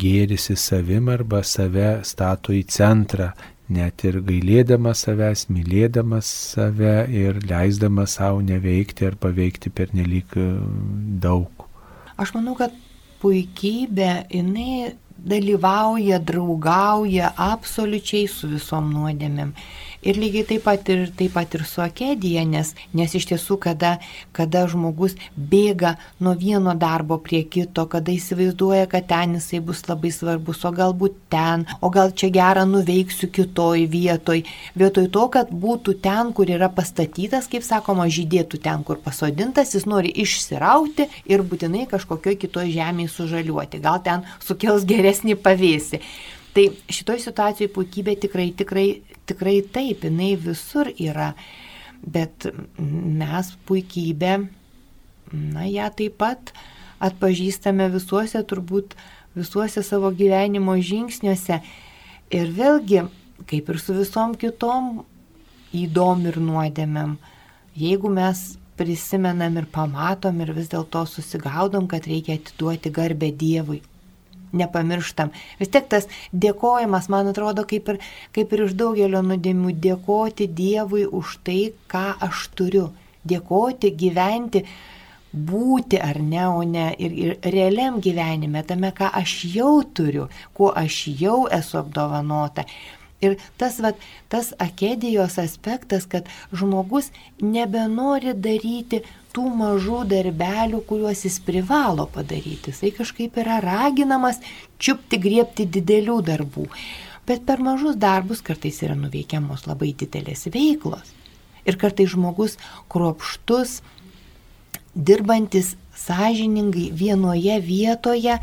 gėrisi 0.01 0.57
savim 0.57 1.11
arba 1.13 1.43
save 1.45 1.99
stato 2.09 2.55
į 2.57 2.63
centrą, 2.73 3.35
net 3.71 4.05
ir 4.07 4.21
gailėdamas 4.27 5.05
savęs, 5.07 5.47
mylėdamas 5.53 6.31
save 6.55 6.95
ir 7.15 7.41
leisdamas 7.47 8.19
savo 8.19 8.43
neveikti 8.45 9.09
ar 9.09 9.19
paveikti 9.21 9.73
per 9.73 9.95
nelik 9.97 10.37
e, 10.37 10.47
daug. 11.23 11.67
Aš 12.21 12.35
manau, 12.37 12.57
kad 12.59 12.75
puikybė, 13.23 14.11
jinai 14.33 14.97
dalyvauja, 15.21 16.19
draugauja 16.25 17.35
absoliučiai 17.37 18.29
su 18.31 18.49
visom 18.55 18.91
nuodėmėm. 18.95 19.53
Ir 20.01 20.17
lygiai 20.17 20.47
taip 20.49 20.63
pat 20.65 20.89
ir, 20.89 21.03
taip 21.13 21.35
pat 21.37 21.53
ir 21.59 21.67
su 21.69 21.83
akedija, 21.85 22.41
nes, 22.49 22.71
nes 22.97 23.15
iš 23.19 23.27
tiesų, 23.29 23.59
kada, 23.61 23.91
kada 24.33 24.63
žmogus 24.73 25.13
bėga 25.37 25.91
nuo 26.25 26.33
vieno 26.41 26.73
darbo 26.73 27.19
prie 27.21 27.43
kito, 27.45 27.85
kada 27.93 28.15
įsivaizduoja, 28.15 28.87
kad 28.89 29.11
ten 29.11 29.37
jisai 29.37 29.61
bus 29.61 29.85
labai 29.91 30.13
svarbus, 30.17 30.65
o 30.65 30.73
galbūt 30.73 31.21
ten, 31.35 31.67
o 31.85 31.93
gal 31.93 32.15
čia 32.17 32.33
gerą 32.33 32.65
nuveiksiu 32.71 33.29
kitoj 33.29 33.85
vietoj, 33.93 34.41
vietoj 34.81 35.11
to, 35.13 35.29
kad 35.37 35.53
būtų 35.53 35.99
ten, 36.01 36.33
kur 36.33 36.49
yra 36.49 36.73
pastatytas, 36.73 37.51
kaip 37.53 37.69
sakoma, 37.69 38.09
žydėtų 38.09 38.65
ten, 38.65 38.89
kur 38.89 39.05
pasodintas, 39.05 39.77
jis 39.77 39.85
nori 39.85 40.17
išsirauti 40.25 41.11
ir 41.29 41.45
būtinai 41.45 41.85
kažkokioj 41.93 42.41
kitoj 42.41 42.73
žemėje 42.73 43.13
sužaliuoti, 43.19 43.85
gal 43.85 44.01
ten 44.01 44.25
sukels 44.41 44.89
geresnį 44.89 45.37
pavėsį. 45.45 46.01
Tai 46.57 46.65
šitoj 46.91 47.21
situacijoje 47.23 47.71
puikybė 47.75 48.17
tikrai, 48.25 48.49
tikrai, 48.59 48.87
tikrai 49.31 49.61
taip, 49.75 50.03
jinai 50.09 50.33
visur 50.41 50.91
yra, 50.91 51.31
bet 52.03 52.49
mes 52.81 53.53
puikybę, 53.69 54.33
na, 55.31 55.67
ją 55.71 55.87
taip 55.95 56.17
pat 56.19 56.53
atpažįstame 57.01 57.87
visuose, 57.95 58.43
turbūt 58.43 58.97
visuose 59.39 59.85
savo 59.87 60.11
gyvenimo 60.11 60.75
žingsniuose. 60.75 61.61
Ir 62.35 62.51
vėlgi, 62.55 63.05
kaip 63.51 63.71
ir 63.71 63.79
su 63.83 63.95
visom 63.97 64.35
kitom 64.39 65.05
įdom 65.77 66.27
ir 66.27 66.41
nuodėmėm, 66.43 67.15
jeigu 67.79 68.11
mes 68.11 68.43
prisimenam 68.81 69.59
ir 69.61 69.67
pamatom 69.71 70.41
ir 70.43 70.53
vis 70.57 70.71
dėlto 70.73 71.05
susigaudom, 71.07 71.87
kad 71.91 72.07
reikia 72.09 72.39
atiduoti 72.39 72.93
garbę 72.95 73.31
Dievui, 73.31 73.83
nepamirštam. 74.53 75.33
Vis 75.61 75.73
tiek 75.73 75.89
tas 75.91 76.09
dėkojimas, 76.33 77.11
man 77.13 77.31
atrodo, 77.33 77.67
kaip 77.69 77.89
ir, 77.95 78.01
kaip 78.37 78.55
ir 78.55 78.65
iš 78.67 78.77
daugelio 78.79 79.23
nuodėmių, 79.27 79.75
dėkoti 79.87 80.49
Dievui 80.61 81.07
už 81.07 81.39
tai, 81.47 81.61
ką 81.91 82.07
aš 82.29 82.49
turiu. 82.59 82.91
Dėkoti, 83.31 83.91
gyventi, 84.01 84.65
būti 85.33 86.01
ar 86.01 86.19
ne, 86.25 86.47
o 86.49 86.63
ne 86.65 86.87
ir, 86.99 87.13
ir 87.13 87.51
realiam 87.55 88.01
gyvenime, 88.03 88.63
tame, 88.67 88.91
ką 88.97 89.11
aš 89.21 89.43
jau 89.53 89.83
turiu, 89.85 90.31
kuo 90.57 90.73
aš 90.75 91.05
jau 91.21 91.45
esu 91.53 91.79
apdovanota. 91.83 92.65
Ir 93.21 93.37
tas, 93.61 93.77
vat, 93.85 94.01
tas 94.33 94.55
akedijos 94.59 95.37
aspektas, 95.39 96.07
kad 96.09 96.29
žmogus 96.57 97.11
nebenori 97.41 98.33
daryti 98.33 99.03
tų 99.35 99.47
mažų 99.61 100.03
darbelių, 100.11 100.83
kuriuos 100.89 101.25
jis 101.27 101.39
privalo 101.47 102.07
padaryti. 102.11 102.73
Jisai 102.73 102.91
kažkaip 102.97 103.39
yra 103.43 103.61
raginamas 103.65 104.41
čiupti, 104.79 105.21
griepti 105.23 105.67
didelių 105.67 106.19
darbų. 106.27 106.67
Bet 107.29 107.45
per 107.47 107.63
mažus 107.63 107.99
darbus 108.01 108.43
kartais 108.43 108.81
yra 108.83 108.97
nuveikiamos 108.99 109.67
labai 109.69 109.93
didelės 109.95 110.49
veiklos. 110.51 111.15
Ir 111.69 111.77
kartais 111.79 112.11
žmogus 112.15 112.57
kruopštus, 112.91 113.81
dirbantis 114.95 115.77
sąžiningai 115.95 116.89
vienoje 116.97 117.61
vietoje, 117.63 118.39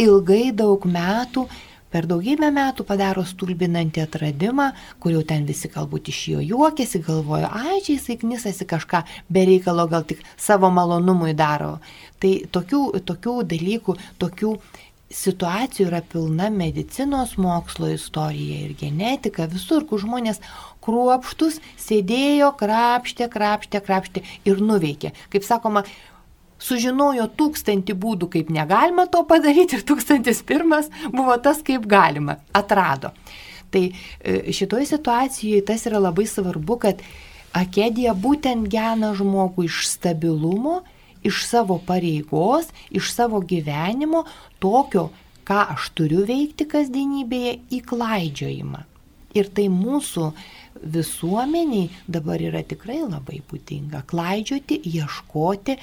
ilgai 0.00 0.48
daug 0.56 0.82
metų 0.88 1.46
per 1.94 2.08
daugybę 2.10 2.50
metų 2.50 2.82
padaro 2.88 3.22
stulbinantį 3.22 4.02
atradimą, 4.02 4.72
kur 4.98 5.14
jau 5.14 5.22
ten 5.26 5.44
visi 5.46 5.70
galbūt 5.70 6.10
iš 6.10 6.22
jo 6.32 6.40
juokiasi, 6.42 6.98
galvoja, 7.06 7.52
ai, 7.54 7.78
čia 7.86 7.94
jisai 7.94 8.16
knisasi 8.18 8.66
kažką 8.66 9.04
be 9.30 9.44
reikalo, 9.46 9.86
gal 9.92 10.02
tik 10.08 10.24
savo 10.34 10.72
malonumui 10.74 11.36
daro. 11.38 11.76
Tai 12.18 12.32
tokių, 12.50 12.82
tokių 13.06 13.36
dalykų, 13.52 13.94
tokių 14.18 14.56
situacijų 15.14 15.86
yra 15.86 16.00
pilna 16.10 16.48
medicinos 16.50 17.36
mokslo 17.38 17.92
istorija 17.94 18.64
ir 18.64 18.72
genetika, 18.80 19.46
visur, 19.50 19.86
kur 19.86 20.02
žmonės 20.02 20.40
kruopštus 20.84 21.60
sėdėjo, 21.80 22.50
krapštė, 22.58 23.28
krapštė, 23.30 23.82
krapštė 23.84 24.24
ir 24.50 24.64
nuveikė. 24.64 25.14
Kaip 25.30 25.46
sakoma, 25.46 25.84
sužinojo 26.62 27.26
tūkstantį 27.38 27.96
būdų, 27.98 28.30
kaip 28.36 28.52
negalima 28.54 29.06
to 29.10 29.24
padaryti 29.28 29.78
ir 29.78 29.84
tūkstantis 29.86 30.42
pirmas 30.46 30.90
buvo 31.12 31.36
tas, 31.42 31.62
kaip 31.66 31.86
galima, 31.90 32.38
atrado. 32.54 33.12
Tai 33.74 33.84
e, 33.90 34.52
šitoje 34.54 34.86
situacijoje 34.92 35.64
tas 35.66 35.86
yra 35.88 36.00
labai 36.02 36.26
svarbu, 36.30 36.78
kad 36.86 37.02
akedija 37.54 38.14
būtent 38.14 38.68
gena 38.70 39.12
žmogų 39.18 39.66
iš 39.66 39.84
stabilumo, 39.90 40.82
iš 41.24 41.44
savo 41.48 41.80
pareigos, 41.86 42.68
iš 42.90 43.10
savo 43.14 43.40
gyvenimo, 43.40 44.24
tokio, 44.62 45.08
ką 45.44 45.60
aš 45.74 45.90
turiu 45.98 46.24
veikti 46.28 46.66
kasdienybėje, 46.70 47.58
įklaidžiojimą. 47.78 48.84
Ir 49.34 49.48
tai 49.50 49.66
mūsų 49.72 50.28
visuomeniai 50.94 51.88
dabar 52.06 52.42
yra 52.42 52.62
tikrai 52.62 53.00
labai 53.02 53.40
būdinga. 53.50 54.04
Klaidžioti, 54.06 54.78
ieškoti, 54.94 55.78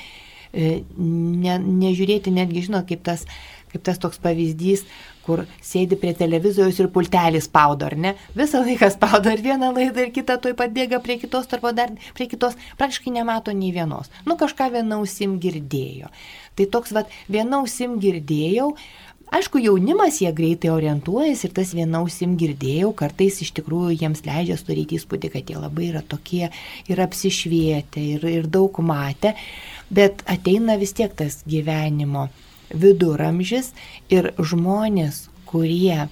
ne, 0.54 1.56
nežiūrėti 1.60 2.34
netgi, 2.34 2.68
žinot, 2.68 2.88
kaip 2.90 3.04
tas, 3.06 3.26
kaip 3.72 3.84
tas 3.88 4.00
toks 4.02 4.20
pavyzdys, 4.22 4.84
kur 5.26 5.44
sėdi 5.64 5.98
prie 6.02 6.14
televizorius 6.18 6.80
ir 6.82 6.90
pultelį 6.94 7.42
spaudo, 7.46 7.88
ar 7.88 7.96
ne? 7.96 8.16
Visą 8.36 8.64
laiką 8.66 8.90
spaudo 8.94 9.32
ir 9.32 9.44
vieną 9.46 9.72
laidą 9.76 10.08
ir 10.08 10.14
kitą 10.16 10.40
tuoj 10.42 10.56
pat 10.60 10.74
bėga 10.76 11.02
prie 11.04 11.20
kitos, 11.22 11.48
arba 11.54 11.74
dar 11.78 11.94
prie 12.18 12.28
kitos, 12.32 12.58
praktiškai 12.82 13.14
nemato 13.20 13.54
nei 13.56 13.72
vienos. 13.76 14.12
Nu 14.26 14.38
kažką 14.40 14.72
viena 14.74 14.98
ausim 15.00 15.38
girdėjo. 15.42 16.10
Tai 16.58 16.68
toks, 16.74 16.92
vad, 16.98 17.14
viena 17.32 17.62
ausim 17.62 18.00
girdėjau, 18.02 18.74
Aišku, 19.32 19.62
jaunimas 19.64 20.18
jie 20.20 20.28
greitai 20.36 20.74
orientuojasi 20.74 21.46
ir 21.48 21.54
tas 21.56 21.70
vienausim 21.72 22.34
girdėjau, 22.40 22.90
kartais 23.00 23.38
iš 23.46 23.54
tikrųjų 23.56 23.94
jiems 24.02 24.26
leidžia 24.26 24.58
turėti 24.60 24.98
įspūdį, 25.00 25.30
kad 25.32 25.48
jie 25.48 25.56
labai 25.56 25.86
yra 25.88 26.02
tokie 26.04 26.50
ir 26.92 27.00
apsišvietę 27.00 28.04
ir, 28.18 28.26
ir 28.28 28.50
daug 28.52 28.82
matę, 28.84 29.32
bet 29.88 30.20
ateina 30.28 30.76
vis 30.82 30.92
tiek 30.98 31.16
tas 31.16 31.40
gyvenimo 31.48 32.26
viduramžis 32.76 33.72
ir 34.12 34.34
žmonės, 34.36 35.30
kurie 35.48 36.10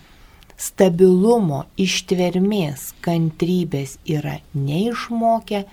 stabilumo, 0.56 1.66
ištvermės, 1.76 2.94
kantrybės 3.04 3.98
yra 4.08 4.38
neišmokę, 4.56 5.66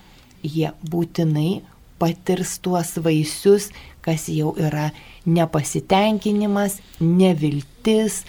jie 0.42 0.74
būtinai 0.82 1.60
patirs 1.98 2.58
tuos 2.62 2.96
vaisius, 3.04 3.70
kas 4.04 4.28
jau 4.30 4.52
yra 4.60 4.90
nepasitenkinimas, 5.26 6.78
neviltis, 7.00 8.22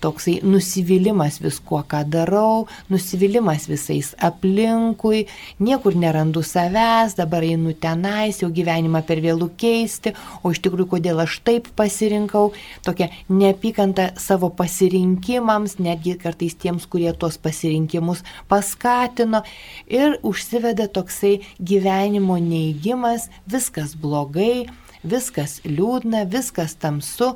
toksai 0.00 0.38
nusivylimas 0.44 1.38
viskuo, 1.42 1.80
ką 1.88 2.02
darau, 2.12 2.66
nusivylimas 2.92 3.64
visais 3.70 4.12
aplinkui, 4.20 5.24
niekur 5.64 5.96
nerandu 5.96 6.42
savęs, 6.44 7.16
dabar 7.16 7.46
einu 7.46 7.72
tenais, 7.80 8.42
jau 8.42 8.50
gyvenimą 8.52 9.00
per 9.08 9.22
vėlų 9.24 9.50
keisti, 9.60 10.14
o 10.44 10.52
iš 10.52 10.60
tikrųjų 10.64 10.90
kodėl 10.96 11.24
aš 11.24 11.38
taip 11.46 11.70
pasirinkau, 11.78 12.52
tokia 12.84 13.08
neapykanta 13.32 14.10
savo 14.20 14.52
pasirinkimams, 14.52 15.78
netgi 15.80 16.18
kartais 16.20 16.56
tiems, 16.60 16.84
kurie 16.90 17.12
tuos 17.16 17.40
pasirinkimus 17.40 18.24
paskatino 18.52 19.42
ir 19.88 20.18
užsiveda 20.22 20.90
toksai 20.92 21.38
gyvenimo 21.58 22.36
neįgymas, 22.36 23.30
viskas 23.48 23.96
blogai, 23.96 24.66
viskas 25.04 25.60
liūdna, 25.64 26.24
viskas 26.28 26.76
tamsu. 26.80 27.34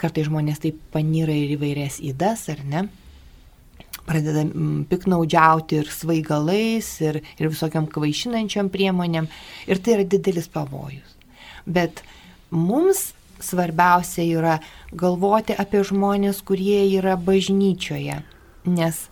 Kartai 0.00 0.24
žmonės 0.26 0.62
taip 0.62 0.80
panyra 0.94 1.34
ir 1.36 1.54
įvairias 1.56 2.00
įdas, 2.04 2.46
ar 2.52 2.64
ne? 2.64 2.86
Pradeda 4.06 4.42
mm, 4.46 4.86
piknaudžiauti 4.90 5.80
ir 5.82 5.90
svaigalais, 5.92 6.88
ir, 7.04 7.20
ir 7.38 7.52
visokiam 7.52 7.86
kvaišinančiam 7.90 8.70
priemonėm. 8.72 9.28
Ir 9.68 9.82
tai 9.84 9.98
yra 9.98 10.06
didelis 10.08 10.48
pavojus. 10.50 11.16
Bet 11.68 12.02
mums 12.50 13.10
svarbiausia 13.40 14.24
yra 14.26 14.58
galvoti 14.92 15.56
apie 15.56 15.82
žmonės, 15.86 16.42
kurie 16.46 16.82
yra 16.96 17.16
bažnyčioje. 17.20 18.20
Nes 18.70 19.04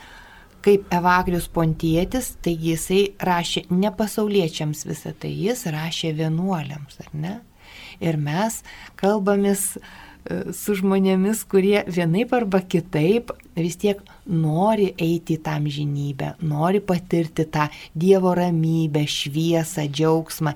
kaip 0.64 0.88
Evagrius 0.92 1.46
Pontietis, 1.52 2.34
taigi 2.44 2.74
jisai 2.74 3.02
rašė 3.24 3.66
ne 3.70 3.92
pasauliečiams 3.94 4.84
visą 4.88 5.14
tai, 5.16 5.30
jis 5.32 5.64
rašė 5.72 6.12
vienuoliams, 6.18 6.98
ar 7.04 7.14
ne? 7.14 7.34
Ir 8.04 8.18
mes 8.20 8.60
kalbamės 8.98 9.76
su 10.52 10.76
žmonėmis, 10.76 11.42
kurie 11.48 11.82
vienaip 11.88 12.32
arba 12.36 12.60
kitaip 12.60 13.32
vis 13.56 13.78
tiek 13.80 14.00
nori 14.28 14.90
eiti 15.00 15.38
į 15.38 15.42
tam 15.44 15.68
žinybę, 15.72 16.34
nori 16.44 16.82
patirti 16.84 17.46
tą 17.48 17.68
Dievo 17.96 18.34
ramybę, 18.36 19.06
šviesą, 19.08 19.86
džiaugsmą. 19.88 20.54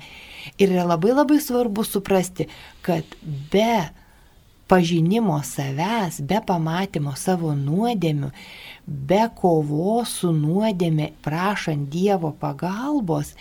Ir 0.60 0.74
yra 0.74 0.84
labai 0.92 1.14
labai 1.16 1.40
svarbu 1.40 1.84
suprasti, 1.86 2.48
kad 2.84 3.16
be 3.24 3.88
pažinimo 4.68 5.40
savęs, 5.44 6.20
be 6.24 6.40
pamatymo 6.46 7.16
savo 7.16 7.52
nuodėmių, 7.56 8.30
be 8.86 9.24
kovos 9.36 10.18
su 10.20 10.32
nuodėmė, 10.36 11.12
prašant 11.24 11.90
Dievo 11.92 12.32
pagalbos, 12.40 13.34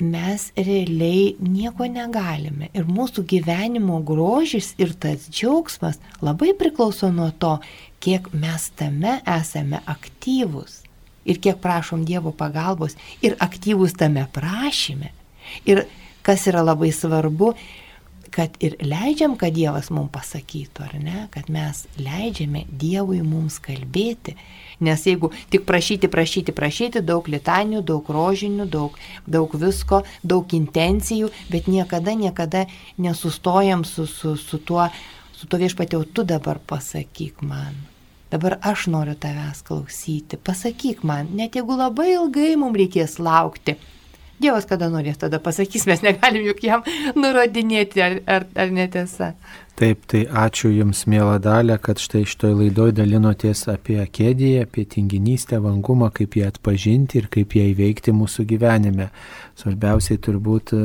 mes 0.00 0.50
realiai 0.56 1.36
nieko 1.40 1.86
negalime. 1.90 2.70
Ir 2.76 2.88
mūsų 2.88 3.24
gyvenimo 3.28 4.00
grožis 4.06 4.72
ir 4.80 4.94
tas 5.00 5.28
džiaugsmas 5.30 6.00
labai 6.24 6.52
priklauso 6.58 7.10
nuo 7.14 7.30
to, 7.30 7.56
kiek 8.00 8.28
mes 8.32 8.70
tame 8.76 9.20
esame 9.38 9.80
aktyvus. 9.86 10.82
Ir 11.26 11.40
kiek 11.42 11.58
prašom 11.62 12.04
Dievo 12.06 12.30
pagalbos 12.30 12.94
ir 13.24 13.34
aktyvus 13.42 13.96
tame 13.98 14.26
prašyme. 14.32 15.10
Ir 15.66 15.86
kas 16.26 16.46
yra 16.50 16.62
labai 16.62 16.92
svarbu, 16.94 17.54
kad 18.36 18.56
ir 18.60 18.74
leidžiam, 18.84 19.32
kad 19.40 19.54
Dievas 19.56 19.88
mums 19.88 20.12
pasakytų, 20.12 20.84
ar 20.84 20.96
ne, 21.00 21.20
kad 21.32 21.48
mes 21.52 21.86
leidžiame 21.96 22.66
Dievui 22.68 23.22
mums 23.24 23.56
kalbėti. 23.64 24.34
Nes 24.84 25.06
jeigu 25.08 25.30
tik 25.52 25.64
prašyti, 25.64 26.10
prašyti, 26.12 26.52
prašyti, 26.52 27.00
daug 27.00 27.30
litanių, 27.32 27.80
daug 27.88 28.10
rožinių, 28.12 28.68
daug, 28.68 28.98
daug 29.24 29.56
visko, 29.56 30.02
daug 30.20 30.52
intencijų, 30.52 31.32
bet 31.48 31.70
niekada, 31.72 32.12
niekada 32.12 32.66
nesustojam 33.00 33.88
su, 33.88 34.04
su, 34.04 34.36
su 34.36 34.60
tuo, 34.60 34.90
su 35.32 35.48
tuo 35.48 35.62
viešpatėjau, 35.64 36.04
tu 36.12 36.28
dabar 36.28 36.60
pasakyk 36.60 37.40
man. 37.40 37.86
Dabar 38.28 38.58
aš 38.60 38.90
noriu 38.92 39.16
tavęs 39.16 39.64
klausyti, 39.64 40.36
pasakyk 40.36 41.06
man, 41.08 41.32
net 41.38 41.56
jeigu 41.56 41.78
labai 41.78 42.10
ilgai 42.18 42.52
mums 42.60 42.76
reikės 42.84 43.16
laukti, 43.22 43.78
Dievas 44.36 44.66
kada 44.68 44.90
norės, 44.92 45.16
tada 45.20 45.40
pasakys, 45.40 45.86
mes 45.88 46.02
negalim 46.04 46.44
juk 46.50 46.60
jam 46.66 46.82
nurodinėti, 47.16 48.02
ar, 48.04 48.18
ar, 48.28 48.44
ar 48.52 48.74
netiesa. 48.74 49.32
Taip, 49.76 50.06
tai 50.08 50.22
ačiū 50.28 50.70
Jums, 50.72 51.02
mėla 51.08 51.36
dalė, 51.42 51.76
kad 51.80 52.00
štai 52.00 52.22
šitoj 52.28 52.54
laidoj 52.62 52.94
dalinoties 52.96 53.66
apie 53.68 53.98
kėdėje, 54.00 54.62
apie 54.64 54.86
tinginystę, 54.88 55.60
vangumą, 55.60 56.08
kaip 56.16 56.36
ją 56.36 56.48
atpažinti 56.52 57.20
ir 57.20 57.28
kaip 57.32 57.56
ją 57.58 57.66
įveikti 57.74 58.14
mūsų 58.16 58.46
gyvenime. 58.52 59.10
Svarbiausiai 59.60 60.20
turbūt 60.24 60.72
e, 60.76 60.80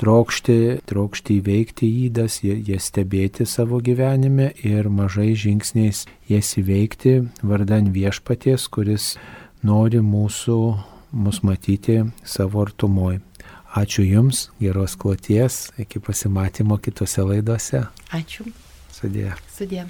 trokšti, 0.00 0.56
trokšti 0.88 1.36
įveikti 1.42 1.90
įdas, 2.06 2.40
jas 2.44 2.88
stebėti 2.88 3.44
savo 3.48 3.82
gyvenime 3.84 4.54
ir 4.64 4.88
mažai 4.88 5.34
žingsniais 5.36 6.06
jas 6.32 6.56
įveikti 6.60 7.18
vardan 7.44 7.92
viešpaties, 7.92 8.68
kuris 8.72 9.14
nori 9.64 10.00
mūsų 10.00 10.58
mus 11.14 11.42
matyti 11.42 12.02
savo 12.24 12.62
artumoj. 12.66 13.20
Ačiū 13.74 14.04
Jums, 14.06 14.48
geros 14.60 14.94
kloties, 14.94 15.72
iki 15.78 15.98
pasimatymo 15.98 16.78
kitose 16.78 17.22
laidose. 17.26 17.82
Ačiū. 18.14 18.46
Sudė. 18.94 19.32
Sudė. 19.50 19.88